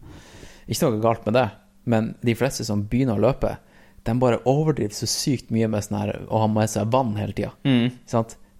[0.69, 1.47] Ikke noe galt med det,
[1.87, 3.57] men de fleste som begynner å løpe,
[4.05, 7.37] de bare overdriver så sykt mye med sånn her å ha med seg vann hele
[7.37, 7.53] tida.
[7.65, 7.95] Mm.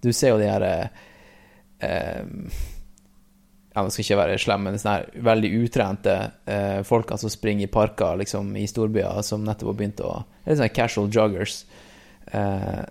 [0.01, 1.03] Du ser jo de her eh,
[1.85, 2.23] eh,
[3.75, 6.15] Ja, nå skal ikke være slem, men sånne her veldig utrente
[6.49, 10.15] eh, folka som springer i parker liksom, i storbyer, som nettopp har begynt å
[10.45, 11.59] Eller sånne casual joggers.
[12.31, 12.81] Eh,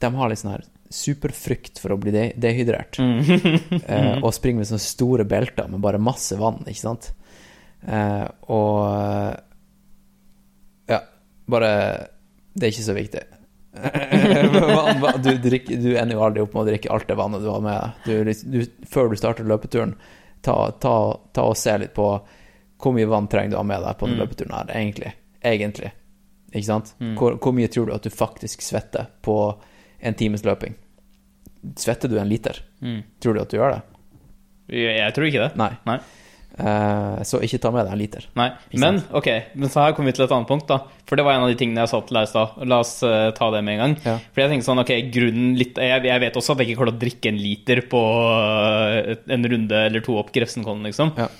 [0.00, 2.98] de har litt sånn her superfrykt for å bli de dehydrert.
[3.86, 7.12] eh, og springer med sånne store belter med bare masse vann, ikke sant?
[7.86, 9.46] Eh, og
[11.52, 11.70] bare
[12.54, 13.22] Det er ikke så viktig.
[15.22, 17.60] Du, drikker, du ender jo aldri opp med å drikke alt det vannet du har
[17.62, 18.34] med deg.
[18.42, 19.94] Du, du, før du starter løpeturen,
[20.42, 20.94] ta, ta,
[21.36, 22.06] ta og se litt på
[22.80, 24.22] hvor mye vann trenger du ha med deg på den Mm.
[24.24, 25.12] løpeturen her, egentlig.
[25.44, 25.90] Egentlig.
[26.50, 26.94] Ikke sant?
[27.18, 29.36] Hvor, hvor mye tror du at du faktisk svetter på
[30.00, 30.74] en times løping?
[31.76, 32.62] Svetter du en liter?
[32.80, 33.02] Mm.
[33.20, 33.82] Tror du at du gjør det?
[34.72, 35.50] Jeg, jeg tror ikke det.
[35.60, 35.70] Nei.
[35.86, 35.98] Nei.
[36.58, 38.24] Eh, så ikke ta med deg en liter.
[38.36, 38.48] Nei,
[38.82, 40.80] men ok, men så her kommer vi til et annet punkt, da.
[41.08, 42.56] For det var en av de tingene jeg sa til deg i stad.
[42.68, 43.94] La oss uh, ta det med en gang.
[44.04, 44.16] Ja.
[44.34, 46.96] For jeg tenkte sånn, ok, grunnen litt jeg, jeg vet også at jeg ikke klarer
[46.96, 51.14] å drikke en liter på uh, en runde eller to opp Grefsenkollen, liksom.
[51.20, 51.30] Ja.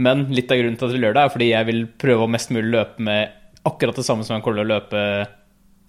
[0.00, 2.30] Men litt av grunnen til at vi gjør det, er fordi jeg vil prøve å
[2.30, 3.36] mest mulig løpe med
[3.68, 5.04] akkurat det samme som jeg kommer til å løpe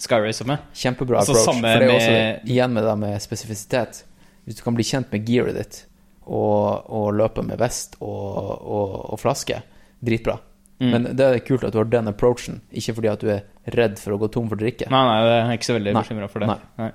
[0.02, 0.64] Skyracer med.
[0.74, 1.62] Kjempebra Altså, approach.
[1.62, 4.02] For det er også, med- igjen med det med spesifisitet.
[4.44, 5.84] Hvis du kan bli kjent med gearet ditt,
[6.26, 9.62] og, og løpe med vest og, og, og flaske,
[10.02, 10.38] dritbra.
[10.82, 10.90] Mm.
[10.96, 13.44] Men det er kult at du har den approachen, ikke fordi at du er
[13.76, 14.88] redd for å gå tom for drikke.
[14.90, 16.50] Nei, nei, jeg er ikke så veldig bekymra for det.
[16.50, 16.60] Nei.
[16.82, 16.92] Nei.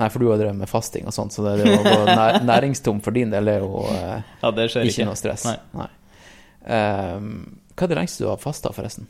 [0.00, 2.38] Nei, for du har drevet med fasting og sånt, så det, det å gå nær,
[2.54, 5.06] næringstom for din del er jo eh, Ja, ikke ikke.
[5.06, 5.44] noe stress.
[5.76, 5.88] Nei.
[6.64, 7.32] Ehm,
[7.74, 9.06] hva er det lengste du har fasta, forresten?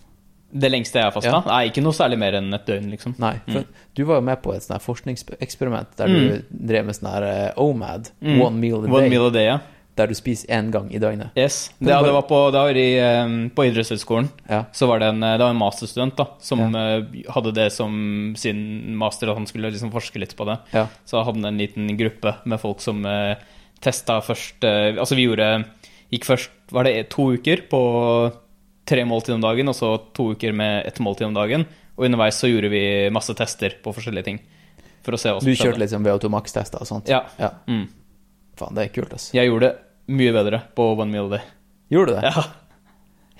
[0.53, 1.31] Det lengste jeg har fasta?
[1.31, 1.41] Ja.
[1.47, 3.15] Nei, ikke noe særlig mer enn et døgn, liksom.
[3.23, 7.11] Nei, for du var jo med på et sånt forskningseksperiment der du drev med sånn
[7.13, 8.41] her uh, OMAD, Mm.
[8.43, 9.59] one meal a One day, meal a day, ja.
[9.97, 11.31] der du spiser én gang i døgnet.
[11.37, 11.71] Yes.
[11.79, 12.89] Det, ja, det var på, det var i,
[13.25, 14.29] um, på idrettshøyskolen.
[14.49, 14.65] Ja.
[14.73, 17.05] Så var det en, det var en masterstudent da, som uh,
[17.37, 20.59] hadde det som sin master, at han skulle liksom forske litt på det.
[20.73, 20.87] Ja.
[21.05, 23.35] Så hadde han en liten gruppe med folk som uh,
[23.81, 25.65] testa først eh, Altså, vi gjorde
[26.13, 27.79] Gikk først Var det to uker på
[28.91, 31.67] tre måltid om dagen, og så to uker med ett måltid om dagen.
[31.97, 32.83] Og underveis så gjorde vi
[33.15, 34.41] masse tester på forskjellige ting.
[35.07, 37.11] For å se hva som Du kjørte liksom sånn VO2 Max-tester og sånt?
[37.11, 37.23] Ja.
[37.41, 37.55] ja.
[37.71, 37.87] Mm.
[38.59, 39.33] Faen, det er kult, altså.
[39.37, 41.45] Jeg gjorde det mye bedre på One Meal Day.
[41.93, 42.33] Gjorde du det?
[42.35, 42.45] Ja.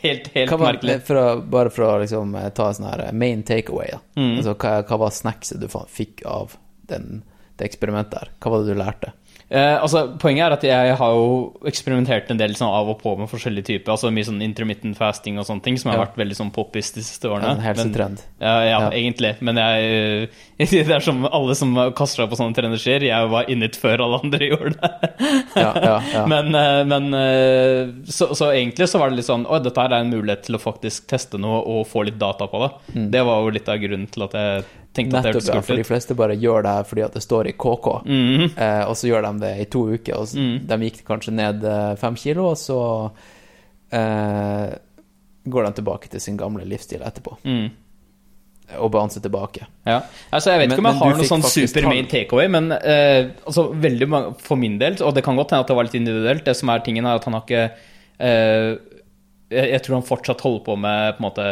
[0.01, 0.95] Helt, helt var, merkelig.
[1.05, 4.01] for å, bare for å liksom eh, ta en sånn her main takeaway, da.
[4.17, 4.39] Mm.
[4.39, 6.57] Altså, hva, hva var snackset du fikk av
[6.89, 7.21] den,
[7.61, 8.31] det eksperimentet der?
[8.41, 9.13] Hva var det du lærte?
[9.51, 11.31] Eh, altså, poenget er at jeg har jo
[11.67, 13.91] eksperimentert en del sånn av og på med forskjellige typer.
[13.97, 16.05] Altså mye sånn intermittent fasting og sånne ting, som har Ja.
[16.07, 17.75] vært veldig sånn poppis de siste En årene.
[17.77, 18.23] Men- trend.
[18.41, 18.91] Ja, ja, Ja.
[18.91, 19.37] egentlig.
[19.43, 20.29] Men jeg
[20.61, 23.01] Det er som alle som kaster seg på sånne trender sier.
[23.03, 25.11] Jeg var in it før alle andre gjorde det.
[25.57, 26.27] Ja, ja, ja.
[26.27, 29.91] Men, eh, men eh, så, så egentlig så var det litt sånn Å, dette her
[29.95, 33.11] er en mulighet til å faktisk teste noe og få litt data på det.
[33.11, 35.35] Det var jo litt av grunnen til at jeg tenkte at det Mm.
[35.35, 35.55] Nettopp, hørtes ja.
[35.55, 38.59] kult For de fleste bare gjør det her fordi at det står i KK, Mhm.
[38.59, 40.15] eh, og så gjør de det i to uker.
[40.19, 40.67] Og så, Mm.
[40.67, 43.11] De gikk kanskje ned eh, fem kilo, og så
[43.93, 44.75] eh,
[45.49, 47.37] går de tilbake til sin gamle livsstil etterpå.
[47.45, 47.71] Mm.
[48.79, 49.65] Og bounce tilbake.
[49.87, 50.01] Ja.
[50.33, 53.31] Altså, jeg vet Men- ikke om jeg har noe sånn super main takeaway, men eh,
[53.47, 55.95] altså, veldig mange, for min del, og det kan godt hende at det var litt
[55.95, 57.71] individuelt, det som er tingen er at han har ikke
[58.21, 58.77] eh,
[59.51, 61.45] jeg, tror han fortsatt holder på med på måte,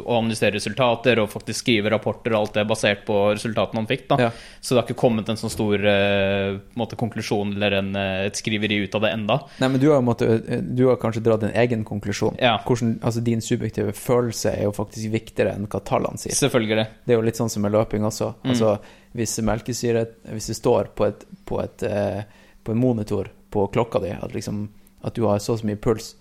[0.00, 4.06] å analysere resultater og faktisk skrive rapporter og alt det basert på resultatene han fikk.
[4.16, 4.30] Ja.
[4.60, 8.40] Så det har ikke kommet en sånn stor eh, måte, konklusjon eller en, eh, et
[8.40, 9.38] skriveri ut av det enda.
[9.60, 12.40] Nei, men du har, måtte, du har kanskje dratt en egen konklusjon.
[12.40, 12.56] Ja.
[12.64, 16.36] Hvordan, altså Din subjektive følelse er jo faktisk viktigere enn hva tallene sier.
[16.40, 16.88] Selvfølgelig.
[17.04, 18.32] Det er jo litt sånn som med løping også.
[18.40, 18.52] Mm.
[18.54, 18.76] Altså,
[19.16, 22.22] hvis melkesyre Hvis det står på, et, på, et, eh,
[22.64, 24.68] på en monitor på klokka di at, liksom,
[25.04, 26.14] at du har så og så mye puls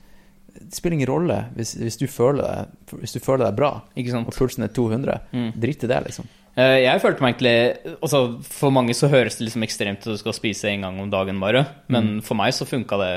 [0.56, 4.34] Det spiller ingen rolle hvis, hvis, du føler deg, hvis du føler deg bra, og
[4.36, 5.19] pulsen er 200.
[5.36, 5.52] Mm.
[5.61, 6.30] Drit i det, liksom.
[6.56, 10.15] Eh, Jeg følte meg egentlig altså For mange så høres det liksom ekstremt ut at
[10.15, 13.14] du skal spise en gang om dagen bare, men for meg så funka det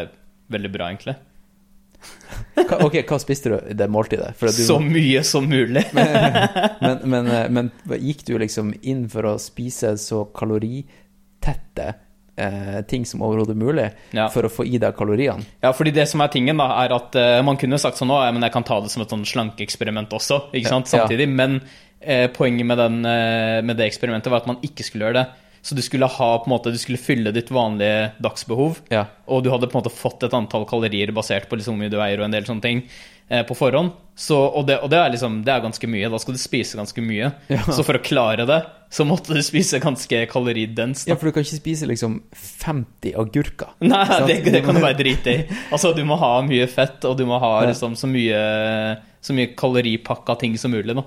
[0.50, 1.14] veldig bra, egentlig.
[2.78, 4.32] Ok, hva spiste du i det måltidet?
[4.38, 5.84] Du, Så mye som mulig.
[5.94, 6.38] men,
[6.82, 7.70] men, men, men
[8.02, 11.88] gikk du liksom inn for å spise så kaloritette
[12.38, 14.28] eh, ting som overhodet mulig, Ja.
[14.32, 15.44] for å få i deg kaloriene?
[15.62, 18.20] Ja, fordi det som er tingen, da, er at eh, man kunne sagt sånn nå,
[18.32, 21.02] men jeg kan ta det som et sånn slankeeksperiment også, ikke sant, Ja.
[21.06, 21.28] samtidig.
[21.28, 21.60] Men
[22.00, 25.26] eh, poenget med, den, eh, med det eksperimentet var at man ikke skulle gjøre det.
[25.60, 29.06] Så du skulle ha på en måte, du skulle fylle ditt vanlige dagsbehov, Ja.
[29.26, 31.90] og du hadde på en måte fått et antall kalorier basert på liksom hvor mye
[31.90, 32.82] du veier og en del sånne ting
[33.48, 33.92] på forhånd.
[34.18, 36.08] Så, og det, og det, er liksom, det er ganske mye.
[36.10, 37.28] Da skal du spise ganske mye.
[37.52, 37.60] Ja.
[37.70, 38.56] Så for å klare det,
[38.90, 41.06] så måtte du spise ganske kaloridenst.
[41.10, 43.74] Ja, for du kan ikke spise liksom 50 agurker.
[43.84, 45.44] Nei, det, det kan du bare drite i.
[45.70, 48.40] Altså, du må ha mye fett, og du må ha liksom, så mye,
[49.22, 50.96] så mye kaloripakka ting som mulig.
[50.98, 51.04] Da.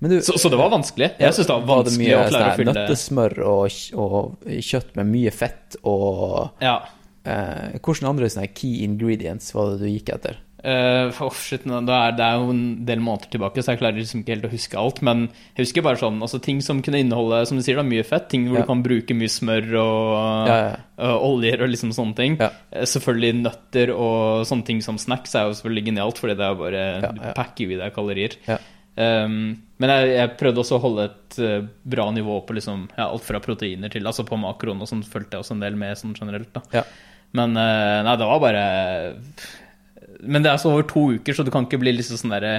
[0.00, 1.12] Men du, Så, så det var vanskelig.
[1.20, 3.78] Jeg syns det var var det vanskelig mye å klare å sånn fylle nøttesmør og,
[4.02, 6.74] og kjøtt med mye fett og Ja.
[7.24, 10.42] eh, Hvilke andre sånne key ingredients var det du gikk etter?
[10.66, 13.78] Eh, oh, shit, nå- det, er, det er jo en del måneder tilbake, så jeg
[13.78, 14.98] klarer liksom ikke helt å huske alt.
[15.06, 15.20] Men
[15.54, 18.26] jeg husker bare sånn altså, ting som kunne inneholde som du sier da, mye fett.
[18.32, 18.64] Ting hvor Ja.
[18.64, 20.72] du kan bruke mye smør og Ja, ja.
[21.06, 22.34] og oljer og liksom sånne ting.
[22.42, 26.58] Eh, Selvfølgelig nøtter og sånne ting som snacks er jo selvfølgelig genialt, fordi det er
[26.64, 26.84] bare
[27.14, 27.32] du ja.
[27.38, 28.34] packer jo i deg kalorier.
[28.96, 29.34] Um,
[29.78, 31.38] men jeg, jeg prøvde også å holde et
[31.84, 35.36] bra nivå på liksom, ja, alt fra proteiner til altså på makroen og sånn fulgte
[35.36, 36.48] jeg også en del med sånn generelt.
[36.56, 36.82] da.
[37.36, 38.64] Men nei, det var bare
[40.22, 42.54] Men det er så over to uker, så du kan ikke bli liksom sånn derre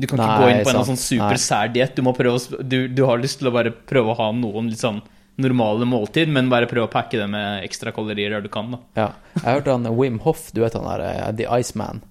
[0.00, 1.98] Du kan ikke gå inn på en sånn supersær diett.
[1.98, 5.02] Du, du, du har lyst til å bare prøve å ha noen litt sånn
[5.36, 8.74] normale måltid, men bare prøve å pakke det med ekstra kalorier der du kan.
[8.74, 9.06] da ja.
[9.40, 12.02] Jeg hørte han Wim Hoff, du vet han der eh, The Iceman.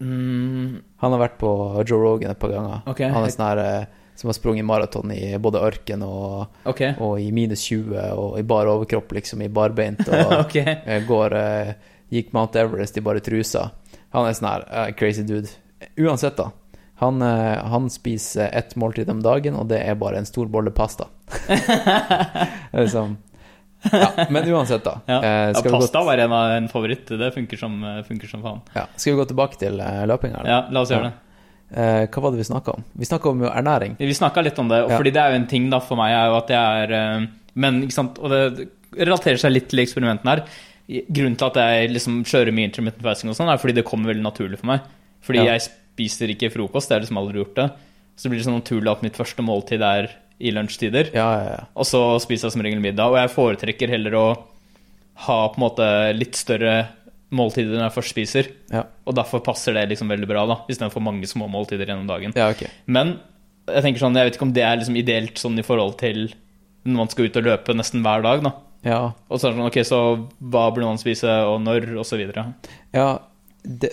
[0.00, 1.50] mm, Han har vært på
[1.84, 2.80] Joe Rogan et par ganger.
[2.88, 3.10] Okay.
[3.12, 3.84] Han er sånn her eh,
[4.16, 6.94] som har sprunget maraton i både ørken og, okay.
[7.00, 10.04] og i minus 20 og i bar overkropp, liksom, i barbeint.
[10.08, 10.56] Og ok.
[10.62, 11.72] eh, går eh,
[12.12, 13.68] Gikk Mount Everest i bare trusa.
[14.12, 15.50] Han er sånn her uh, crazy dude.
[15.96, 16.50] Uansett, da.
[17.02, 20.70] Han, uh, han spiser ett måltid om dagen, og det er bare en stor bolle
[20.74, 21.08] pasta.
[22.76, 23.16] Liksom
[23.90, 25.00] Ja, men uansett, da.
[25.06, 25.16] Ja.
[25.24, 27.08] Eh, ja, gå, pasta var en, av, en favoritt.
[27.08, 28.60] Det funker som, funker som faen.
[28.76, 30.44] ja, skal vi gå tilbake til uh, løpinga?
[30.46, 31.16] Ja, la oss gjøre det.
[31.72, 32.84] Eh, hva var det vi snakka om?
[33.00, 33.96] Vi snakka om jo ernæring.
[33.98, 36.14] Vi snakka litt om det, og fordi det er jo en ting da for meg,
[36.14, 37.26] er jo at jeg er
[37.58, 40.44] Men, ikke sant, og det relaterer seg litt til eksperimentene her.
[40.88, 44.12] Grunnen til at jeg liksom kjører mye intermittent fasting og sånn, er fordi det kommer
[44.12, 44.80] veldig naturlig for meg.
[45.22, 45.52] Fordi Ja.
[45.56, 45.60] jeg
[45.96, 47.70] spiser ikke frokost, jeg har liksom aldri gjort det.
[48.16, 50.10] Så det blir liksom naturlig at mitt første måltid er
[50.40, 51.12] i lunsjtider.
[51.14, 51.60] Ja, ja.
[51.76, 53.06] Og så spiser jeg som regel middag.
[53.08, 54.26] Og jeg foretrekker heller å
[55.14, 55.86] ha på en måte
[56.18, 56.88] litt større
[57.32, 58.48] måltider når jeg først spiser.
[58.72, 62.32] Ja, Og derfor passer det liksom veldig bra, da, istedenfor mange små måltider gjennom dagen.
[62.36, 62.66] ja ok.
[62.86, 63.20] Men
[63.68, 66.32] jeg tenker sånn, jeg vet ikke om det er liksom ideelt sånn i forhold til
[66.84, 68.42] når man skal ut og løpe nesten hver dag.
[68.42, 68.52] da.
[68.84, 69.98] Ja, Og så er det sånn, ok, så
[70.42, 72.48] hva burde man spise, og når, og så videre.
[72.92, 73.18] ja
[73.62, 73.90] det,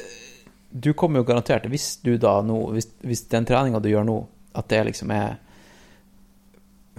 [0.73, 4.15] Du kommer jo garantert Hvis du da nå Hvis, hvis den treninga du gjør nå,
[4.55, 5.37] at det liksom er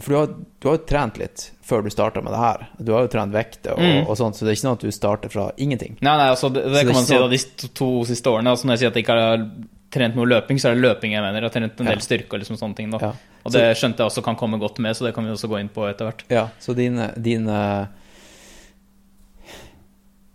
[0.01, 0.27] For du har,
[0.61, 2.63] du har jo trent litt før du starta med det her.
[2.83, 4.07] Du har jo trent vekter og, Mm.
[4.09, 5.99] og sånt, så det er ikke sånn at du starter fra ingenting.
[6.03, 8.51] Nei, nei, altså, det, det kan man si da, sånn- de to, to siste årene.
[8.51, 9.45] altså Når jeg sier at jeg ikke har
[9.91, 11.41] trent noe løping, så er det løping jeg mener.
[11.43, 12.93] Jeg har trent en del styrke og liksom sånne ting.
[13.01, 13.13] Ja.
[13.45, 15.59] Og det skjønte jeg også kan komme godt med, så det kan vi også gå
[15.63, 16.23] inn på etter hvert.
[16.31, 17.87] Ja, så din, din eh,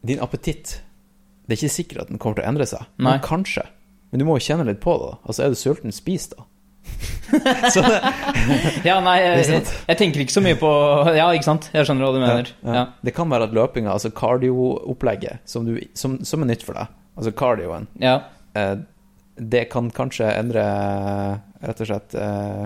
[0.05, 0.81] Din appetitt
[1.47, 3.15] Det er ikke sikkert at den kommer til å endre seg, Nei.
[3.15, 3.63] men kanskje.
[4.11, 5.13] Men du må jo kjenne litt på det.
[5.25, 6.45] Altså, er du sulten, spis, da.
[8.85, 10.69] Ja, nei, jeg, jeg, jeg tenker ikke så mye på
[11.17, 11.69] Ja, ikke sant?
[11.73, 12.51] Jeg skjønner hva du mener.
[12.65, 12.75] ja.
[12.77, 12.83] Ja.
[13.05, 15.65] det kan være at løpinga, altså cardio-opplegget, som,
[15.97, 18.19] som, som er nytt for deg, altså cardioen, Ja.
[18.57, 18.75] eh,
[19.35, 20.63] det kan kanskje endre
[21.61, 22.65] rett og slett eh,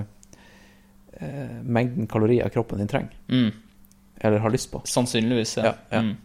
[1.19, 3.51] eh, mengden kalorier kroppen din trenger, Mm.
[4.21, 4.81] eller har lyst på.
[4.85, 5.63] Sannsynligvis, ja.
[5.63, 6.01] Ja, ja.
[6.01, 6.15] Mm.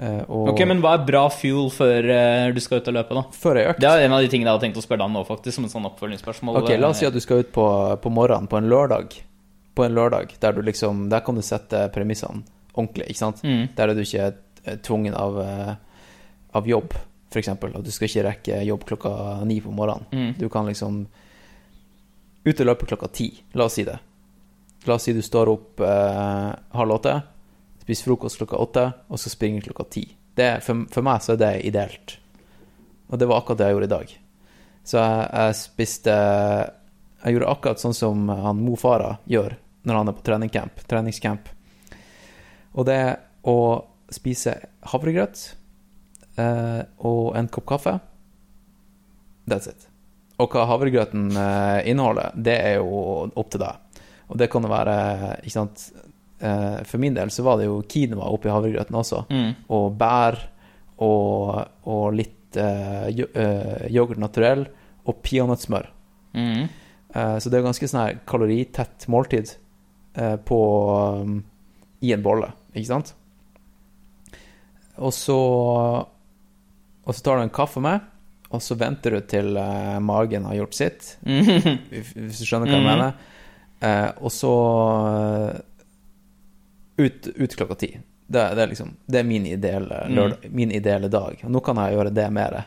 [0.00, 3.14] Eh, og Ok, men hva er bra fuel før eh, du skal ut og løpe,
[3.18, 3.22] da?
[3.36, 5.10] før ei økt Det er en av de tingene jeg hadde tenkt å spørre deg
[5.10, 6.62] om nå, faktisk, som et sånn oppfølgingsspørsmål.
[6.62, 7.66] Ok, la oss si at du skal ut på,
[8.02, 9.18] på morgenen på en lørdag.
[9.76, 12.42] På en lørdag, der du liksom Der kan du sette premissene
[12.74, 13.42] ordentlig, ikke sant?
[13.44, 13.68] Mm.
[13.76, 14.30] Der er du ikke
[14.64, 15.36] eh, tvungen av,
[16.56, 16.94] av jobb,
[17.32, 17.50] f.eks.
[17.52, 19.12] at du skal ikke rekke jobb klokka
[19.48, 20.06] ni på morgenen.
[20.12, 20.32] Mm.
[20.38, 21.04] Du kan liksom
[22.44, 23.98] ut og løpe klokka ti, la oss si det.
[24.88, 27.14] La oss si du står opp eh, halv åtte,
[27.84, 30.04] spiser frokost klokka åtte, og så springer klokka ti.
[30.34, 32.16] Det, for, for meg så er det ideelt.
[33.12, 34.14] Og det var akkurat det jeg gjorde i dag.
[34.82, 36.14] Så jeg, jeg spiste
[37.22, 39.54] Jeg gjorde akkurat sånn som han Mo Farah gjør
[39.86, 41.50] når han er på treningcamp, treningscamp.
[42.74, 43.02] Og det
[43.46, 43.56] å
[44.12, 44.56] spise
[44.92, 45.42] havregrøt
[46.38, 47.96] eh, og en kopp kaffe.
[49.48, 49.88] That's it.
[50.40, 54.02] Og hva havregrøten eh, inneholder, det er jo opp til deg.
[54.32, 54.92] Og det kan jo være
[55.42, 55.82] Ikke sant
[56.40, 59.24] eh, For min del så var det jo quinoa oppi havregrøten også.
[59.30, 59.50] Mm.
[59.76, 60.38] Og bær
[61.02, 61.58] og,
[61.90, 63.32] og litt yo-
[63.90, 64.66] yoghurt naturell
[65.08, 65.88] og peanøttsmør.
[66.36, 66.68] Mm.
[67.14, 69.50] Eh, så det er ganske sånn her kaloritett måltid
[70.16, 70.58] eh, på
[71.20, 71.40] um,
[72.02, 73.12] i en bolle, ikke sant?
[75.02, 75.36] Og så
[77.04, 78.00] Og så tar du en kaffe med,
[78.52, 81.44] og så venter du til eh, magen har gjort sitt, Mm.
[81.90, 82.90] hvis hvis du skjønner hva jeg Mhm.
[82.90, 83.12] mener.
[83.82, 84.52] Eh, og så
[85.10, 85.60] eh,
[87.04, 87.90] ut, ut klokka ti.
[88.26, 90.14] Det, det, er liksom, det er min ideelle, Mm.
[90.16, 91.40] lørdag, min ideelle dag.
[91.44, 92.64] Og nå kan jeg gjøre det mer.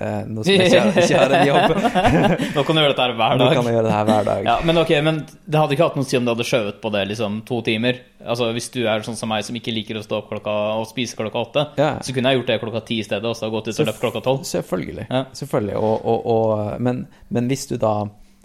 [0.00, 1.72] Eh, nå som jeg ikke, ikke har en jobb.
[2.54, 3.54] Nå kan du gjøre dette her hver Nå dag.
[3.58, 4.44] kan jeg gjøre det her hver dag.
[4.46, 6.76] Ja, men ok, men det hadde ikke hatt noe å si om du hadde skjøvet
[6.84, 7.98] på det liksom to timer.
[8.22, 10.86] Altså Hvis du er sånn som meg som ikke liker å stå opp klokka og
[10.86, 11.90] spise klokka åtte, Ja.
[11.98, 14.00] så kunne jeg gjort det klokka ti i stedet, og så gått ut og løpt
[14.04, 14.44] klokka tolv.
[14.46, 15.06] Selvfølgelig.
[15.10, 15.24] Ja.
[15.40, 15.74] Selvfølgelig.
[15.76, 17.96] Og, og, og, men, men hvis du da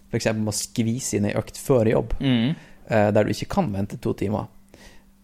[0.09, 0.31] f.eks.
[0.41, 2.55] må skvise inn ei økt før jobb, Mm.
[2.89, 4.47] eh, der du ikke kan vente to timer,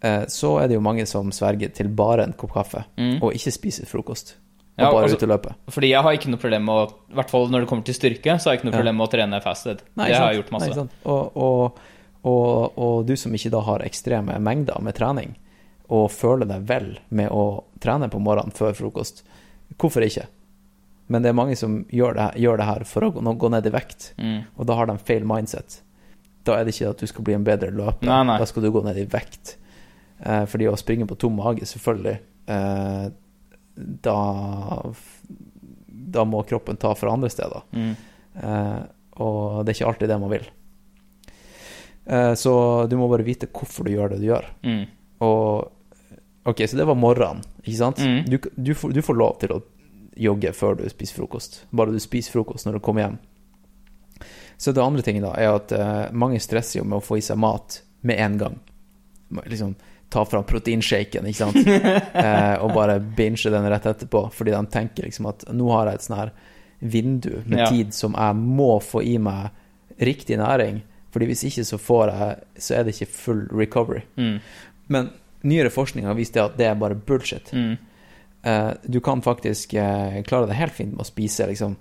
[0.02, 3.18] eh, så er det jo mange som sverger til bare en kopp kaffe, Mm.
[3.24, 4.36] og ikke spiser frokost.
[4.80, 5.56] Og Ja, bare altså- ut i løpet.
[5.76, 7.94] Fordi jeg har ikke noe problem med å I hvert fall når det kommer til
[7.98, 9.82] styrke, så har jeg ikke noe problem med å trene fasted.
[10.00, 10.76] Nei, det har jeg gjort masse.
[10.76, 11.80] Nei, og, og,
[12.24, 15.36] og, og du som ikke da har ekstreme mengder med trening,
[15.90, 19.24] og føler deg vel med å trene på morgenen før frokost,
[19.78, 20.28] hvorfor ikke?
[21.10, 23.66] Men det er mange som gjør det, gjør det her for å gå, gå ned
[23.66, 24.44] i vekt, Mm.
[24.58, 25.82] og da har de feil mindset.
[26.46, 28.38] Da er det ikke at du skal bli en bedre løper, Nei, nei.
[28.38, 29.56] da skal du gå ned i vekt.
[30.24, 33.10] Eh, fordi å springe på tom mage, selvfølgelig, eh,
[33.80, 34.20] da
[36.10, 37.66] Da må kroppen ta fra andre steder.
[37.72, 37.92] Mm.
[38.44, 38.80] Eh,
[39.24, 40.48] og det er ikke alltid det man vil.
[42.06, 42.54] Eh, så
[42.90, 44.48] du må bare vite hvorfor du gjør det du gjør.
[44.66, 44.86] Mm.
[45.26, 45.76] Og
[46.50, 48.00] Ok, så det var morgenen, ikke sant?
[48.00, 48.24] Mm.
[48.26, 49.60] Du, du, får, du får lov til å
[50.18, 51.60] jogge før du spiser frokost.
[51.70, 53.18] Bare du spiser frokost når du kommer hjem.
[54.58, 57.24] Så det andre tingen da, er at eh, mange stresser jo med å få i
[57.24, 58.58] seg mat med en gang.
[59.46, 59.76] Liksom
[60.10, 61.58] ta fram proteinshaken, ikke sant?
[62.24, 66.00] eh, og bare binge den rett etterpå, fordi de tenker liksom at nå har jeg
[66.00, 66.32] et sånn her
[66.80, 67.68] vindu med Ja.
[67.70, 69.50] tid som jeg må få i meg
[70.00, 70.82] riktig næring.
[71.12, 74.02] Fordi hvis ikke så får jeg Så er det ikke full recovery.
[74.16, 74.40] Mm.
[74.88, 75.10] Men
[75.44, 77.52] nyere forskning har vist det at det er bare bullshit.
[77.54, 77.78] Mm.
[78.44, 81.76] Eh, du kan faktisk eh, klare det helt fint med å spise liksom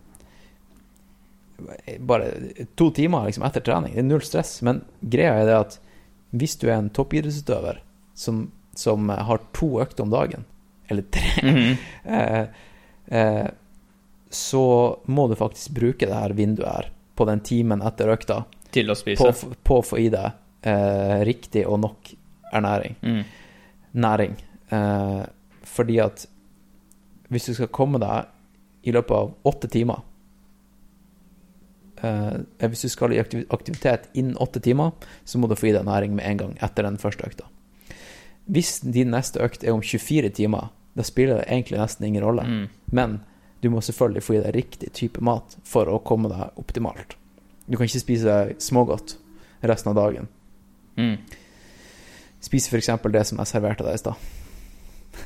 [1.99, 2.33] bare
[2.75, 3.95] to timer liksom, etter trening.
[3.95, 4.61] Det er null stress.
[4.63, 5.79] Men greia er det at
[6.31, 7.81] hvis du er en toppidrettsutøver
[8.19, 8.43] som,
[8.74, 10.45] som har to økter om dagen,
[10.90, 11.78] eller tre, Mhm.
[12.05, 12.47] eh,
[13.15, 13.49] eh,
[14.31, 14.62] så
[15.09, 18.43] må du faktisk bruke det her vinduet her på den timen etter økta
[18.74, 19.31] Til å spise.
[19.65, 20.32] på å få i deg
[20.69, 22.11] eh, riktig og nok
[22.53, 23.23] ernæring Mm.
[23.95, 24.35] næring.
[24.70, 25.23] Eh,
[25.65, 26.27] fordi at
[27.31, 28.27] hvis du skal komme deg
[28.85, 30.01] i løpet av åtte timer
[32.03, 32.36] eh,
[32.69, 34.93] Hvis du skal i aktivitet innen åtte timer,
[35.24, 37.49] så må du få i deg næring med en gang etter den første økta.
[38.49, 42.47] Hvis din neste økt er om 24 timer, da spiller det egentlig nesten ingen rolle.
[42.49, 42.65] Mm.
[42.97, 43.19] Men
[43.62, 47.16] du må selvfølgelig få i deg riktig type mat for å komme deg optimalt.
[47.69, 49.19] Du kan ikke spise smågodt
[49.69, 50.29] resten av dagen.
[50.99, 51.16] Mm.
[52.43, 52.91] Spise f.eks.
[53.12, 54.29] det som jeg serverte deg i stad.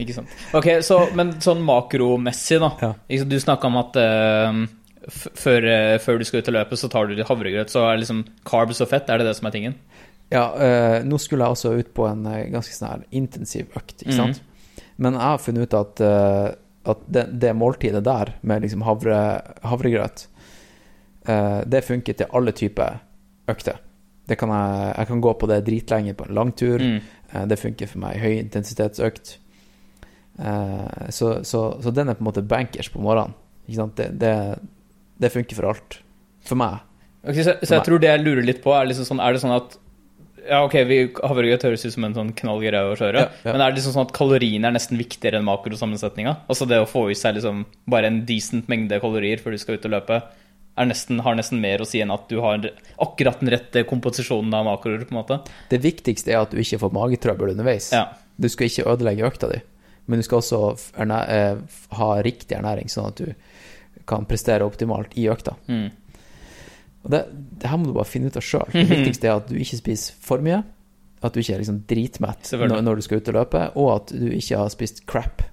[0.00, 0.36] Ikke sant.
[0.56, 2.72] Ok, så, Men sånn makromessig, da.
[2.80, 3.24] Ja.
[3.28, 4.62] Du snakka om at uh,
[5.08, 7.72] før, uh, før du skal ut og løpe, så tar du litt havregrøt.
[7.72, 9.76] Så er liksom carbs og fett, er det det som er tingen?
[10.32, 14.16] Ja, eh, nå skulle jeg også ut på en eh, ganske sånn intensiv økt, ikke
[14.16, 14.42] sant?
[15.02, 16.48] Men jeg har funnet ut at, eh,
[16.92, 19.18] at det, det måltidet der, med liksom havre,
[19.66, 20.26] havregrøt,
[21.28, 23.02] eh, det funker til alle typer
[23.52, 23.80] økter.
[24.28, 26.80] Det kan jeg, jeg kan gå på det dritlenge på en langtur.
[26.80, 27.46] Mm.
[27.50, 28.20] Det funker for meg.
[28.22, 29.32] Høyintensitetsøkt.
[30.38, 33.34] Eh, så, så, så den er på en måte bankers på morgenen.
[33.66, 34.34] Det, det,
[35.20, 35.98] det funker for alt.
[36.46, 36.80] For meg.
[37.22, 39.42] Ok, så, så jeg tror det jeg lurer litt på, er liksom sånn Er det
[39.44, 39.76] sånn at
[40.48, 43.52] Ja, ok, vi, havregrøt høres ut som en sånn knall greie å kjøre, Ja, ja.
[43.52, 46.36] men er det liksom sånn at kaloriene er nesten viktigere enn makrosammensetninga?
[46.50, 49.78] Altså det å få i seg liksom bare en decent mengde kalorier før du skal
[49.78, 50.18] ut og løpe,
[50.80, 52.64] nesten, har nesten mer å si enn at du har
[53.04, 55.38] akkurat den rette komposisjonen av makroer, på en måte?
[55.70, 57.92] Det viktigste er at du ikke får magetrøbbel underveis.
[57.94, 58.06] Ja.
[58.40, 59.60] Du skal ikke ødelegge økta di,
[60.10, 60.62] men du skal også
[61.04, 61.58] eh,
[61.98, 63.34] ha riktig ernæring, sånn at du
[64.08, 65.54] kan prestere optimalt i økta.
[65.68, 65.90] Mm.
[67.02, 67.24] Og det,
[67.58, 68.68] det her må du bare finne ut av sjøl.
[68.72, 70.62] Det viktigste er at du ikke spiser for mye,
[71.22, 74.12] at du ikke er liksom dritmett når, når du skal ut og løpe, og at
[74.14, 75.44] du ikke har spist crap.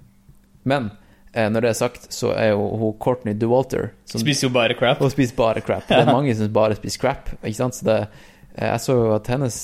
[0.70, 0.92] Men
[1.34, 4.78] eh, når det er sagt, så er jo hun Courtney DeWalter som Spiser jo bare
[4.78, 5.02] crap.
[5.02, 5.88] Hun spiser bare crap.
[5.90, 7.34] Det er mange som bare spiser crap.
[7.42, 7.78] Ikke sant?
[7.78, 8.00] Så det,
[8.56, 9.60] eh, jeg så jo at hennes,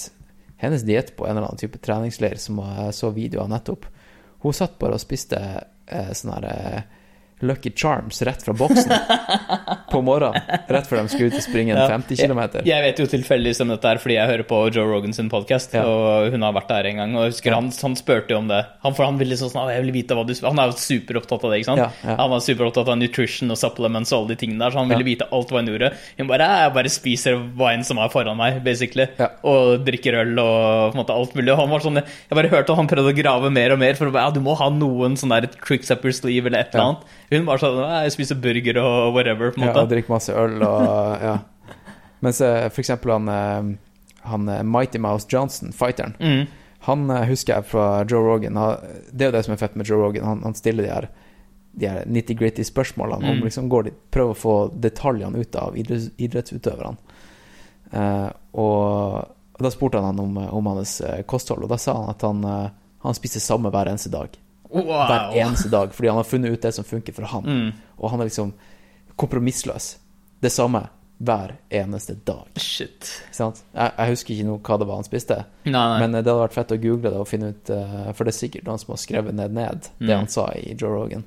[0.61, 3.89] hennes diett på en eller annen type treningsleir, som jeg så videoer nettopp
[4.45, 6.81] Hun satt bare og spiste eh, sånn her eh,
[7.41, 8.91] Lucky Charms rett fra boksen
[9.91, 10.39] på morgenen.
[10.71, 11.87] Rett før de skulle ut og springe en Ja.
[11.91, 12.39] 50 km.
[12.65, 15.73] Jeg vet jo tilfeldigvis om dette her fordi jeg hører på Joe Rogan sin podkast,
[15.75, 15.83] Ja.
[15.83, 17.15] og hun har vært der en gang.
[17.15, 17.55] Og jeg husker Ja.
[17.59, 18.61] han, han spurte jo om det.
[18.83, 21.43] Han, for han ville liksom sånn, jeg vil vite hva du Han er jo superopptatt
[21.43, 22.01] av det, ikke sant?
[22.05, 25.03] Han var superopptatt av nutrition og supplements og alle de tingene der, så han ville
[25.07, 25.91] vite alt hva hun gjorde.
[26.17, 29.07] Hun bare Jeg bare spiser wine som er foran meg, basically,
[29.43, 31.51] og drikker øl og på en måte alt mulig.
[31.51, 33.93] Og han var sånn Jeg bare hørte at han prøvde å grave mer og mer,
[33.99, 36.59] for å bare, ja, du må ha noen sånn der tricks up your sleeve eller
[36.63, 37.13] et eller annet.
[37.31, 40.33] Hun bare sånn «Ja, Jeg spiser burger og whatever, på en Ja, og drikker masse
[40.35, 41.35] øl og ja.
[42.25, 46.45] Mens eh, for eksempel han, eh, han eh, Mighty Mouse Johnson, fighteren, Mm.
[46.85, 48.53] Han husker jeg fra Joe Rogan.
[49.09, 50.23] Det er jo det som er fett med Joe Rogan.
[50.23, 51.07] Han, han stiller de her,
[51.73, 53.25] de her nitty-gritty spørsmålene.
[53.25, 53.31] Mm.
[53.31, 54.53] Om liksom går de, prøver å få
[54.83, 57.17] detaljene ut av idretts, idrettsutøverne.
[57.89, 59.17] Uh, og,
[59.57, 62.45] og da spurte han han om, om hans kosthold, og da sa han at han,
[63.01, 64.37] han spiser samme hver eneste dag.
[64.75, 65.05] Wow.
[65.07, 67.43] Hver eneste dag, fordi han har funnet ut det som funker for han.
[67.47, 67.71] Mm.
[67.97, 68.51] Og han er liksom
[69.15, 69.97] kompromissløs.
[70.41, 70.83] Det samme
[71.23, 72.49] hver eneste dag.
[72.59, 73.07] Shit.
[73.31, 73.61] Sant?
[73.71, 75.37] Jeg, jeg husker ikke noe hva det var han spiste.
[75.63, 75.99] Nei, nei.
[76.03, 78.33] Men eh, det hadde vært fett å google det og finne ut eh, For det
[78.33, 80.17] er sikkert noen som har skrevet ned ned det Mm.
[80.19, 81.23] han sa i Joe Rogan.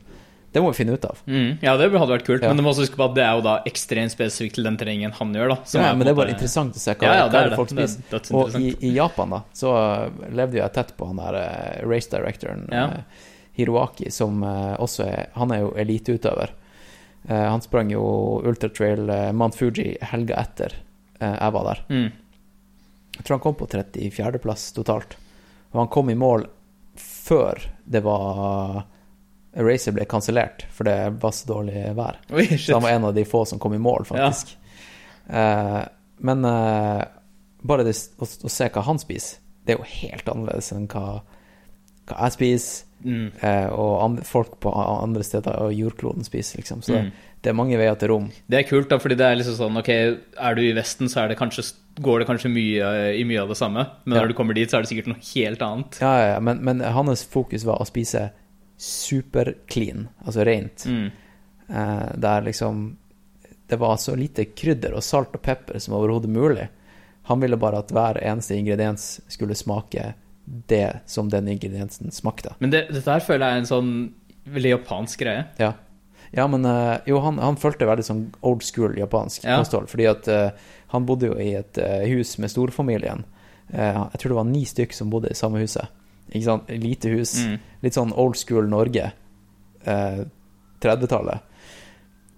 [0.53, 1.19] Det må vi finne ut av.
[1.29, 1.59] mm.
[1.65, 2.49] Ja, det hadde vært kult, Ja.
[2.49, 4.77] men du må også huske på at det er jo da ekstremt spesifikt til den
[4.81, 5.57] treningen han gjør, da.
[5.77, 7.73] Ja, men det er bare interessant å se hva, Ja, ja, det er det folk
[7.77, 8.33] er spiser.
[8.37, 12.65] Og i, i Japan, da, så eh, levde jeg tett på han der race directoren,
[12.73, 12.87] Ja.
[12.87, 13.27] eh,
[13.59, 16.55] Hiroaki, som eh, også er Han er jo eliteutøver.
[17.29, 18.03] Eh, han sprang jo
[18.47, 20.77] ultratrail uh, Mount Fuji helga etter
[21.21, 21.83] eh, jeg var der.
[21.89, 22.13] Mm.
[23.19, 25.19] Jeg tror han kom på 34.-plass totalt.
[25.73, 26.47] Og han kom i mål
[26.99, 28.87] før det var
[29.59, 32.21] Racer ble kansellert, for det var så dårlig vær.
[32.37, 34.55] Oi, Så han var en av de få som kom i mål, faktisk.
[35.29, 35.85] Ja.
[36.25, 37.03] men eh,
[37.69, 41.19] bare det, å, å se hva han spiser, det er jo helt annerledes enn hva,
[42.09, 43.31] hva jeg spiser, Mm.
[43.45, 46.81] eh, og folk på andre steder av jordkloden spiser, liksom.
[46.83, 47.13] Så Mm.
[47.43, 48.31] det, er mange veier til rom.
[48.51, 51.29] Det er kult, da, fordi det er liksom sånn Ok, er du i Vesten, så
[51.29, 54.23] det kanskje, går det kanskje mye i mye av det samme, men Ja.
[54.25, 56.01] når du kommer dit, så er det sikkert noe helt annet.
[56.01, 58.33] Ja, ja, ja, men, men hans fokus var å spise
[59.09, 60.85] superclean, altså rent.
[60.87, 61.11] Mm.
[61.71, 62.97] Eh, der liksom
[63.69, 66.69] Det var så lite krydder og salt og pepper som overhodet mulig.
[67.25, 70.15] Han ville bare at hver eneste ingrediens skulle smake
[70.71, 72.55] det som den ingrediensen smakte.
[72.63, 73.93] Men det, dette her føler jeg er en sånn
[74.49, 75.45] veldig japansk greie.
[75.61, 75.75] Ja,
[76.33, 79.61] ja men eh, jo, han, han følte veldig sånn old school japansk Ja.
[79.61, 83.27] kosthold, fordi at uh, han bodde jo i et uh, hus med storfamilien.
[83.69, 85.91] Jeg tror det var ni stykk som bodde i samme huset.
[86.33, 86.71] Ikke sant?
[86.73, 87.35] Lite hus.
[87.45, 87.59] Mm.
[87.85, 89.11] Litt sånn old school Norge.
[89.85, 90.23] Eh,
[90.85, 91.45] 30-tallet.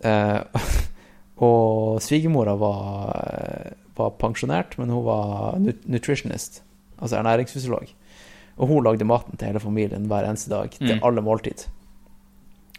[0.06, 0.64] Eh,
[1.46, 6.62] og svigermora var, var pensjonert, men hun var nu nutritionist,
[6.98, 7.90] altså ernæringsfysiolog.
[8.60, 11.04] Og hun lagde maten til hele familien hver eneste dag, til Mm.
[11.06, 11.66] alle måltid.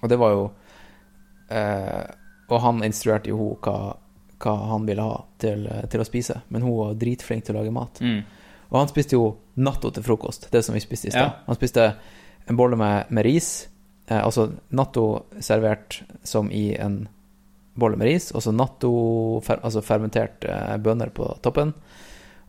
[0.04, 0.44] Og det var jo
[1.50, 2.04] eh,
[2.52, 3.96] Og han instruerte jo hun hva,
[4.44, 7.72] hva han ville ha til, til å spise, men hun var dritflink til å lage
[7.72, 8.02] mat.
[8.04, 8.24] Mm.
[8.72, 11.22] Og han spiste jo natto til frokost, det som vi spiste i stad.
[11.30, 11.46] Ja.
[11.48, 11.86] Han spiste
[12.50, 13.70] en bolle med, med ris,
[14.08, 15.06] eh, altså natto
[15.40, 17.08] servert som i en
[17.80, 18.92] bolle med ris, og så natto,
[19.48, 21.72] fer, altså fermenterte eh, bønner på toppen,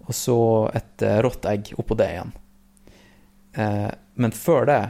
[0.02, 0.38] og så
[0.74, 2.32] et eh, rått egg oppå det igjen.
[3.54, 4.80] Eh, men før det,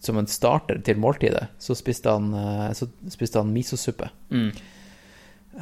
[0.00, 4.10] som en starter til måltidet, så spiste han, eh, så spiste han misosuppe.
[4.30, 4.50] Mm.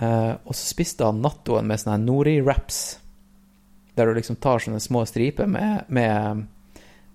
[0.00, 2.82] Eh, og så spiste han nattoen med sånne nori-wraps,
[3.96, 6.46] der du liksom tar sånne små striper med, med,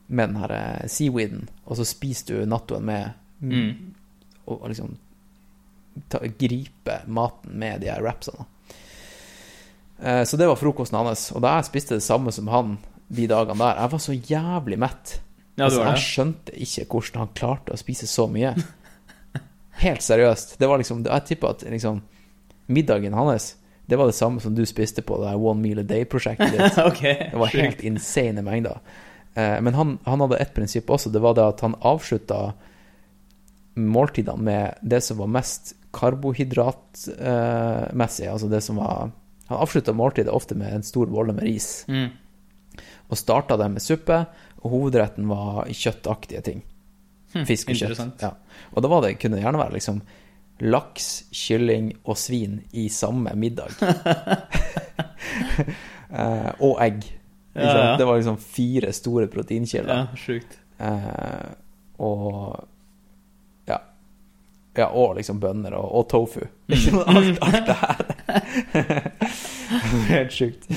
[0.07, 3.93] med den her seaweeden, og så spiser du nattoen med Mm.
[4.47, 4.95] og, og liksom
[6.09, 8.47] ta, gripe maten med de her wrapsene.
[10.25, 13.61] Så det var frokosten hans, og da jeg spiste det samme som han de dagene
[13.61, 15.13] der, jeg var så jævlig mett.
[15.57, 18.53] Ja, altså, han skjønte ikke hvordan han klarte å spise så mye.
[19.83, 20.57] Helt seriøst.
[20.61, 22.01] Det var liksom, jeg tipper at liksom,
[22.67, 23.55] middagen hans
[23.87, 26.77] det var det samme som du spiste på det One Meal a Day-prosjektet ditt.
[26.89, 28.77] okay, Det var helt insane mengder.
[29.31, 32.39] Eh, men han, han hadde ett prinsipp også, det var det at han avslutta
[33.79, 39.11] måltidene med det som var mest karbohydratmessig, altså det som var
[39.47, 42.09] Han avslutta måltidet ofte med en stor bolle med ris, Mm.
[43.07, 44.25] og starta det med suppe,
[44.61, 46.63] og hovedretten var kjøttaktige ting.
[47.47, 48.23] Fisk og kjøtt.
[48.23, 48.33] Ja.
[48.73, 50.01] Og da var det, kunne det gjerne være liksom
[50.65, 53.75] laks, kylling og svin i samme middag.
[56.09, 57.05] eh, og egg.
[57.53, 57.97] Ja, ja.
[57.97, 59.95] Det var liksom fire store proteinkilder.
[59.95, 60.59] Ja, sjukt.
[60.77, 61.51] Eh,
[61.97, 62.67] og
[63.65, 63.79] ja.
[64.77, 64.87] ja.
[64.87, 66.45] Og liksom bønner og, og tofu.
[66.67, 68.03] Liksom alt, alt det her.
[70.11, 70.69] Helt sjukt.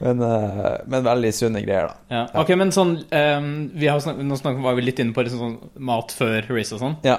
[0.00, 2.16] Men, eh, men veldig sunne greier, da.
[2.16, 2.24] Ja.
[2.40, 5.42] Ok, men sånn um, vi har snak Nå snak var vi litt inne på liksom
[5.42, 6.98] sånn mat før race og sånn.
[7.04, 7.18] Ja,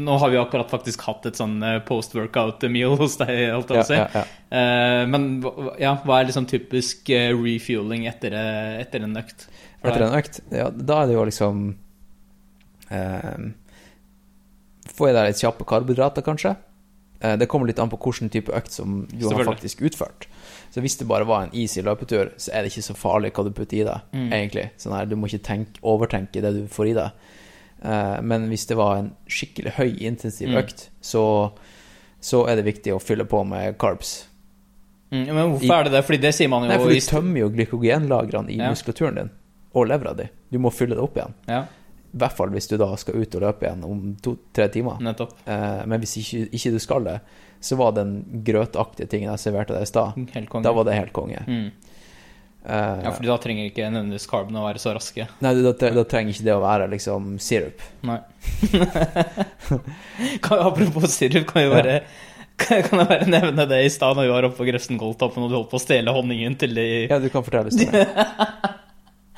[0.00, 3.84] Nå har vi akkurat faktisk hatt et sånn eh, post-workout meal hos deg, Alt ja,
[3.84, 3.98] si.
[3.98, 4.22] ja, ja.
[4.48, 5.28] Eh, men
[5.82, 8.36] ja, hva er liksom typisk refueling etter,
[8.80, 9.48] etter en økt?
[9.82, 11.64] Etter en økt, ja, da er det jo liksom
[12.94, 13.44] eh,
[14.94, 16.54] Få i deg litt kjappe karbohydrater, kanskje.
[17.22, 20.26] Eh, det kommer litt an på hvilken type økt som du har faktisk utført.
[20.72, 23.44] Så hvis det bare var en easy løpetur, så er det ikke så farlig hva
[23.44, 24.30] du putter i deg, Mm.
[24.32, 24.70] egentlig.
[24.78, 27.10] Sånn her, Du må ikke tenke, overtenke det du får i deg.
[27.82, 30.56] Eh, men hvis det var en skikkelig høy, intensiv Mm.
[30.64, 31.52] økt, så,
[32.20, 34.26] så er det viktig å fylle på med carbs.
[35.12, 36.04] Mm, men hvorfor er det det?
[36.06, 38.70] Fordi det sier man jo Nei, for du tømmer jo glykogenlagrene i Ja.
[38.70, 39.30] muskulaturen din,
[39.74, 40.28] og levra di.
[40.52, 41.34] Du må fylle det opp igjen.
[41.48, 41.64] Ja,
[42.10, 44.98] I hvert fall hvis du da skal ut og løpe igjen om to-tre timer.
[45.04, 45.36] nettopp.
[45.46, 47.20] Eh, men hvis ikke, ikke du skal det,
[47.60, 50.18] så var den grøtaktige tingen jeg serverte deg i stad,
[50.64, 51.44] da var det helt konge.
[51.46, 51.70] mm.
[52.60, 55.24] Uh, Ja, for da trenger ikke nødvendigvis carbene å være så raske.
[55.40, 57.80] Nei, da, da, trenger ikke det å være liksom sirup.
[58.04, 58.18] Nei.
[60.44, 61.94] kan, apropos sirup, kan vi bare
[62.60, 65.46] kan kan jeg bare nevne det i stad når vi var oppe på Grefsen Goldtoppen
[65.46, 68.76] og du holdt på å stjele honningen til de Ja, du kan fortelle historien.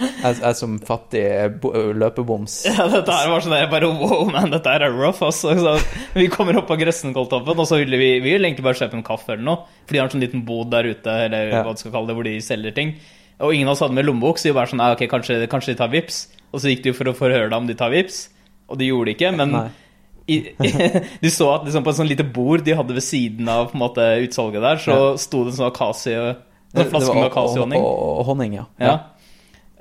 [0.01, 1.23] Jeg, jeg som fattig
[1.62, 5.20] bo- løpeboms Ja, dette her var sånn jeg bare wow, man, dette her er rough,
[5.23, 5.52] altså.
[5.59, 5.74] Så
[6.16, 7.28] vi kommer opp på Grefsen og
[7.69, 9.66] så ville vi, vi ville egentlig bare kjøpe en kaffe eller noe.
[9.86, 11.62] For de har en sånn liten bod der ute, eller Ja.
[11.62, 12.94] hva du skal kalle det, hvor de selger ting.
[13.43, 15.78] Og ingen av oss hadde med lommebok, så vi bare sånn, ok, kanskje, kanskje de
[15.82, 16.23] tar vips.
[16.52, 18.28] Og så gikk de for å forhøre deg om de tar vips,
[18.69, 19.55] og de gjorde det ikke, men
[20.31, 20.70] i, i,
[21.24, 24.05] du så at liksom på et sånn lite bord de hadde ved siden av måte,
[24.24, 26.27] utsalget der, så sto det en sånn akasio,
[26.73, 27.27] en flaske med
[27.85, 28.66] og honning, ja.
[28.81, 28.94] Ja.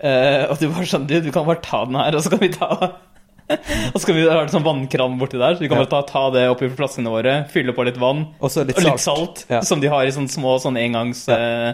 [0.02, 2.42] Eh, og du var sånn, du, du kan bare ta den her, og så kan
[2.42, 2.70] vi ta
[3.92, 6.00] Og så kan vi ha en sånn vannkran borti der, så vi kan bare ta,
[6.08, 8.94] ta det oppi flaskene våre, fylle på litt vann Og litt litt og salt.
[8.96, 9.60] litt salt, Ja.
[9.68, 11.26] som de har i sånne små sånne engangs...
[11.30, 11.74] Ja.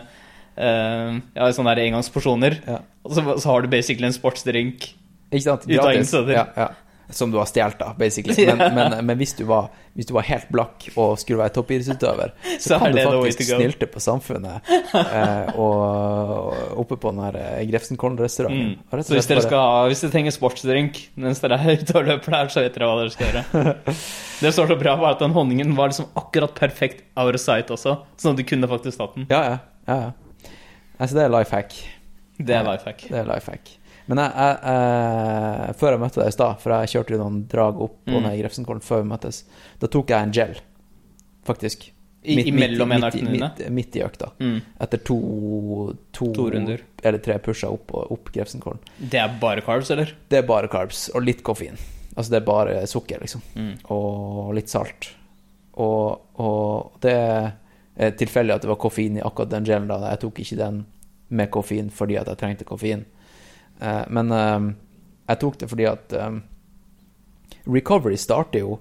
[0.58, 2.56] Uh, ja, sånne der engangsporsjoner.
[2.66, 2.80] Ja.
[3.06, 4.88] Og så, så har du basically en sportsdrink.
[5.30, 5.68] Ikke sant?
[5.70, 6.14] Gratis.
[6.34, 6.68] Ja, ja.
[7.10, 8.36] Som du har stjålet, da, basically.
[8.58, 12.34] Men, men, men hvis, du var, hvis du var helt blakk og skulle være toppidrettsutøver,
[12.60, 17.38] så, Så kan du faktisk snylte på samfunnet eh, og, og oppe på den her
[17.38, 18.76] Grefsen Grefsenkollen-restauranten.
[18.76, 19.04] Mm.
[19.08, 22.52] Så hvis dere skal hvis dere trenger sportsdrink mens dere er ute og løper der,
[22.52, 23.84] så vet dere hva dere skal gjøre.
[24.42, 27.42] Det som var så bra, var at den honningen var liksom akkurat perfekt out of
[27.42, 29.26] sight også, sånn at du kunne faktisk tatt den.
[29.32, 29.58] Ja, ja.
[29.90, 30.52] ja, ja.
[30.98, 31.74] Altså, det er life hack.
[32.38, 33.04] Det er life hack.
[33.08, 33.72] Det er life hack.
[34.08, 37.42] Men jeg, jeg, jeg, før jeg møtte deg i stad, for jeg kjørte jo noen
[37.52, 38.24] drag opp og Mm.
[38.24, 39.44] ned i Grefsenkollen før vi møttes,
[39.82, 40.60] da tok jeg en gel,
[41.48, 41.90] faktisk.
[42.28, 43.30] I, imellom en midt, dine?
[43.32, 44.32] midt, midt i økta.
[44.44, 44.58] Mm.
[44.84, 45.18] Etter to,
[46.12, 46.82] to, To runder.
[47.04, 48.80] eller tre pusher opp, opp Grefsenkollen.
[49.00, 50.12] Det er bare carbs, eller?
[50.28, 51.78] Det er bare carbs og litt koffein.
[52.18, 53.44] Altså det er bare sukker, liksom.
[53.56, 53.74] Mm.
[53.94, 55.12] Og litt salt.
[55.78, 59.88] Og, og det er tilfeldig at det var koffein i akkurat den gelen.
[59.88, 60.02] da.
[60.12, 60.82] Jeg tok ikke den
[61.30, 63.06] med koffein fordi at jeg trengte koffein.
[63.80, 64.60] Eh, men eh,
[65.28, 66.40] jeg tok det fordi at eh,
[67.68, 68.80] recovery starter jo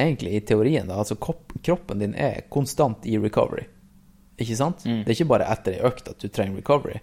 [0.00, 1.00] egentlig i teorien, da.
[1.02, 3.66] Altså kroppen din er konstant i recovery.
[4.40, 4.84] Ikke sant?
[4.86, 5.02] Mm.
[5.04, 7.00] Det er ikke bare etter ei økt at du trenger recovery.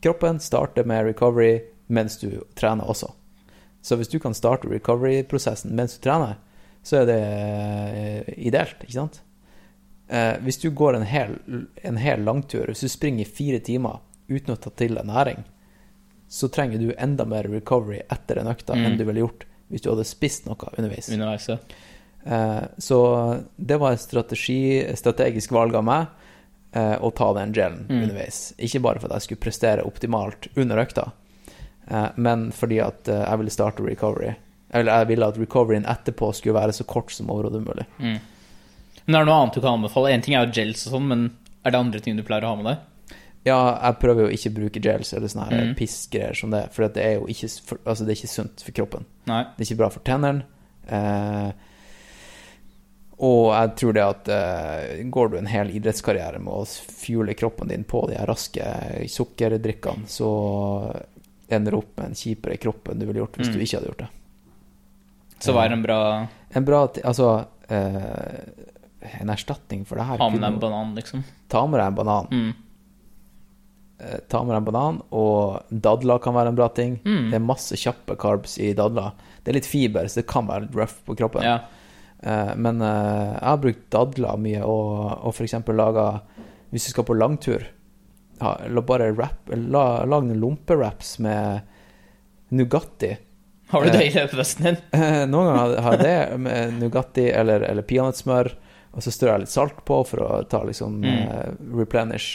[0.00, 1.58] Kroppen starter med recovery
[1.92, 3.10] mens du trener også.
[3.82, 6.38] Så hvis du kan starte recovery-prosessen mens du trener,
[6.82, 9.20] så er det ideelt, ikke sant?
[10.08, 11.36] Eh, hvis du går en hel,
[11.82, 14.00] en hel langtur, hvis du springer i fire timer
[14.30, 15.44] uten å ta til deg næring,
[16.30, 18.84] så trenger du enda mer recovery etter den økta Mm.
[18.86, 21.08] enn du ville gjort hvis du hadde spist noe underveis.
[21.10, 21.56] Underveis, ja.
[22.24, 22.98] Eh, så
[23.56, 26.06] det var et strategi, strategisk valg av meg
[26.72, 28.02] eh, å ta den gelen Mm.
[28.04, 28.52] underveis.
[28.58, 31.10] Ikke bare for at jeg skulle prestere optimalt under økta,
[31.90, 34.34] eh, men fordi at jeg ville starte recovery.
[34.72, 37.86] Eller jeg ville at recoveryen etterpå skulle være så kort som overhodet mulig.
[37.98, 38.20] Mm.
[39.06, 40.12] Men er det noe annet du kan anbefale?
[40.14, 41.24] En ting er jo gels og sånn, men
[41.64, 42.78] er det andre ting du pleier å ha med deg?
[43.44, 43.56] Ja,
[43.86, 45.74] jeg prøver jo ikke å bruke gels eller sånne Mm.
[45.78, 48.72] pissgreier som det, for det er jo ikke, for, altså det er ikke sunt for
[48.76, 49.06] kroppen.
[49.26, 49.44] Nei.
[49.56, 50.42] Det er ikke bra for tennene.
[50.88, 51.52] Eh,
[53.20, 57.68] og jeg tror det at eh, går du en hel idrettskarriere med å fuele kroppen
[57.68, 58.64] din på de her raske
[59.12, 60.30] sukkerdrikkene, så
[61.52, 63.54] ender du opp med en kjipere kropp enn du ville gjort hvis Mm.
[63.58, 64.10] du ikke hadde gjort det.
[65.40, 70.28] Så hva er en bra En bra Altså eh, En erstatning for det her Ha
[70.28, 71.22] med deg en banan, liksom?
[71.48, 72.26] Ta med deg en banan.
[72.30, 72.54] Mm.
[74.00, 76.94] Eh, ta med deg en banan, og dadler kan være en bra ting.
[77.04, 77.26] Mm.
[77.30, 79.10] Det er masse kjappe carbs i dadler.
[79.44, 81.44] Det er litt fiber, så det kan være litt rough på kroppen.
[81.44, 81.58] Ja.
[82.22, 86.06] Eh, men eh, jeg har brukt dadler mye, og, og eksempel laga
[86.70, 87.64] Hvis du skal på langtur,
[88.40, 91.60] ha, la bare rap, la, lag noen lompewraps med
[92.56, 93.16] Nugatti.
[93.70, 94.76] Har du det i løpevesten din?
[95.30, 98.52] Noen ganger har- jeg det med Nugatti eller, eller peanøttsmør,
[98.96, 101.58] og så strør jeg litt salt på for å ta liksom Mm.
[101.78, 102.32] replenish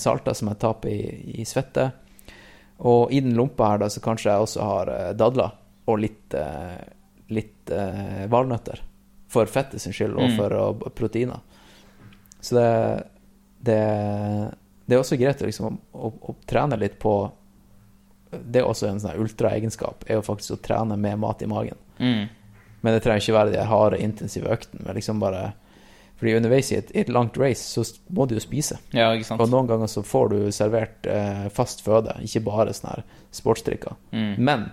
[0.00, 1.90] salter som jeg taper i, i svette.
[2.84, 5.54] Og i den lompa her da, så kanskje jeg også har eh, dadler
[5.86, 6.82] og litt, eh,
[7.32, 8.82] litt eh, valnøtter.
[9.32, 10.36] For fettet sin skyld, og Mm.
[10.36, 11.40] for å, proteiner.
[12.40, 12.68] Så det,
[13.66, 13.80] det,
[14.86, 17.14] det er også greit liksom, å, å trene litt på
[18.30, 21.78] Det er også en sånn ultraegenskap, er jo faktisk å trene med mat i magen.
[21.98, 22.26] Mm.
[22.82, 24.82] Men det trenger ikke være de harde, intensive øktene.
[24.84, 25.52] Men liksom bare
[26.16, 27.82] Fordi underveis i et, et langt race så
[28.16, 28.78] må du jo spise.
[28.96, 29.10] Ja?
[29.36, 33.04] Og noen ganger så får du servert eh, fast føde, ikke bare sånne her
[33.36, 33.98] sportsdrikker.
[34.16, 34.30] Mm.
[34.48, 34.64] Men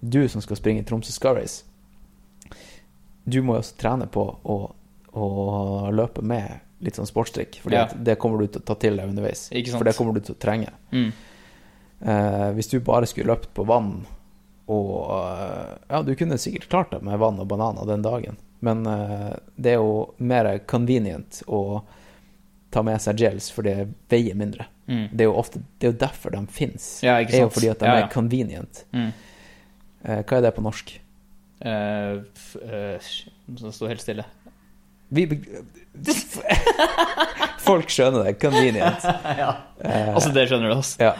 [0.00, 1.64] du som skal springe Tromsø Scar Race,
[3.24, 4.56] du må jo også trene på å,
[5.14, 5.26] å
[5.94, 7.60] løpe med litt sånn sportsdrikk.
[7.62, 7.84] For Ja.
[7.94, 9.46] det kommer du til å ta til deg underveis.
[9.70, 10.72] For det kommer du til å trenge.
[10.90, 11.12] Mm.
[12.02, 14.00] Eh, hvis du bare skulle løpt på vann
[14.72, 18.86] og eh, Ja, du kunne sikkert klart det med vann og bananer den dagen, men
[18.86, 21.82] eh, det er jo mer convenient å
[22.72, 24.64] ta med seg gels, for det veier mindre.
[24.88, 25.08] Mm.
[25.12, 26.86] Det er jo ofte Det er jo derfor de fins.
[27.04, 28.06] Ja, Det er jo fordi at de Ja, ja.
[28.06, 28.84] er convenient.
[28.96, 29.10] Mm.
[30.04, 30.94] Eh, hva er det på norsk?
[31.62, 32.24] Uh,
[32.58, 32.98] uh,
[33.58, 34.24] Så står helt stille.
[35.14, 35.26] Vi
[37.62, 38.32] Folk skjønner det.
[38.42, 39.04] Convenient.
[39.42, 39.52] ja.
[39.84, 41.02] Eh, Altså, det skjønner du, altså.
[41.02, 41.12] ja.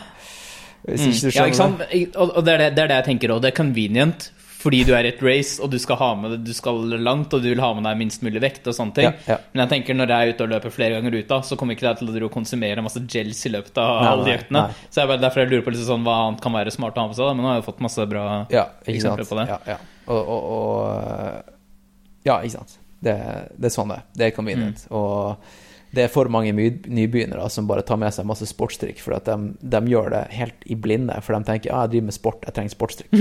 [0.83, 1.11] Hvis Mm.
[1.13, 1.83] ikke du Ja, ikke sant?
[2.17, 3.43] Og, og det, er det, det er det jeg tenker òg.
[3.45, 4.31] Det er convenient
[4.63, 7.43] fordi du er i et race, og du skal, ha med, du skal langt, og
[7.43, 9.09] du vil ha med deg minst mulig vekt og sånne ting.
[9.11, 9.39] Ja, ja.
[9.53, 11.77] Men jeg tenker når jeg er ute og løper flere ganger ut, da, så kommer
[11.77, 14.67] ikke jeg til å konsumere masse gels i løpet av alle de øktene.
[14.89, 17.05] Så jeg bare, derfor jeg lurer på liksom sånn, hva annet kan være smart å
[17.05, 17.27] ha med seg.
[17.27, 17.35] Da.
[17.35, 19.49] Men nå har jeg jo fått masse bra Ja, Eksempler på det.
[19.51, 19.81] Ja, ja.
[20.07, 22.79] Og, og, og Ja, ikke sant.
[23.03, 23.19] Det,
[23.59, 24.09] det er sånn det er.
[24.15, 24.87] Det er convenient.
[24.87, 24.95] Mm.
[24.95, 25.53] Og
[25.93, 29.37] det er for mange nybegynnere som bare tar med seg masse sportstrikk, for at de,
[29.61, 31.19] de gjør det helt i blinde.
[31.25, 33.11] For de tenker ja, jeg driver med sport, jeg trenger sportstrikk.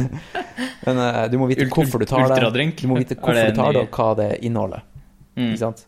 [0.86, 2.40] Men uh, du må vite hvorfor du tar det.
[2.80, 4.80] Du må vite hvorfor du tar det, og hva det inneholder.
[5.36, 5.52] Mm.
[5.52, 5.80] Ikke sant?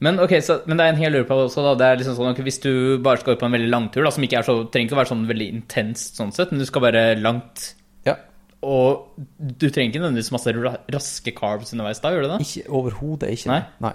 [0.00, 1.74] Men okay, så, men det er en hel lurer på også, da.
[1.76, 2.72] Det er liksom sånn, okay, Hvis du
[3.04, 5.00] bare skal ut på en veldig lang tur, som ikke er så, trenger ikke å
[5.02, 7.74] være sånn veldig intenst sånn sett, men du skal bare langt
[8.08, 8.16] Ja.
[8.64, 12.40] Og du trenger ikke nødvendigvis masse raske carbs underveis da, gjør du det?
[12.80, 13.50] Overhodet ikke.
[13.52, 13.60] Nei.
[13.84, 13.92] Nei.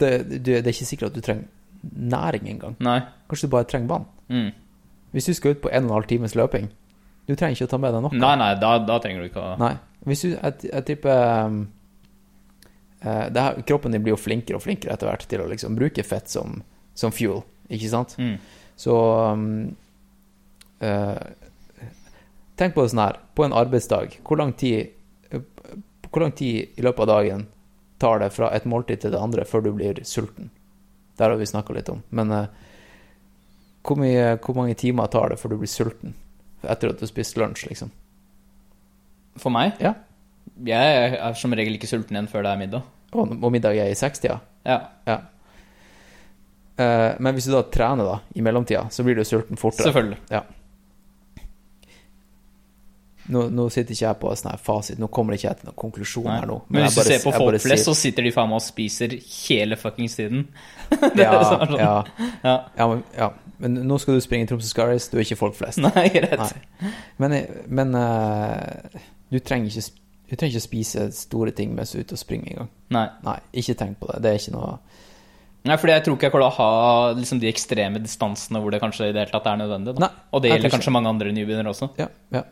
[0.00, 0.10] Det,
[0.44, 1.46] det er ikke sikkert at du trenger
[1.92, 2.76] næring engang.
[2.82, 3.00] Nei.
[3.30, 4.06] Kanskje du bare trenger vann.
[4.28, 4.50] Mm.
[5.12, 6.68] Hvis du skal ut på en og en halv times løping,
[7.26, 8.18] du trenger ikke å ta med deg noe.
[8.20, 9.72] Nei, nei, da, da trenger du ikke å Nei.
[10.06, 11.62] Hvis du, jeg, jeg tipper um,
[13.00, 15.78] eh, det her, Kroppen din blir jo flinkere og flinkere etter hvert til å liksom
[15.78, 16.60] bruke fett som,
[16.94, 18.14] som fuel, ikke sant?
[18.22, 18.36] Mm.
[18.78, 18.94] Så
[19.32, 19.48] um,
[20.84, 21.18] uh,
[22.56, 23.18] Tenk på det sånn her.
[23.36, 24.92] På en arbeidsdag, hvor lang tid
[25.28, 25.42] eh,
[26.06, 27.42] Hvor lang tid i løpet av dagen
[27.98, 30.50] tar det fra et måltid til det andre før du blir sulten?
[31.16, 32.02] Der har vi snakka litt om.
[32.10, 32.48] Men uh,
[33.86, 36.16] hvor, mye, hvor mange timer tar det før du blir sulten?
[36.66, 37.92] Etter at du har spist lunsj, liksom.
[39.40, 39.78] For meg?
[39.80, 39.94] Ja.
[40.66, 42.92] Jeg er som regel ikke sulten igjen før det er middag.
[43.16, 44.38] Og, og middag er i sekstida.
[44.66, 44.80] Ja.
[45.08, 45.20] Ja.
[46.76, 49.88] Uh, men hvis du da trener da, i mellomtida, så blir du sulten fortere.
[49.88, 50.20] Selvfølgelig.
[50.32, 50.44] Ja.
[53.32, 55.66] Nå, nå sitter ikke jeg på sånn her fasit, nå kommer det ikke jeg til
[55.70, 56.60] noen konklusjon her nå.
[56.68, 58.64] Men, men hvis du ser på folk flest, sier- så sitter de faen meg og
[58.66, 60.44] spiser hele fuckings tiden.
[61.18, 61.74] ja, sånn.
[61.80, 61.94] ja,
[62.44, 62.54] Ja.
[62.78, 63.30] ja, men, ja.
[63.58, 65.80] Men nå skal du springe Tromsø Scaris, du er ikke folk flest.
[65.82, 66.38] Nei, rett.
[66.38, 66.90] Nei.
[67.24, 67.34] Men,
[67.80, 69.00] men uh,
[69.32, 69.86] du, trenger ikke,
[70.28, 72.70] du trenger ikke spise store ting mens du er ute og springer engang.
[72.94, 73.06] Nei.
[73.26, 74.20] Nei, ikke tenk på det.
[74.26, 74.76] Det er ikke noe
[75.66, 78.70] Nei, fordi jeg tror ikke jeg kommer til å ha liksom, de ekstreme distansene hvor
[78.70, 79.96] det kanskje i det hele tatt er nødvendig.
[79.96, 80.04] Da.
[80.04, 81.88] Nei, og det gjelder kanskje mange andre nybegynnere også.
[81.98, 82.42] Ja, ja.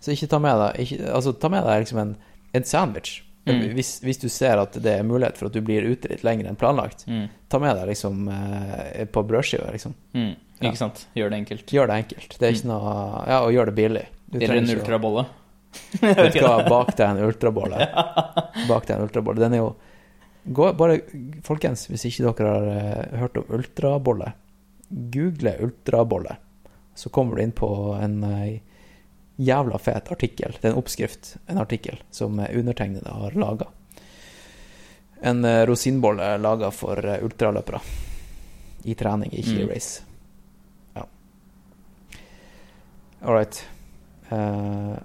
[0.00, 2.14] Så ikke ta med deg ikke, Altså, ta med deg liksom en,
[2.56, 3.18] en sandwich.
[3.48, 3.62] Mm.
[3.74, 6.50] Hvis, hvis du ser at det er mulighet for at du blir ute litt lenger
[6.50, 7.26] enn planlagt, Mm.
[7.48, 9.94] ta med deg liksom eh, på brødskive, liksom.
[10.14, 10.34] Mm.
[10.60, 10.68] Ja.
[10.68, 11.06] Ikke sant?
[11.16, 11.72] Gjør det enkelt.
[11.72, 12.34] Gjør det enkelt.
[12.38, 12.94] Det er ikke noe
[13.30, 14.02] Ja, og gjør det billig.
[14.30, 15.24] Du Eller en ultrabolle.
[16.02, 17.86] Vet du hva, bak deg en ultrabolle.
[18.70, 19.40] Bak deg en ultrabolle.
[19.40, 19.70] Den er jo
[20.44, 20.98] gå, Bare,
[21.46, 24.32] folkens, hvis ikke dere har uh, hørt om ultrabolle,
[25.14, 26.36] google ultrabolle.
[26.94, 28.60] Så kommer du inn på en eh,
[29.40, 30.52] jævla fet artikkel.
[30.60, 33.66] Det er en oppskrift, en artikkel, som undertegnede har laga.
[35.22, 37.80] En eh, rosinbolle laga for eh, ultraløpere.
[38.88, 39.68] I trening, ikke i Mm.
[39.74, 40.02] race.
[40.96, 41.02] Ja.
[43.22, 43.66] All right.
[44.32, 44.96] Uh,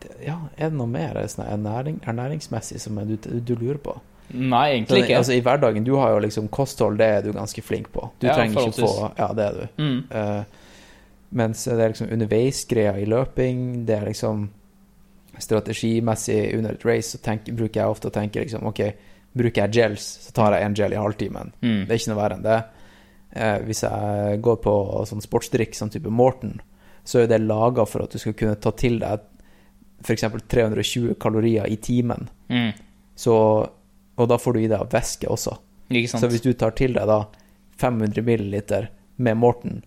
[0.00, 4.00] det- ja, er det noe mer sånn ernæring, ernæringsmessig som du, du lurer på?
[4.34, 5.16] Nei, egentlig ikke.
[5.20, 8.08] Altså, I hverdagen, du har jo liksom kosthold, det er du ganske flink på.
[8.18, 9.12] Du Ja, trenger ikke få.
[9.18, 9.82] Ja, det er du.
[9.82, 10.04] mm.
[10.10, 10.44] Eh,
[11.30, 14.46] mens det er liksom underveisgreia i løping, det er liksom
[15.38, 18.82] strategimessig under et race, så tenk, bruker jeg ofte å tenke liksom OK,
[19.36, 21.52] bruker jeg gels, så tar jeg en gel i halvtimen.
[21.60, 21.82] Mm.
[21.84, 22.60] Det er ikke noe verre enn det.
[23.36, 24.74] Eh, hvis jeg går på
[25.10, 26.56] sånn sportsdrikk, sånn type Morten,
[27.06, 29.26] så er det laga for at du skal kunne ta til deg
[30.04, 30.24] f.eks.
[30.48, 32.28] 320 kalorier i timen.
[32.48, 32.72] Mm.
[33.16, 33.34] Så,
[34.16, 35.56] og da får du i deg væske også.
[36.10, 37.22] Så hvis du tar til deg da
[37.80, 38.88] 500 milliliter
[39.22, 39.82] med Morten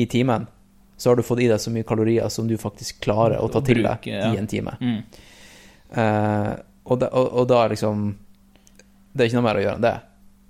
[0.00, 0.46] i timen,
[0.96, 3.62] så har du fått i deg så mye kalorier som du faktisk klarer å ta
[3.64, 4.76] til deg i en time.
[4.80, 4.98] mm.
[5.94, 6.54] Uh,
[6.84, 8.00] og, da, og, og da er liksom
[9.14, 9.92] Det er ikke noe mer å gjøre enn det.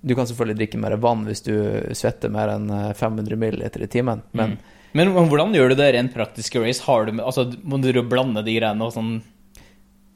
[0.01, 1.53] Du kan selvfølgelig drikke mer vann hvis du
[1.97, 4.71] svetter mer enn eh, 500 ml i timen, men Mm.
[4.95, 6.83] Men hvordan gjør du det rent praktisk i race?
[6.87, 9.09] Har du altså, må du blande de greiene og sånn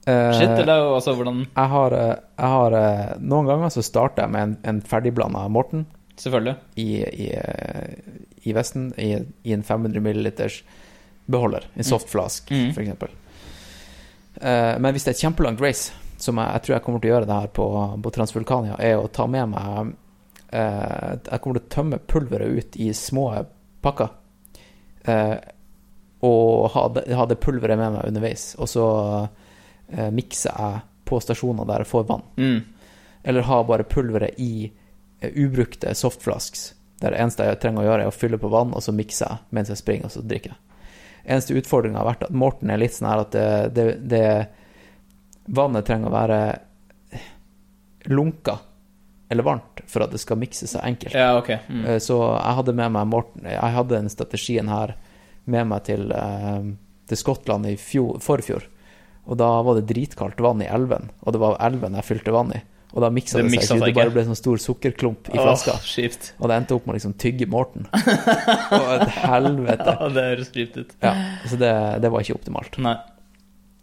[0.07, 4.23] eh, shit, eller altså, hvordan jeg har, eh, jeg har eh, Noen ganger så starter
[4.23, 5.84] jeg med en, en ferdigblanda Morten
[6.19, 6.56] Selvfølgelig.
[6.80, 6.88] i,
[7.26, 9.14] i, eh, i vesten i,
[9.44, 10.61] i en 500 milliliters
[11.30, 11.66] beholder.
[11.76, 12.74] En softflask, Mm.
[12.74, 13.10] for eksempel.
[14.41, 17.10] Eh, men hvis det er et kjempelangt race, som jeg, jeg tror jeg kommer til
[17.10, 17.68] å gjøre det her på,
[18.03, 19.94] på Transvulkania, er å ta med meg
[20.52, 23.30] uh, Jeg kommer til å tømme pulveret ut i små
[23.86, 24.10] pakker.
[25.07, 25.38] Uh,
[26.28, 28.56] og ha det, ha det pulveret med meg underveis.
[28.60, 28.88] Og så
[29.30, 32.26] uh, mikser jeg på stasjoner der jeg får vann.
[32.36, 32.60] Mm.
[33.24, 36.74] Eller ha bare pulveret i uh, ubrukte softflasks.
[37.00, 39.30] Der det eneste jeg trenger å gjøre, er å fylle på vann, og så mikser
[39.30, 40.60] jeg mens jeg springer, og så drikker jeg.
[41.30, 43.46] Eneste utfordringa har vært at Morten er litt sånn her at det,
[43.76, 44.24] det, det
[45.56, 46.40] Vannet trenger å være
[48.10, 48.60] lunka
[49.30, 51.14] eller varmt for at det skal mikse seg enkelt.
[51.14, 51.52] Ja, ok.
[51.70, 51.84] Mm.
[51.86, 54.96] Eh, Så jeg hadde med meg Morten Jeg hadde den strategien her
[55.46, 56.64] med meg til, eh,
[57.10, 58.66] til Skottland i fjor, forfjor.
[59.30, 62.54] Og da var det dritkaldt vann i elven, og det var elven jeg fylte vann
[62.58, 62.62] i.
[62.90, 63.86] Og da miksa Det det, seg ikke.
[63.86, 65.76] Det bare ble sånn stor sukkerklump i flaska.
[65.78, 66.16] Åh.
[66.40, 67.86] Og det endte opp med å liksom tygge Morten.
[68.80, 69.94] Og et helvete.
[69.94, 70.95] Ja, det høres kjipt ut.
[71.06, 71.14] Ja,
[71.45, 72.80] så det, det var ikke optimalt.
[72.82, 72.95] Nei.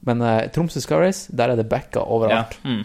[0.06, 2.06] Men uh, Tromsø Sky Race, der er det backa Ja.
[2.18, 2.58] overalt.
[2.66, 2.82] Mm.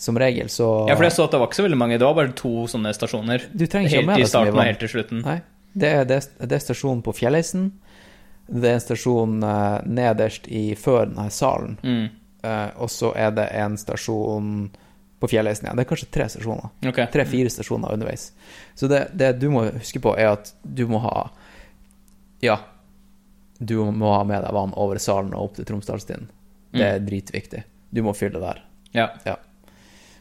[0.00, 1.98] Som regel, så ja, for jeg så at det var ikke så veldig mange.
[2.00, 3.42] Det var bare to sånne stasjoner.
[3.52, 5.20] Du trenger ikke Helt med i starten og helt til slutten.
[5.26, 5.40] Nei.
[5.76, 7.66] Det er, det, det er stasjonen på Fjellheisen.
[8.50, 11.76] Det er en stasjon uh, nederst i før denne salen.
[11.84, 12.06] Mm.
[12.42, 14.54] Uh, og så er det en stasjon
[15.20, 15.76] på Fjellheisen igjen.
[15.76, 16.70] Det er kanskje tre stasjoner.
[16.88, 17.06] Okay.
[17.12, 18.30] Tre-fire stasjoner underveis.
[18.74, 21.28] Så det, det du må huske på, er at du må ha
[22.40, 22.56] Ja,
[23.58, 26.30] du må ha med deg vann over salen og opp til Tromsdalstinden.
[26.72, 27.64] Det er dritviktig.
[27.92, 28.62] Du må fylle der.
[29.26, 29.36] Ja.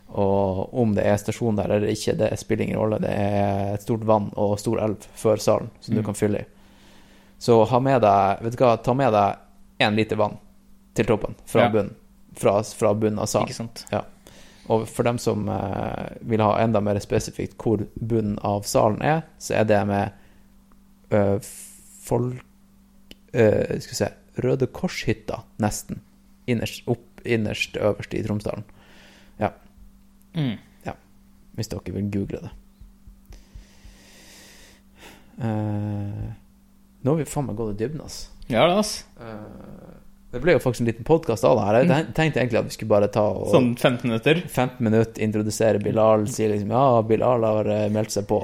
[0.09, 2.97] Og om det er stasjon der eller ikke, det spiller ingen rolle.
[2.99, 6.05] Det er et stort vann og stor elv før salen som du Mm.
[6.05, 6.45] kan fylle i.
[7.39, 9.37] Så ha med deg Vet du hva, ta med deg
[9.79, 10.37] én liter vann
[10.93, 11.69] til toppen fra Ja.
[11.69, 11.95] bunnen.
[12.35, 13.47] Fra, fra bunnen av salen.
[13.47, 13.85] Ikke sant.
[14.69, 19.23] Og for dem som eh, vil ha enda mer spesifikt hvor bunnen av salen er,
[19.41, 21.37] så er det med eh,
[22.05, 22.37] folk
[23.33, 25.99] eh, Skal vi se Røde Kors-hytta, nesten.
[26.47, 28.63] Innerst, opp innerst øverst i Tromsdalen.
[29.41, 29.49] Ja.
[30.37, 30.55] Mm.
[31.59, 32.49] Hvis dere vil google det.
[35.43, 36.29] Eh,
[37.03, 38.31] nå har vi faen meg gått i dybden, altså.
[38.47, 38.93] Ja, det, ass.
[40.29, 41.75] Det ble jo faktisk en liten podkast av det her.
[41.79, 44.41] Jeg tenkte egentlig at vi skulle bare ta og Sånn 15 minutter.
[44.45, 48.37] 15 minutter introdusere Bilal, si liksom ja, Bilal har eh, meldt seg på.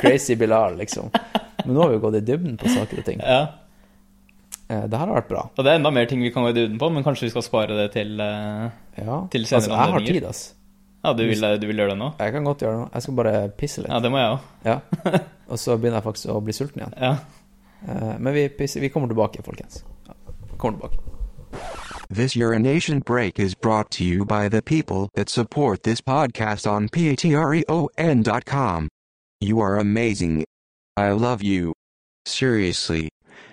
[0.00, 1.10] Crazy Bilal, liksom.
[1.12, 3.20] Men nå har vi jo gått i dybden på saker og ting.
[3.20, 3.42] Ja.
[4.70, 5.42] Eh, det her har vært bra.
[5.52, 7.34] Og det er enda mer ting vi kan gå i dybden på, men kanskje vi
[7.34, 8.72] skal spare det til eh,
[9.02, 9.20] Ja.
[9.28, 10.42] Til senere altså, jeg har tid, ass.
[11.04, 12.10] Ja, du vil, du vil gjøre det nå?
[12.20, 12.88] Jeg kan godt gjøre det nå.
[12.96, 13.92] Jeg skal bare pisse litt.
[13.92, 14.48] Ja, det må jeg òg.
[14.68, 14.80] Ja.
[15.52, 16.96] Og så begynner jeg faktisk å bli sulten igjen.
[16.96, 17.14] Ja.
[17.84, 19.82] Eh, men vi, pisser, vi kommer tilbake, folkens.
[20.56, 21.09] Kommer tilbake.
[22.08, 26.88] This urination break is brought to you by the people that support this podcast on
[26.88, 27.68] patreon.com.
[29.40, 30.44] You are amazing.
[30.96, 31.72] I love you.
[32.26, 33.08] Seriously.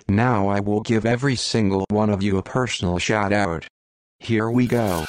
[0.08, 3.66] Now I will give every single one of you a personal shout out.
[4.18, 5.04] Here we go.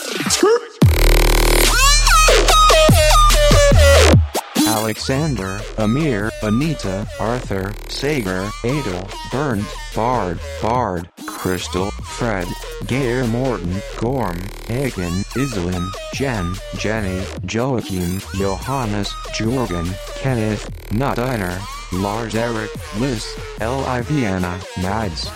[4.80, 12.47] Alexander, Amir, Anita, Arthur, Sager, Adel, Bernd, Bard, Bard, Crystal, Fred,
[12.88, 21.60] Gayer Morton, Gorm, Hagen, Iselin, Jen, Jenny, Joachim, Johannes, Jorgen, Kenneth, Nutdiner,
[21.91, 23.27] Lars Eric, Liz,
[23.60, 24.01] L.I.
[24.03, 25.27] Vienna, Mads.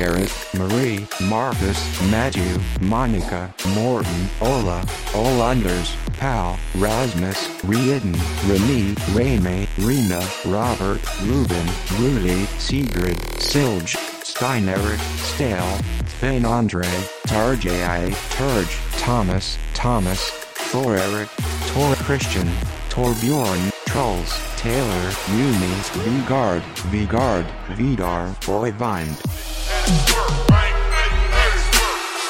[0.00, 4.82] Margaret, Marie, Marcus, Matthew, Monica, Morton, Ola,
[5.14, 8.16] Olanders, Pal, Rasmus, Rieden,
[8.48, 11.68] Remy, Rena, Robert, Ruben,
[11.98, 15.76] Rudy, Sigrid, Silge, Steineric, Stale,
[16.18, 16.88] Finn Andre,
[17.26, 20.30] Tarjai, Turge, Thomas, Thomas,
[20.70, 21.28] Thor Eric,
[21.66, 22.48] Tor Christian,
[22.88, 27.46] Torbjorn, Trolls, Taylor, Unis, Vigard, Vigard,
[27.76, 29.69] Vidar, Voivind.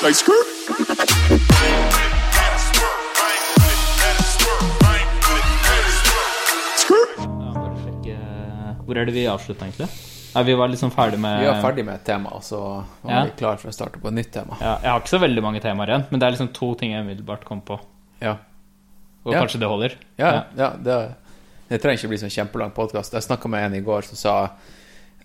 [0.02, 0.46] Like, skirt.
[6.90, 8.16] Ja, sjekke
[8.86, 9.88] Hvor er det vi avslutta, egentlig?
[10.30, 12.60] Nei, vi var liksom ferdig med Vi var ferdig med et tema, og så
[13.02, 13.24] var Ja.
[13.26, 14.56] vi klar for å starte på et nytt tema.
[14.60, 16.92] Ja, jeg har ikke så veldig mange temaer igjen, men det er liksom to ting
[16.92, 17.80] jeg umiddelbart kom på.
[18.20, 18.36] Ja,
[19.26, 19.40] Og Ja.
[19.42, 19.94] kanskje det holder?
[20.18, 21.14] ja, ja det,
[21.68, 23.12] det trenger ikke bli sånn kjempelang podkast.
[23.12, 24.50] Jeg snakka med en i går som sa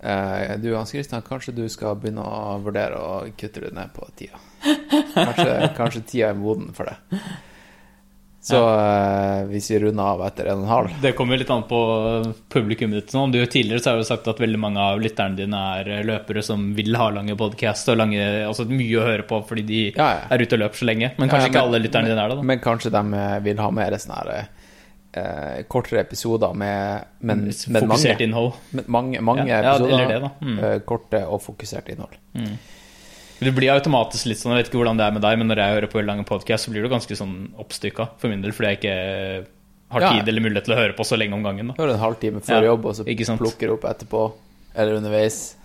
[0.01, 4.07] eh, Du, Hans Christian, kanskje du skal begynne å vurdere å kutte det ned på
[4.15, 4.39] tida.
[5.15, 7.19] Kanskje, kanskje tida er moden for det.
[8.45, 11.63] Så eh, hvis vi runder av etter en og en halv Det kommer litt an
[11.65, 11.79] på
[12.53, 13.13] publikummet ditt.
[13.15, 13.31] Sånn.
[13.33, 16.67] Du, tidligere så har du sagt at veldig mange av lytterne dine er løpere som
[16.77, 20.21] vil ha lange podkast og lange, altså mye å høre på fordi de Ja, ja.
[20.35, 21.09] er ute og løper så lenge.
[21.17, 22.47] Men kanskje ja, ikke men- alle lytterne dine er det, da.
[22.53, 24.31] Men kanskje de eh, vil ha mer sånn her
[25.15, 28.53] eh, kortere episoder med, men, med Fokusert mange, innhold.
[28.71, 30.07] med mange, mange Ja, ja, episoder.
[30.11, 30.31] det da.
[30.41, 30.59] Mm.
[30.59, 32.17] eh, korte og fokusert innhold.
[33.39, 35.59] Det blir automatisk litt sånn, jeg vet ikke hvordan det er med deg, men når
[35.59, 38.69] jeg hører på lange podkast, så blir det ganske sånn oppstykka for min del, fordi
[38.71, 39.47] jeg ikke
[39.91, 40.09] har Ja.
[40.15, 41.67] tid eller mulighet til å høre på så lenge om gangen.
[41.67, 41.73] da.
[41.77, 43.03] Hører en halvtime før Ja, jobb, og så
[43.37, 44.33] plukker du opp etterpå,
[44.75, 45.55] eller underveis.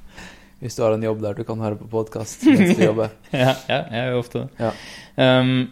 [0.60, 3.10] Hvis du har en jobb der du kan høre på podkast mens du jobber.
[3.32, 4.48] Ja, ja, jeg gjør ofte det.
[4.60, 5.40] Ja.
[5.40, 5.70] Um,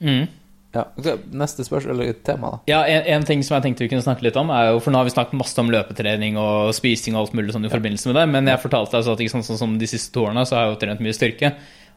[0.00, 0.28] mm.
[0.76, 0.82] Ja.
[0.98, 1.16] okay.
[1.32, 2.60] Neste spørsmål, eller tema, da.
[2.70, 4.92] Ja, en, en ting som jeg tenkte vi kunne snakke litt om, er jo For
[4.92, 8.10] nå har vi snakket masse om løpetrening og spising og alt mulig sånn i forbindelse
[8.10, 10.26] med det, men jeg fortalte deg så at ikke sånn, sånn som de siste to
[10.26, 11.52] årene, så har jeg jo trent mye styrke.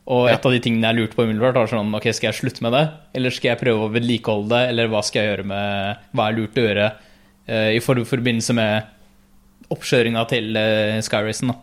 [0.10, 2.64] Og et av de tingene jeg lurte på umiddelbart, var sånn Ok, skal jeg slutte
[2.66, 2.86] med det?
[3.20, 4.72] Eller skal jeg prøve å vedlikeholde det?
[4.72, 8.56] Eller hva skal jeg gjøre med Hva er lurt å gjøre uh, i for, forbindelse
[8.58, 11.60] med oppkjøringa til uh, Skyracen, da?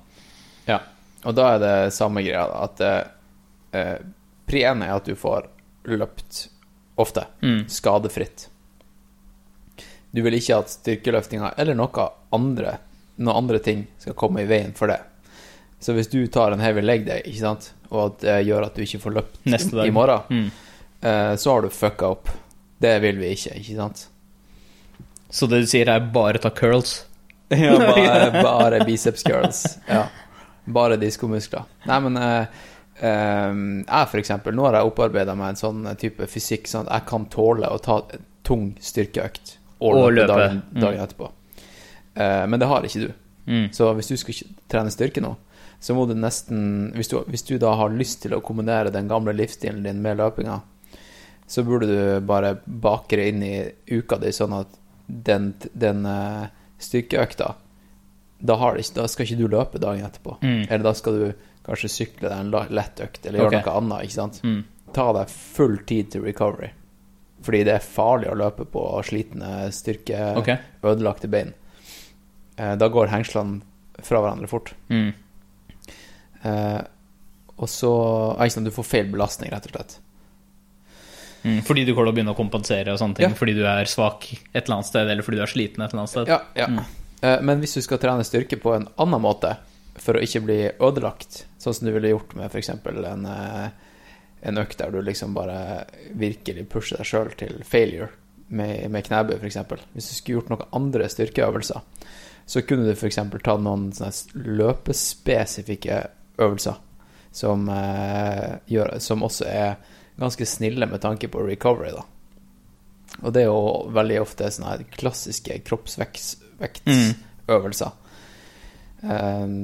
[0.67, 0.79] Ja.
[1.27, 3.97] Og da er det samme greia, da, at eh, eh,
[4.47, 5.49] pri én er at du får
[5.91, 6.45] løpt
[6.99, 7.65] ofte, Mm.
[7.69, 8.49] skadefritt.
[10.13, 12.79] Du vil ikke at styrkeløftinga eller noe andre,
[13.19, 15.01] noen andre ting skal komme i veien for det.
[15.81, 18.75] Så hvis du tar en heavy leg day, ikke sant, og at det gjør at
[18.79, 20.51] du ikke får løpt i morgen, Mm.
[21.03, 22.29] eh, så har du fucka opp.
[22.81, 24.07] Det vil vi ikke, ikke sant?
[25.31, 27.05] Så det du sier, er bare ta curls?
[27.51, 29.79] Ja, bare, bare biceps curls.
[29.89, 30.09] Ja.
[30.67, 31.65] Bare diskomuskler.
[31.87, 32.47] Nei, men eh,
[33.01, 33.53] eh,
[33.87, 37.09] jeg for eksempel, nå har jeg opparbeida meg en sånn type fysikk sånn at jeg
[37.11, 38.01] kan tåle å ta
[38.47, 40.27] tung styrkeøkt og, Og løpe løpe.
[40.37, 40.81] dagen, Mm.
[40.81, 41.31] dagen etterpå.
[42.17, 43.13] Uh, men det har ikke du.
[43.47, 43.67] Mm.
[43.73, 44.35] Så hvis du skal
[44.69, 45.35] trene styrke nå,
[45.81, 49.09] så må du nesten hvis du, hvis du da har lyst til å kombinere den
[49.09, 50.61] gamle livsstilen din med løpinga,
[51.47, 54.67] så burde du bare bakre inn i uka di, sånn at
[55.07, 56.47] den, den uh,
[56.79, 57.53] styrkeøkta
[58.39, 60.39] da, ikke, da skal ikke du løpe dagen etterpå.
[60.43, 60.65] Mm.
[60.69, 61.27] Eller da skal du
[61.67, 63.67] kanskje sykle deg en lett økt, eller gjøre okay.
[63.67, 64.07] noe annet.
[64.07, 64.41] ikke sant?
[64.47, 64.59] Mm.
[64.97, 66.73] Ta deg full tid til recovery.
[67.47, 70.63] Fordi det er farlig å løpe på slitne, styrke, okay.
[70.87, 71.53] ødelagte bein.
[72.57, 73.61] Eh, da går hengslene
[74.03, 74.73] fra hverandre fort.
[74.89, 75.13] Mm.
[76.43, 76.81] Eh,
[77.57, 77.93] og så
[78.53, 79.99] sant, Du får feil belastning, rett og slett.
[81.47, 81.61] Mm.
[81.63, 83.31] Fordi du kommer til å begynne å kompensere og sånne ting.
[83.31, 83.39] Ja.
[83.39, 86.03] Fordi du er svak et eller annet sted, eller fordi du er sliten et eller
[86.03, 86.33] annet sted.
[86.33, 86.67] Ja, ja.
[86.73, 86.81] Mm.
[87.21, 89.55] Eh, men hvis du skal trene styrke på en annen måte,
[89.97, 92.71] for å ikke bli ødelagt, sånn som du ville gjort med f.eks.
[92.71, 93.69] En, eh,
[94.47, 95.59] en økt der du liksom bare
[96.15, 98.13] virkelig pusher deg sjøl til failure,
[98.47, 99.59] med, med knebøy f.eks.
[99.93, 101.81] Hvis du skulle gjort noen andre styrkeøvelser,
[102.47, 103.19] så kunne du f.eks.
[103.43, 103.91] ta noen
[104.61, 106.03] løpespesifikke
[106.39, 106.77] øvelser
[107.37, 109.75] som, eh, gjør, som også er
[110.17, 112.07] ganske snille med tanke på recovery, da.
[113.23, 117.87] Og det er jo veldig ofte sånne klassiske kroppsvektsøvelser.
[117.87, 117.93] eh,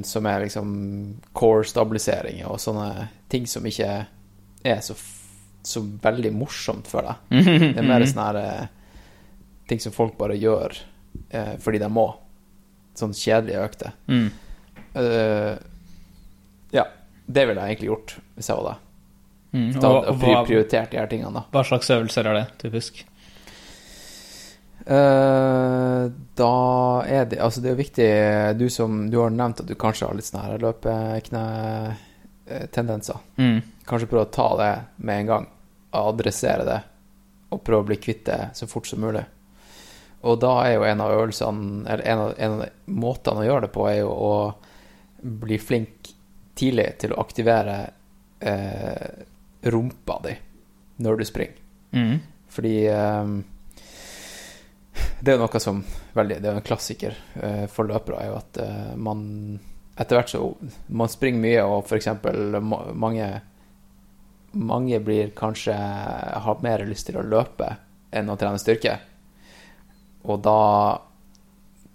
[0.06, 0.68] som er liksom
[1.34, 3.88] core-stabilisering og sånne ting som ikke
[4.62, 4.94] er så,
[5.62, 7.42] så veldig morsomt for deg.
[7.74, 8.70] Det er mer sånne her eh,
[9.70, 10.76] ting som folk bare gjør
[11.30, 12.06] eh, fordi de må.
[12.98, 13.94] Sånn kjedelige økter.
[14.06, 14.28] Mm.
[15.00, 15.54] Eh,
[16.76, 16.86] ja,
[17.26, 18.88] det ville jeg egentlig gjort hvis jeg var deg.
[19.52, 19.70] Mm.
[19.76, 21.44] Og, og og prioritert de her tingene, da.
[21.52, 23.02] hva slags øvelser er det, typisk?
[24.86, 26.04] Eh,
[26.34, 28.06] da er det Altså, det er jo viktig
[28.58, 33.18] Du som Du har nevnt at du kanskje har litt sånne her løpekne-tendenser.
[33.38, 33.58] Mm.
[33.86, 35.46] Kanskje prøve å ta det med en gang.
[36.02, 36.80] Adressere det.
[37.52, 39.24] Og prøve å bli kvitt det så fort som mulig.
[40.22, 43.60] Og da er jo en av øvelsene Eller en av, en av måtene å gjøre
[43.66, 44.54] det på, er jo å
[45.22, 46.14] bli flink
[46.58, 47.76] tidlig til å aktivere
[48.42, 49.10] eh,
[49.62, 50.32] rumpa di
[51.02, 51.56] når du springer.
[51.94, 52.18] Mm.
[52.52, 53.26] Fordi eh,
[55.20, 55.82] det er jo noe som
[56.16, 59.22] veldig, Det er jo en klassiker eh, for løpere, er jo at eh, man
[59.96, 60.42] etter hvert så
[60.88, 62.08] Man springer mye, og f.eks.
[62.94, 63.28] mange
[64.52, 67.70] Mange blir kanskje har mer lyst til å løpe
[68.12, 68.98] enn å trene styrke.
[70.28, 70.58] Og da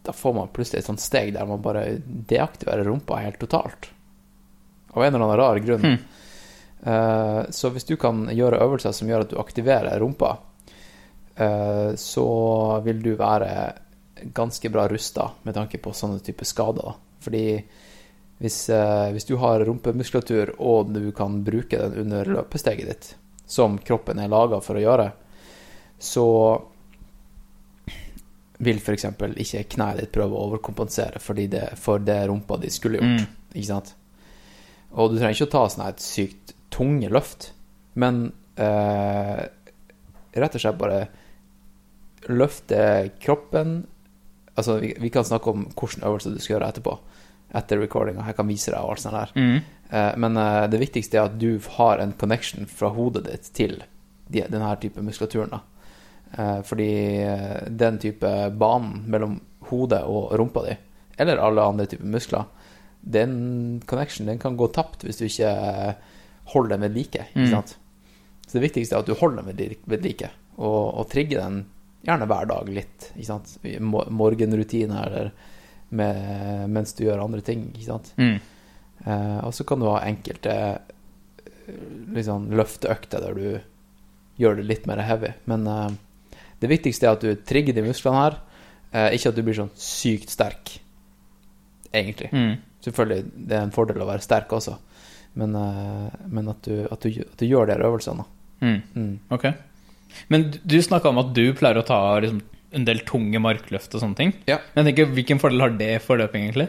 [0.08, 3.92] Da får man plutselig et sånt steg der man bare deaktiverer rumpa helt totalt.
[4.96, 5.86] Av en eller annen rar grunn.
[5.86, 5.98] Hmm.
[6.88, 10.38] Eh, så hvis du kan gjøre øvelser som gjør at du aktiverer rumpa,
[11.38, 12.30] så
[12.82, 13.52] vil du være
[14.34, 16.96] ganske bra rusta med tanke på sånne type skader.
[17.22, 17.44] Fordi
[18.38, 23.16] hvis, eh, hvis du har rumpemuskulatur og du kan bruke den under løpesteget ditt,
[23.46, 25.12] som kroppen er laga for å gjøre,
[25.98, 26.28] så
[28.58, 29.06] vil f.eks.
[29.38, 33.28] ikke kneet ditt prøve å overkompensere det, for det rumpa di skulle gjort.
[33.54, 33.94] Ikke sant?
[34.98, 37.52] Og du trenger ikke å ta sånn et sykt tunge løft,
[37.96, 39.46] men eh,
[40.38, 41.08] rett og slett bare
[42.30, 43.86] løfte kroppen
[44.58, 46.96] Altså, vi, vi kan snakke om hvilken øvelse du skal gjøre etterpå,
[47.56, 48.24] etter recordinga.
[48.26, 49.34] Jeg kan vise deg og alt sånt der.
[49.38, 49.60] Mm.
[49.92, 53.78] Uh, men uh, det viktigste er at du har en connection fra hodet ditt til
[54.26, 55.54] de, denne type muskulaturen.
[55.54, 55.62] Da.
[56.34, 56.90] Uh, fordi
[57.70, 59.38] den type banen mellom
[59.70, 60.76] hodet og rumpa di,
[61.22, 62.50] eller alle andre typer muskler,
[63.02, 63.38] den
[63.86, 65.54] connection den kan gå tapt hvis du ikke
[66.56, 67.30] holder den ved like.
[67.38, 67.54] Mm.
[67.54, 71.66] Så det viktigste er at du holder den ved like, og, og trigger den
[72.08, 73.12] gjerne hver dag litt.
[73.16, 73.54] Ikke sant?
[73.68, 75.32] I mo- Morgenrutine eller
[75.90, 77.68] med, mens du gjør andre ting.
[77.76, 78.14] Ikke sant?
[78.18, 78.38] Mm.
[79.06, 80.56] Eh, og så kan du ha enkelte
[82.16, 85.34] liksom løfteøkter der du gjør det litt mer heavy.
[85.50, 85.90] Men eh,
[86.62, 88.38] det viktigste er at du trigger de musklene her,
[88.92, 90.78] eh, ikke at du blir sånn sykt sterk,
[91.92, 92.32] egentlig.
[92.34, 92.56] Mm.
[92.88, 94.78] Selvfølgelig, det er en fordel å være sterk også,
[95.42, 98.26] men, eh, men at, du, at, du, at du gjør de her øvelsene.
[98.62, 98.78] Mm.
[98.96, 99.12] Mm.
[99.36, 99.48] Ok.
[100.30, 102.42] Men du- snakka om at du pleier å ta liksom,
[102.72, 104.34] en del tunge markløft og sånne ting.
[104.48, 104.58] Ja.
[104.76, 106.68] Men jeg tenker, Hvilken fordel har det for løping, egentlig?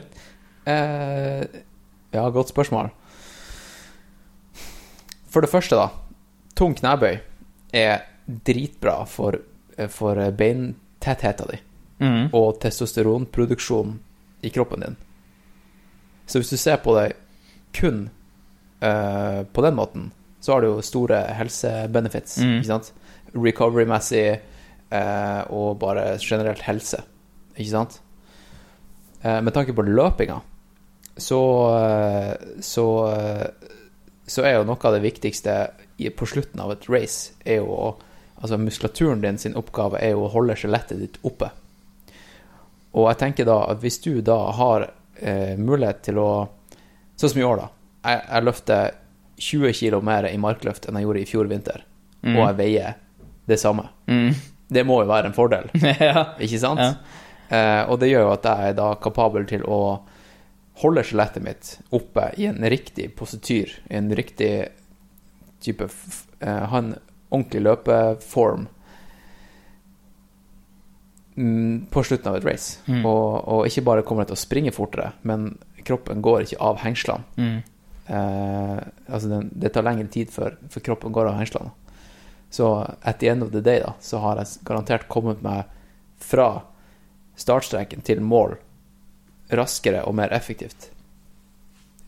[0.66, 1.46] Eh,
[2.12, 2.90] ja, godt spørsmål.
[5.28, 5.90] For det første, da.
[6.56, 7.18] Tung knebøy
[7.76, 9.38] er dritbra for,
[9.76, 11.60] eh, for beintettheten din
[12.00, 12.30] Mm.
[12.32, 13.98] og testosteronproduksjonen
[14.44, 14.96] i kroppen din.
[16.26, 17.16] Så hvis du ser på det
[17.72, 18.10] kun
[18.80, 20.10] eh, på den måten,
[20.40, 22.60] så har du jo store helsebenefits, Mm.
[22.60, 22.92] ikke sant?
[23.34, 27.02] Recovery-messig eh, og bare generelt helse,
[27.56, 27.98] ikke sant?
[29.22, 30.40] Eh, med tanke på løpinga,
[31.18, 31.40] så,
[31.76, 33.46] eh, så, eh,
[34.26, 35.56] så er jo noe av det viktigste
[36.16, 37.96] på slutten av et race, er jo å
[38.38, 41.48] Altså muskulaturen din sin oppgave er jo å holde skjelettet ditt oppe.
[42.94, 44.84] Og jeg tenker da at hvis du da har
[45.18, 46.30] eh, mulighet til å
[47.18, 47.64] Sånn som i år, da.
[48.06, 48.92] Jeg, jeg løfter
[49.42, 51.80] 20 kilo mer i markløft enn jeg gjorde i fjor vinter.
[52.22, 52.36] Mm.
[52.36, 52.92] Og jeg veier
[53.48, 53.88] det samme.
[54.06, 54.32] Mm.
[54.68, 55.70] Det må jo være en fordel,
[56.10, 56.28] ja.
[56.44, 56.82] ikke sant?
[56.84, 57.24] Ja.
[57.48, 59.80] Eh, og det gjør jo at jeg er da kapabel til å
[60.82, 64.52] holde skjelettet mitt oppe i en riktig posityr, i en riktig
[65.64, 66.92] type eh, Ha en
[67.30, 68.68] ordentlig løpeform
[71.34, 72.78] mm, på slutten av et race.
[72.86, 73.02] Mm.
[73.02, 75.50] Og, og ikke bare kommer jeg til å springe fortere, men
[75.88, 77.26] kroppen går ikke av hengslene.
[77.40, 77.58] Mm.
[78.08, 81.74] Eh, altså den, det tar lengre tid før, før kroppen går av hengslene.
[82.50, 85.64] Så at the end of the day da, så har jeg garantert kommet meg
[86.18, 86.62] fra
[87.38, 88.56] startstreken til mål
[89.52, 90.90] raskere og mer effektivt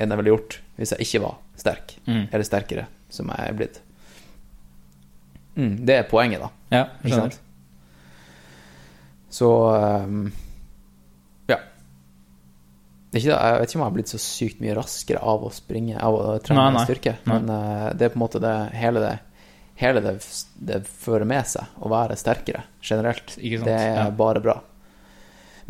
[0.00, 2.22] enn jeg ville gjort hvis jeg ikke var sterk, Mm.
[2.32, 3.80] eller sterkere, som jeg er blitt.
[5.56, 6.48] Mm, det er poenget, da.
[6.72, 7.40] Ja, Ikke sant?
[9.30, 9.46] Så
[10.06, 10.32] um,
[11.48, 11.56] Ja.
[13.12, 15.50] Ikke, det- jeg vet ikke om jeg har blitt så sykt mye raskere av å
[15.52, 16.84] springe, av å trene Nei, nei.
[16.86, 19.18] styrke, men uh, det er på en måte det hele det
[19.80, 20.16] Hele det,
[20.60, 23.36] det fører med seg å være sterkere generelt.
[23.40, 24.10] Det er ja.
[24.12, 24.58] bare bra.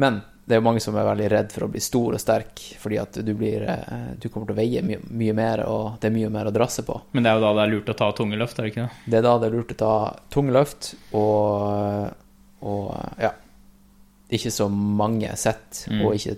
[0.02, 0.20] Men
[0.50, 2.96] det er jo mange som er veldig redd for å bli stor og sterk, fordi
[2.98, 6.14] at du blir eh, Du kommer til å veie mye, mye mer, og det er
[6.16, 6.96] mye mer å drasse på.
[7.14, 8.88] Men det er jo da det er lurt å ta tunge løft, er det ikke
[8.88, 9.12] det?
[9.12, 9.92] Det er da det er lurt å ta
[10.34, 12.10] tunge løft og,
[12.66, 13.30] og ja,
[14.30, 16.02] ikke så mange sett, Mm.
[16.06, 16.36] og ikke.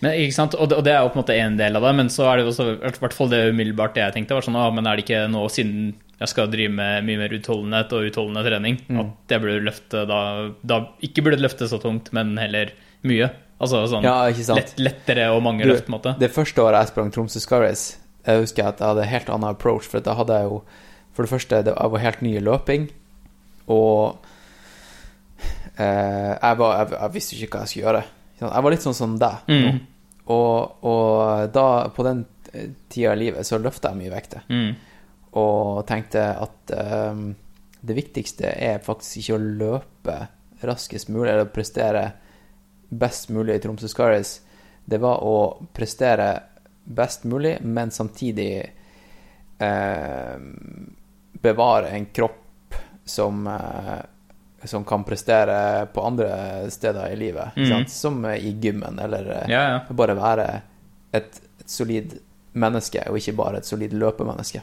[0.00, 0.54] Men, ikke sant?
[0.54, 2.28] Og, det, og det er jo på en måte en del av det, men så
[2.30, 4.86] er det også, i hvert fall det umiddelbart det jeg tenkte, var sånn, ah, men
[4.86, 8.78] er det ikke nå, siden jeg skal drive med mye mer utholdenhet og utholdende trening,
[8.88, 9.00] Mm.
[9.04, 10.20] at jeg burde løfte da,
[10.66, 12.72] da Ikke burde løfte så tungt, men heller
[13.06, 13.30] mye.
[13.58, 16.14] Altså sånn Ja, lett, lettere og mange Du, løft, på en måte.
[16.18, 19.30] Det første året jeg sprang Tromsø Sky Race, jeg husker at jeg hadde en helt
[19.34, 20.62] annen approach, for da hadde jeg jo
[21.14, 22.84] For det første, det, var helt ny i løping,
[23.66, 24.18] og
[25.78, 28.02] eh, jeg, var, jeg, jeg visste ikke hva jeg skulle gjøre.
[28.40, 29.72] Jeg var litt sånn som deg nå.
[29.72, 29.78] Mm.
[30.28, 32.26] Og, og da, på den
[32.88, 34.44] tida i livet, så løfta jeg mye vekter.
[34.48, 34.70] Mm.
[35.38, 36.72] og tenkte at
[37.12, 37.28] um,
[37.80, 40.16] det viktigste er faktisk ikke å løpe
[40.66, 42.04] raskest mulig eller prestere
[42.88, 44.40] best mulig i Tromsø Scaris.
[44.84, 46.28] Det var å prestere
[46.84, 48.52] best mulig, men samtidig
[49.58, 50.36] eh,
[51.42, 53.98] bevare en kropp som, eh,
[54.64, 57.54] som kan prestere på andre steder i livet.
[57.68, 57.90] sant?
[57.90, 59.78] Som i gymmen, eller eh, Ja, ja.
[59.94, 60.48] bare være
[61.12, 62.16] et, et solid
[62.58, 64.62] menneske, og ikke bare et solid løpemenneske.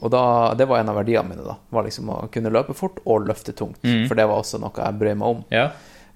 [0.00, 1.56] Og da, det var en av verdiene mine, da.
[1.70, 3.82] Var liksom å kunne løpe fort og løfte tungt.
[3.84, 4.06] Mm.
[4.08, 5.44] For det var også noe jeg brød meg om.
[5.52, 5.70] ja.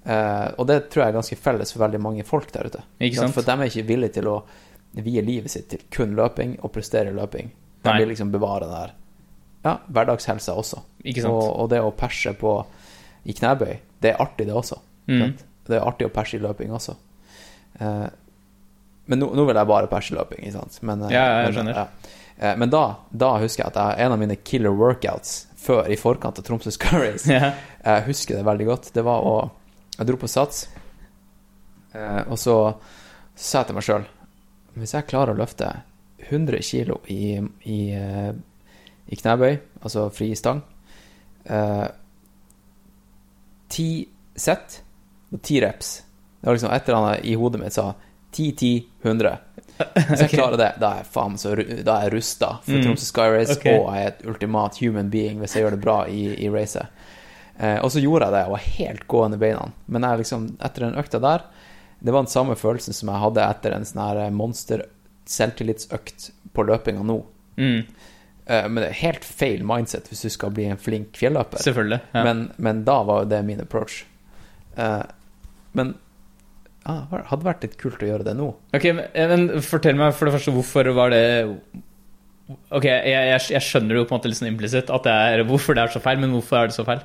[0.05, 2.83] Eh, og det tror jeg er ganske felles for veldig mange folk der ute.
[3.33, 4.35] For de er ikke villige til å
[5.01, 7.49] vie livet sitt til kun løping og prestere løping.
[7.81, 7.95] De Nei.
[8.03, 8.93] vil liksom bevare det der.
[9.65, 10.83] Ja, hverdagshelsa også.
[11.05, 11.25] Ikke?
[11.31, 12.55] Og, og det å perse på
[13.25, 14.77] i knebøy, det er artig, det også.
[15.09, 15.33] Mm.
[15.65, 16.95] Det er artig å perse i løping også.
[17.81, 18.07] Eh,
[19.07, 20.77] men nå, nå vil jeg bare perse i løping, ikke sant.
[20.85, 21.75] Men, eh, Ja, jeg men, skjønner.
[21.81, 22.13] ja.
[22.37, 22.83] Eh, men da,
[23.13, 26.73] da husker jeg at jeg, en av mine killer workouts før, i forkant av Tromsø
[26.75, 27.53] Scaries, Ja.
[27.85, 28.93] jeg husker det veldig godt.
[28.97, 29.37] Det var å
[29.97, 30.65] Jeg dro på sats,
[31.95, 32.57] eh, og så,
[33.37, 34.07] så sa jeg til meg sjøl
[34.75, 35.69] Hvis jeg klarer å løfte
[36.29, 37.37] 100 kilo i,
[37.71, 38.33] i, eh,
[39.07, 40.63] i knebøy, altså fri stang
[41.45, 41.87] eh,
[43.75, 43.89] Ti
[44.37, 44.81] sett
[45.35, 45.89] og ti reps.
[46.41, 47.89] Det var liksom et eller annet i hodet mitt sa
[48.35, 48.71] 10, 10,
[49.03, 49.33] 100.
[50.11, 52.85] Hvis jeg klarer det, da er jeg faen så Da er jeg rusta for Mm.
[52.85, 53.79] Tromsø Sky Race, okay.
[53.79, 56.87] og jeg er et ultimat human being hvis jeg gjør det bra i, i racet.
[57.59, 59.69] Eh, og så gjorde jeg det, og var helt gående i beina.
[59.87, 61.47] Men jeg liksom, etter den økta der,
[61.99, 64.87] det var den samme følelsen som jeg hadde etter en sånn her monster
[65.31, 67.21] selvtillitsøkt på løpinga nå.
[67.57, 67.87] Mm.
[68.47, 71.63] Eh, men det er helt feil mindset hvis du skal bli en flink fjelløper.
[71.65, 72.01] Selvfølgelig.
[72.13, 72.25] Ja.
[72.27, 74.03] Men, men da var jo det min approach.
[74.77, 75.03] Eh,
[75.79, 75.95] men
[76.85, 78.51] ah, hadde vært litt kult å gjøre det nå.
[78.77, 81.25] Ok, men, eh, men fortell meg for det første, hvorfor var det
[82.45, 85.93] Ok, jeg, jeg, jeg skjønner jo på en måte litt sånn implisitt hvorfor det er
[85.95, 87.01] så feil, men hvorfor er det så feil?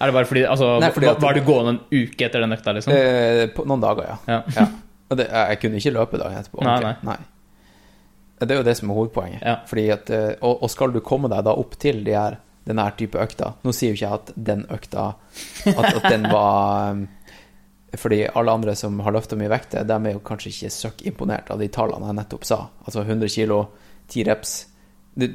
[0.00, 2.72] Er det bare fordi, altså, Nei, fordi var, du gående en uke etter den økta,
[2.72, 2.94] liksom?
[2.96, 4.16] Eh, på noen dager, ja.
[4.24, 4.38] Ja.
[4.56, 4.64] ja.
[5.12, 6.62] Det, jeg kunne ikke løpe dagen etterpå.
[6.64, 6.94] Nei, nei.
[7.04, 7.18] nei.
[8.40, 9.42] Det er jo det som er hovedpoenget.
[9.44, 9.56] Ja.
[9.94, 12.92] At, eh, og, og skal du komme deg da opp til de her, denne her
[12.96, 15.04] type økta Nå sier jo ikke jeg at den økta
[15.72, 17.06] At, at den var um,
[17.96, 21.50] Fordi alle andre som har løfta mye vekt, de er jo kanskje ikke søkk imponert
[21.50, 22.58] av de tallene jeg nettopp sa.
[22.84, 23.62] Altså 100 kilo,
[24.12, 24.52] 10 reps.
[25.18, 25.30] Det,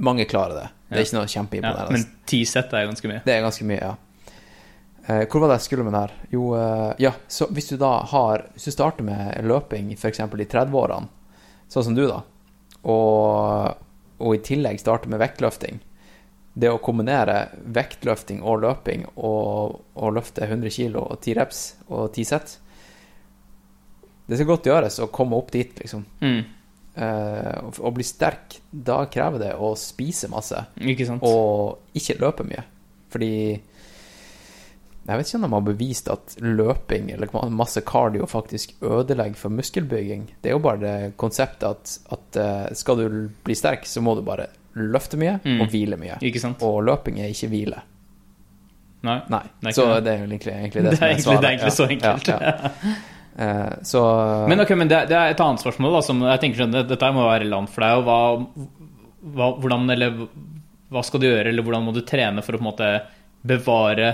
[0.00, 0.68] mange klarer det.
[0.88, 1.04] Det er Ja.
[1.04, 3.20] ikke noe Ja, men 10 sett er ganske mye.
[3.26, 3.94] Det er ganske mye, ja.
[5.06, 6.12] Eh, hvor var det jeg skulle med det her?
[6.30, 10.20] Jo, eh, ja, så hvis du da har Hvis du starter med løping f.eks.
[10.20, 11.08] i 30-årene,
[11.68, 12.22] sånn som du, da,
[12.84, 13.76] og,
[14.18, 15.80] og i tillegg starte med vektløfting
[16.54, 22.10] Det å kombinere vektløfting og løping og, og løfte 100 kg og 10 reps og
[22.12, 22.56] 10 sett
[24.28, 26.04] Det skal godt gjøres å komme opp dit, liksom.
[26.22, 26.42] Mm.
[26.92, 31.22] Uh, å- å bli sterk, da krever det å spise masse Ikke sant?
[31.24, 32.62] og ikke løpe mye.
[33.12, 33.30] Fordi
[35.06, 39.50] jeg vet ikke om de har bevist at løping eller masse cardio faktisk ødelegger for
[39.50, 40.28] muskelbygging.
[40.42, 44.14] Det er jo bare det konseptet at, at eh, skal du bli sterk, så må
[44.14, 44.46] du bare
[44.78, 45.60] løfte mye Mm.
[45.60, 46.18] og hvile mye.
[46.62, 47.82] Og løping er ikke hvile.
[49.02, 49.18] Nei.
[49.28, 49.42] Nei.
[49.60, 50.12] Det så det.
[50.12, 51.40] er jo egentlig, egentlig det, Det som er svaret.
[51.42, 52.28] det er egentlig så enkelt.
[52.28, 52.94] Ja, ja.
[53.32, 54.00] Uh, så
[54.46, 56.82] Men okay, men det, det er et annet spørsmål da, som jeg tenker sånn, det-
[56.90, 58.02] Dette må være relevant for deg.
[58.04, 58.16] hva,
[59.38, 60.18] hva, hvordan, eller,
[60.92, 62.90] hva skal du gjøre, eller hvordan må du trene for å på en måte
[63.48, 64.10] bevare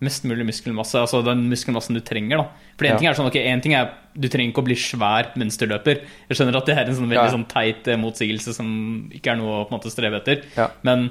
[0.00, 0.94] mest mulig muskelmasse?
[1.00, 2.36] Altså den muskelmassen du trenger.
[2.38, 2.44] da.
[2.78, 2.98] For en Ja.
[2.98, 5.66] ting er sånn, ok, en ting er Du trenger ikke å bli svær mens du
[5.66, 6.00] løper.
[6.28, 7.30] Jeg skjønner at det er en sånn veldig Ja.
[7.30, 10.42] sånn teit eh, motsigelse som ikke er noe å på en måte strebe etter.
[10.56, 10.70] Ja.
[10.82, 11.10] Men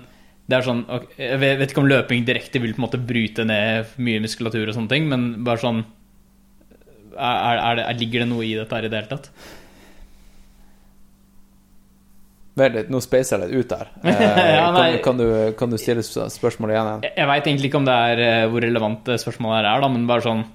[0.50, 3.00] det er sånn, okay, jeg vet vet ikke om løping direkte vil på en måte
[3.06, 5.86] bryte ned mye muskulatur og sånne ting, men bare sånn
[7.18, 9.30] er, er det, Ligger det noe i dette her i det hele tatt?
[12.58, 13.90] Vent nå spacer jeg litt ut her.
[14.12, 15.26] Eh, Ja, kan, kan, du,
[15.60, 16.92] kan du stille spørsmålet igjen?
[17.08, 19.90] Jeg, jeg veit egentlig ikke om det er eh, hvor relevant spørsmålet her er, da,
[19.94, 20.46] men bare sånn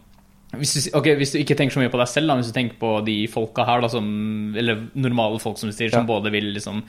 [0.53, 2.57] hvis du, okay, hvis du ikke tenker så mye på deg selv, da, hvis du
[2.59, 4.05] tenker på de folka her, da, som,
[4.61, 6.11] eller normale folk som du sier, som Ja.
[6.11, 6.83] både vil liksom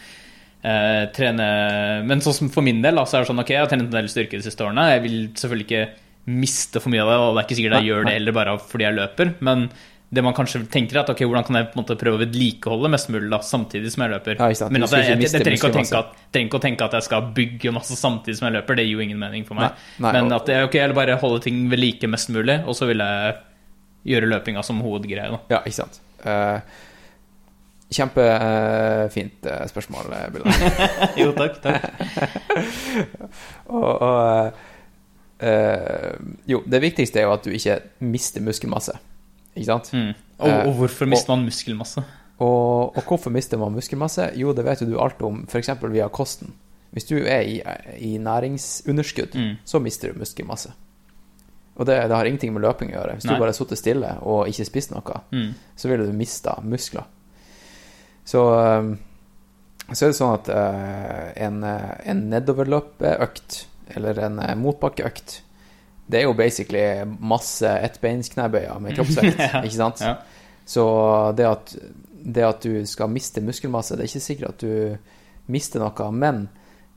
[0.68, 1.48] eh, trene
[2.04, 3.86] Men sånn som for min del, da, så er det sånn ok, jeg har trent
[3.88, 4.90] en del styrke de siste årene.
[4.98, 5.86] Jeg vil selvfølgelig ikke
[6.34, 8.58] miste for mye av det, og det er ikke sikkert jeg gjør det heller bare
[8.68, 9.32] fordi jeg løper.
[9.48, 9.66] Men
[10.14, 12.22] det man kanskje tenker, er at ok, hvordan kan jeg på en måte prøve å
[12.22, 14.38] vedlikeholde mest mulig da, samtidig som jeg løper.
[14.38, 14.70] Ja, ikke.
[14.76, 16.98] Men at jeg, jeg, jeg, jeg, trenger, ikke å tenke at, trenger å tenke at
[16.98, 18.78] jeg skal bygge masse samtidig som jeg løper.
[18.78, 19.74] Det gir jo ingen mening for meg.
[19.98, 22.78] Nei, nei, Men at jeg, ok, jeg bare holde ting ved like mest mulig, og
[22.78, 23.38] så vil jeg
[24.14, 25.32] gjøre løpinga som hovedgreie.
[25.34, 25.40] da.
[25.56, 26.02] Ja, ikke sant.
[26.24, 26.60] Uh,
[27.94, 30.54] Kjempefint uh, spørsmål, eh, Billa.
[31.22, 31.60] Jo, takk.
[31.62, 31.84] takk.
[33.78, 36.14] og, og eh,
[36.50, 38.98] Jo, det viktigste er jo at du ikke mister muskelmasse.
[39.56, 39.92] Ikke sant?
[39.94, 40.14] Mm.
[40.40, 42.04] Og, Eh, og hvorfor mister man muskelmasse?
[42.40, 44.32] Og, og hvorfor mister man muskelmasse?
[44.36, 45.70] Jo, det vet jo du alt om, f.eks.
[45.94, 46.52] via kosten.
[46.92, 47.62] Hvis du er i,
[48.00, 49.56] i næringsunderskudd, Mm.
[49.66, 50.72] så mister du muskelmasse.
[51.76, 53.14] Og det, det har ingenting med løping å gjøre.
[53.18, 53.34] Hvis Nei.
[53.34, 55.54] du bare har sittet stille og ikke spist noe, Mm.
[55.76, 57.04] så ville du mista muskler.
[58.26, 58.42] Så,
[58.80, 58.98] um,
[59.92, 63.66] så er det sånn at uh, en, uh, en nedoverløpeøkt,
[63.96, 65.42] eller en motbakkeøkt,
[66.08, 66.84] det er jo basically
[67.20, 69.62] masse ettbeinsknebøyer med kroppsvekt, Ja.
[69.64, 70.02] ikke sant?
[70.04, 70.18] Ja.
[70.66, 70.84] Så
[71.38, 71.76] det at,
[72.24, 76.46] det at du skal miste muskelmasse, det er ikke sikkert at du mister noe, men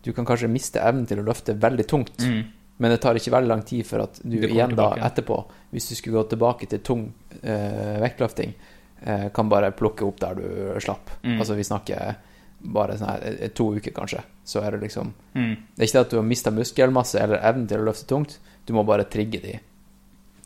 [0.07, 2.23] du kan kanskje miste evnen til å løfte veldig tungt.
[2.23, 2.45] Mm.
[2.79, 5.39] Men det tar ikke veldig lang tid for at du igjen da etterpå,
[5.73, 7.07] hvis du skulle gå tilbake til tung
[7.43, 8.53] eh, vektløfting,
[9.03, 10.47] eh, kan bare plukke opp der du
[10.85, 11.11] slapp.
[11.25, 11.39] Mm.
[11.41, 12.19] Altså vi snakker
[12.77, 14.21] bare sånn eh, to uker, kanskje.
[14.47, 15.57] Så er det liksom Mm.
[15.77, 18.39] Det er ikke det at du har mista muskelmasse eller evnen til å løfte tungt,
[18.67, 19.59] du må bare trigge de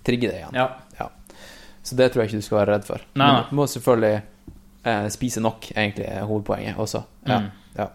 [0.00, 0.54] Trigge det igjen.
[0.56, 0.68] Ja.
[1.82, 3.02] Så det tror jeg ikke du skal være redd for.
[3.18, 4.20] Nei, Men du må selvfølgelig
[4.84, 7.02] eh, spise nok, egentlig, er hovedpoenget også.
[7.28, 7.38] Ja.
[7.40, 7.48] Mm.
[7.78, 7.86] ja.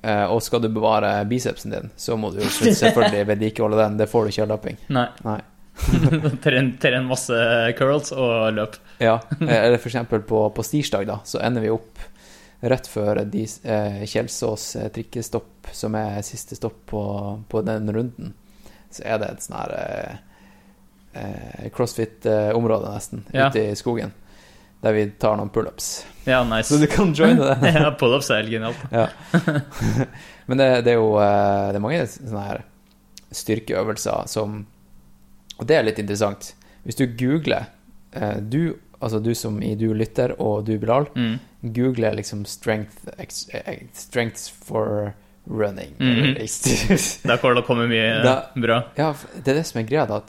[0.00, 3.98] Eh, og skal du bevare bicepsen din, så må du selvfølgelig vedlikeholde den.
[4.00, 4.78] Det får du ikke av løping.
[4.96, 5.08] Nei.
[5.26, 5.40] Nei.
[6.44, 7.36] Tren, tren masse
[7.78, 8.78] curls og løp.
[9.00, 12.06] Ja, eh, eller for eksempel på, på stirsdag, da, så ender vi opp
[12.60, 17.02] rett før de, eh, Kjelsås eh, trikkestopp, som er siste stopp på,
[17.48, 18.34] på den runden.
[18.90, 20.16] Så er det et sånn her eh,
[21.20, 23.48] eh, crossfit-område, nesten, Ja.
[23.48, 24.12] ute i skogen,
[24.82, 26.04] der vi tar noen pullups.
[26.26, 26.68] Ja, nice.
[26.74, 27.72] Så du kan joine det.
[27.80, 28.82] ja, Pullups er helt genialt.
[28.92, 29.08] Ja.
[30.46, 32.62] Men det, det er jo eh, det er mange sånne her
[33.30, 34.66] styrkeøvelser som
[35.60, 36.52] Og det er litt interessant.
[36.84, 37.66] Hvis du googler
[38.16, 41.38] eh, Du, altså du som i du lytter, og du Bilal, Mm.
[41.76, 43.04] googler liksom strength
[43.92, 45.12] Strengths for
[45.50, 45.94] running.
[45.98, 47.22] Mm -hmm.
[47.28, 48.82] Da kommer det å komme mye Da- bra.
[48.96, 49.14] ja,
[49.44, 50.20] det er det som er greia, da.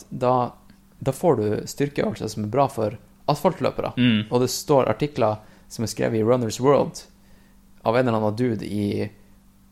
[0.99, 3.93] Da, får du styrkeøvelser som er bra for asfaltløpere.
[3.97, 4.23] Mm.
[4.31, 5.35] Og det står artikler
[5.69, 6.99] som er skrevet i Runners World
[7.83, 9.09] av en eller annen dude i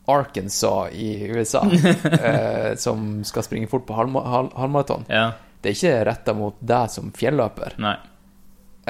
[0.08, 1.62] Arkansas i USA,
[2.22, 5.04] eh, som skal springe fort på halvma- halv- halvmaraton.
[5.08, 5.32] Ja.
[5.62, 7.96] Det er ikke retta mot deg som fjelløper, Nei.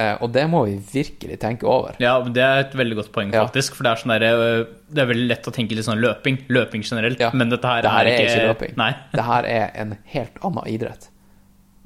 [0.01, 1.99] Eh, og det må vi virkelig tenke over.
[2.03, 3.45] Ja, det er et veldig godt poeng, Ja.
[3.47, 3.77] faktisk.
[3.77, 6.39] For det er sånn der, øh, Det er veldig lett å tenke litt sånn løping.
[6.49, 7.21] Løping generelt.
[7.21, 7.31] Ja.
[7.35, 8.77] Men dette her, dette her er, ikke, ikke løping.
[8.81, 8.91] Nei.
[9.13, 11.09] Dette her er en helt annen idrett.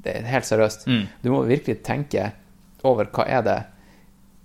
[0.05, 0.87] Det er helt seriøst.
[0.87, 1.07] Mm.
[1.23, 2.31] Du må virkelig tenke
[2.83, 3.63] over hva er det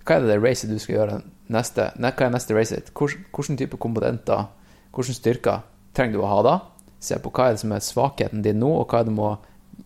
[0.05, 1.21] Hva er det det racet du skal gjøre
[1.51, 4.47] neste hva er neste racet hvordan type komponenter,
[4.95, 5.61] hvilke styrker
[5.93, 6.55] trenger du å ha da?
[6.99, 9.17] Se på hva er det som er svakheten din nå, og hva er det du
[9.19, 9.37] må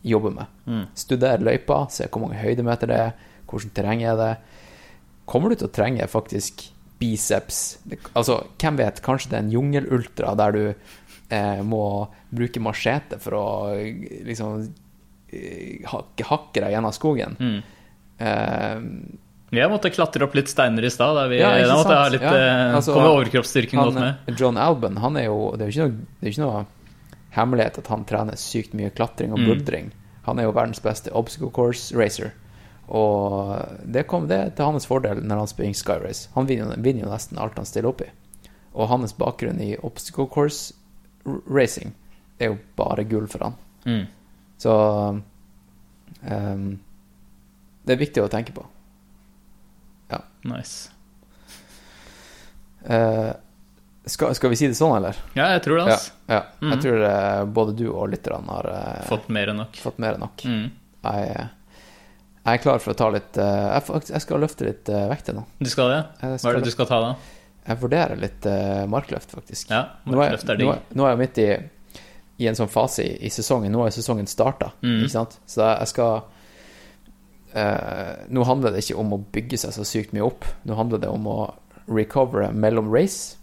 [0.05, 0.45] jobbe med.
[0.67, 0.85] Mm.
[0.95, 3.11] Studer løypa, se hvor mange høydemeter det er,
[3.55, 4.31] hvordan terreng er det.
[5.25, 6.67] Kommer du til å trenge faktisk
[7.01, 7.63] biceps?
[8.15, 11.81] Altså, hvem vet, kanskje det er en jungelultra der du eh, må
[12.35, 13.45] bruke machete for å
[14.27, 14.67] liksom
[15.33, 17.35] eh, hakke, hakke deg gjennom skogen.
[17.39, 17.57] Mm.
[18.19, 18.77] Eh,
[19.55, 21.19] Jeg måtte klatre opp litt steiner i stad.
[21.35, 24.33] Ja, da måtte jeg ha litt Ja, eh, altså, komme overkroppsstyrken godt med.
[24.39, 26.63] John Alban, han er jo Det er jo ikke ikke noe
[27.35, 29.91] hemmelighet at han trener sykt mye klatring og Mm.
[30.25, 32.31] Han er jo verdens beste obstacle course racer.
[32.87, 33.55] Og
[33.85, 36.29] det, kom, det til hans fordel når han springer Sky Race.
[36.35, 38.09] Han vinner, vinner jo nesten alt han stiller opp i.
[38.75, 40.73] Og hans bakgrunn i obstacle course
[41.49, 41.95] racing
[42.37, 43.55] er jo bare gull for han.
[43.85, 44.03] Mm.
[44.61, 44.73] Så
[46.21, 46.67] um,
[47.85, 48.65] Det er viktig å tenke på.
[50.11, 50.19] Ja.
[50.45, 50.91] Nice.
[52.85, 53.33] Uh,
[54.05, 55.17] skal, skal vi si det sånn, eller?
[55.33, 56.13] Ja, jeg tror det, altså.
[56.29, 56.41] ja.
[56.61, 56.71] Mhm.
[56.75, 59.79] Jeg tror eh, både du og lytterne har uh, Fått mer enn nok.
[59.81, 60.43] fått mer enn nok.
[60.45, 60.67] Mm.
[61.07, 61.47] Jeg,
[62.45, 63.79] jeg er klar for å ta litt eh,
[64.11, 65.41] jeg, skal løfte litt uh, vekter nå.
[65.59, 66.01] Du skal det?
[66.19, 67.15] Skal Hva er det du skal ta, da?
[67.65, 69.71] jeg vurderer litt eh, markløft, faktisk.
[69.73, 70.69] Ja, markløft er nå, digg.
[70.75, 71.47] er, nå er jeg midt i,
[72.45, 73.73] i en sånn fase i, i sesongen.
[73.73, 74.99] Nå har sesongen starta, Mm.
[75.01, 75.39] ikke sant?
[75.49, 76.19] Så jeg skal
[77.55, 80.45] eh, Nå handler det ikke om å bygge seg så sykt mye opp.
[80.69, 81.39] Nå handler det om å
[81.89, 83.35] recovere mellom race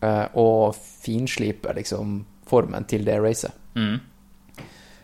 [0.00, 0.72] eh, og
[1.04, 3.52] finslipe liksom formen til det racet.
[3.76, 3.98] Mm.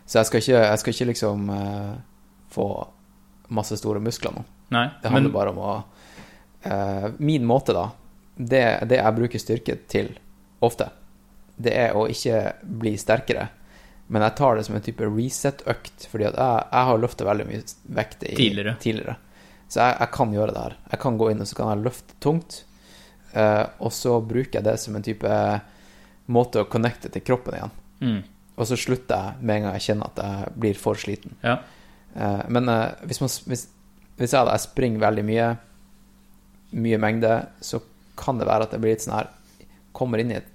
[0.08, 1.94] Så jeg skal ikke, jeg skal ikke liksom eh,
[2.52, 2.68] få
[3.48, 4.44] masse store muskler nå.
[4.74, 5.72] Nei, Det handler men bare om å
[6.64, 7.90] uh, Min måte, da,
[8.36, 10.14] det, det jeg bruker styrke til
[10.64, 10.88] ofte,
[11.56, 13.48] det er å ikke bli sterkere.
[14.06, 17.46] Men jeg tar det som en type reset-økt, fordi at jeg, jeg har løfta veldig
[17.48, 17.62] mye
[18.00, 18.34] vekt i,
[18.82, 19.16] Tidligere.
[19.68, 20.76] Så jeg, jeg kan gjøre det her.
[20.92, 22.58] Jeg kan gå inn og så kan jeg løfte tungt,
[23.36, 25.38] uh, og så bruker jeg det som en type
[26.32, 27.76] måte å connecte til kroppen igjen.
[28.00, 28.22] mm.
[28.54, 31.32] Og så slutter jeg med en gang jeg kjenner at jeg blir for sliten.
[31.42, 31.56] Ja.
[32.14, 33.66] Eh, men eh, hvis, man, hvis,
[34.18, 35.48] hvis jeg, jeg springer veldig mye,
[36.70, 37.80] mye mengde, så
[38.18, 39.32] kan det være at jeg blir litt sånn her
[39.94, 40.48] Kommer inn i et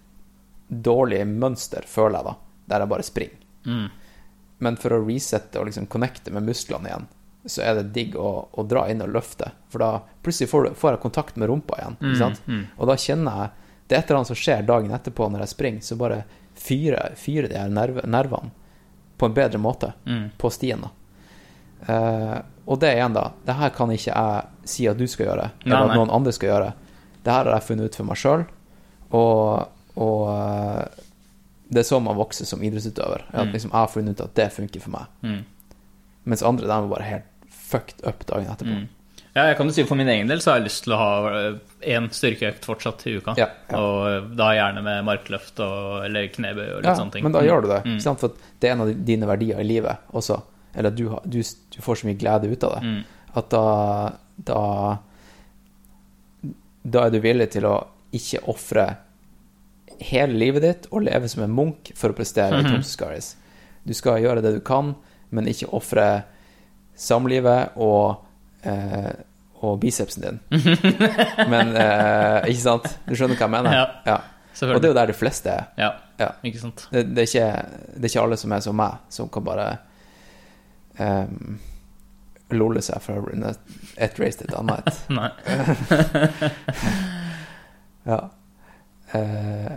[0.69, 2.33] dårlig mønster, føler jeg da,
[2.73, 3.37] der jeg bare springer.
[3.65, 3.85] Mm.
[4.59, 7.05] Men for å resette og liksom connecte med musklene igjen,
[7.47, 9.47] så er det digg å, å dra inn og løfte.
[9.71, 9.93] For da
[10.25, 11.95] plutselig får, du, får jeg kontakt med rumpa igjen.
[12.19, 12.41] Sant?
[12.51, 12.65] mm.
[12.75, 13.55] Og da kjenner jeg
[13.87, 16.19] Det er et eller annet som skjer dagen etterpå når jeg springer, så bare
[16.59, 18.51] fyrer, fyre de her nerv, nervene
[19.17, 20.27] på en bedre måte Mm.
[20.37, 20.83] på stien.
[20.83, 20.91] da.
[21.87, 22.37] Eh,
[22.69, 23.31] og det igjen, da.
[23.45, 25.97] Det her kan ikke jeg si at du skal gjøre, eller Nei, at nei.
[25.97, 26.73] noen andre skal gjøre.
[27.23, 28.43] Det her har jeg funnet ut for meg sjøl,
[29.11, 30.83] og, og uh,
[31.69, 33.25] det er sånn man vokser som idrettsutøver.
[33.33, 33.51] At Mm.
[33.55, 35.09] liksom, jeg har funnet ut at det funker for meg.
[35.25, 35.41] Mm.
[36.29, 38.77] Mens andre de er bare helt fucked up dagen etterpå.
[38.83, 38.87] Mm.
[39.35, 40.97] Ja, jeg kan jo si For min egen del så har jeg lyst til å
[40.97, 41.09] ha
[41.85, 43.35] én styrkeøkt fortsatt i uka.
[43.37, 43.77] Ja, ja.
[43.77, 47.23] Og eh, da gjerne med markløft og, eller knebøy og litt Ja, sånne ting.
[47.23, 47.81] men da gjør du det.
[47.85, 47.99] Mm.
[48.17, 50.39] For det er en av dine verdier i livet også.
[50.79, 52.81] Eller du, du, du får så mye glede ut av det.
[52.87, 53.03] Mm.
[53.39, 53.63] At da,
[54.47, 54.61] da
[56.89, 57.75] Da er du villig til å
[58.15, 58.85] ikke ofre
[59.99, 63.33] hele livet ditt og leve som en munk for å prestere i Tom Tromsø Scaries.
[63.83, 64.93] Du skal gjøre det du kan,
[65.35, 66.05] men ikke ofre
[66.99, 68.23] samlivet og
[68.67, 69.11] eh,
[69.59, 70.37] og bicepsen din.
[71.51, 72.85] Men eh, Ikke sant?
[73.03, 73.73] Du skjønner hva jeg mener?
[74.07, 74.19] Ja.
[74.77, 75.65] Og det er jo der de fleste er.
[75.79, 75.89] Ja,
[76.19, 76.29] Ja.
[76.91, 77.49] Det, det, er ikke,
[77.95, 79.67] det er ikke alle som er som meg, som kan bare
[80.99, 81.59] um,
[82.55, 85.01] lolle seg fra et race til et annet.
[85.19, 85.31] Nei.
[88.09, 88.29] Ja.
[89.11, 89.71] Eh,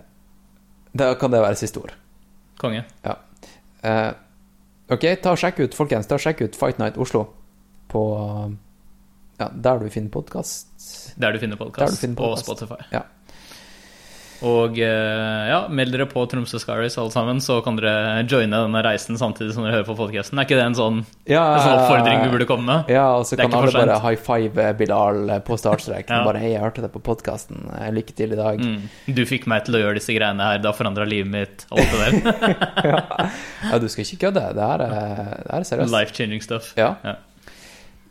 [0.97, 1.91] da kan det være siste ord.
[2.61, 2.85] Konge.
[3.05, 4.11] Eh,
[4.89, 7.27] ok, ta og sjekk ut, folkens, ta og sjekk ut Fight Night Oslo
[7.93, 8.03] på
[9.43, 10.71] ja, der du finner podkast.
[11.21, 12.39] Der du finner podkast, og.
[12.39, 12.79] Spotify.
[12.93, 13.03] Ja.
[14.43, 18.83] Og eh, ja, meld dere på Tromsø Scaries alle sammen, så kan dere joine denne
[18.83, 20.41] reisen samtidig som dere hører på podkasten.
[20.41, 20.99] Er ikke det en sånn,
[21.31, 22.91] Ja, en sånn oppfordring vi burde komme med?
[22.93, 26.09] Ja, og så kan alle bare high five Bilal på startstrek.
[26.13, 26.25] Ja.
[26.27, 27.63] Bare 'hei, jeg hørte det på podkasten,
[27.95, 28.61] lykke til i dag'.
[28.61, 29.15] Mm.
[29.17, 31.65] Du fikk meg til å gjøre disse greiene her, det har forandra livet mitt.
[31.73, 33.31] Alt det der.
[33.73, 34.43] Ja, du skal ikke kødde.
[34.59, 35.95] Det her er, det her er seriøst.
[35.95, 36.73] Life-changing stuff.
[36.77, 36.95] Ja.
[37.07, 37.15] Ja.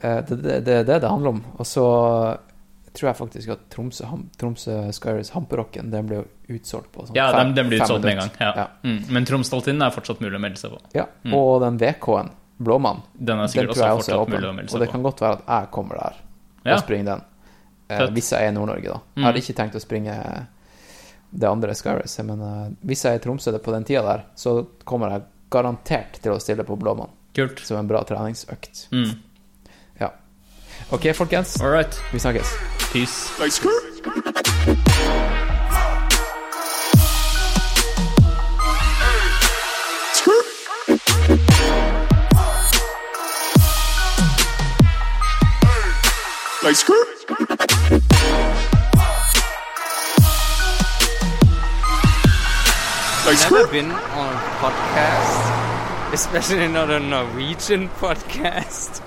[0.01, 1.43] Eh, Det er det, det, det det handler om.
[1.59, 1.85] Og så
[2.93, 7.15] tror jeg faktisk at Tromsø, ham, Tromsø Skyries Hamperocken den ble jo utsolgt på sånn
[7.15, 8.31] Ja, fem- den, den fem utsolgt med en gang.
[8.39, 8.51] Ja.
[8.55, 8.67] Ja.
[8.83, 8.99] Mm.
[9.09, 10.79] Men Tromsdaltinnen er fortsatt mulig å melde seg på.
[10.93, 11.05] Ja.
[11.33, 12.31] Og den VK-en,
[12.61, 14.35] Blåmann, Den er den tror jeg også er åpen.
[14.35, 14.91] mulig å melde Og det på.
[14.91, 16.15] kan godt være at jeg kommer der
[16.65, 16.73] Ja.
[16.75, 17.21] og springer den.
[17.89, 18.99] Eh, hvis jeg er i Nord-Norge, da.
[18.99, 19.23] Jeg Mm.
[19.23, 20.47] hadde ikke tenkt å springe
[21.33, 24.67] det andre Skyracet, men uh, hvis jeg er i Tromsø på den tida der, så
[24.85, 27.59] kommer jeg garantert til å stille på Blåmann Kult.
[27.59, 28.89] som en bra treningsøkt.
[28.91, 29.15] Mm.
[30.89, 30.95] Ja.
[30.95, 31.61] Ok, folkens.
[31.61, 32.01] All right.
[32.11, 32.47] Vi snakkes.
[32.93, 33.29] Peace.
[33.39, 33.83] Like skirt.
[40.13, 40.45] Skirt.
[46.63, 47.07] Like skirt.
[53.25, 59.01] Like never been on a podcast, especially not a Norwegian podcast.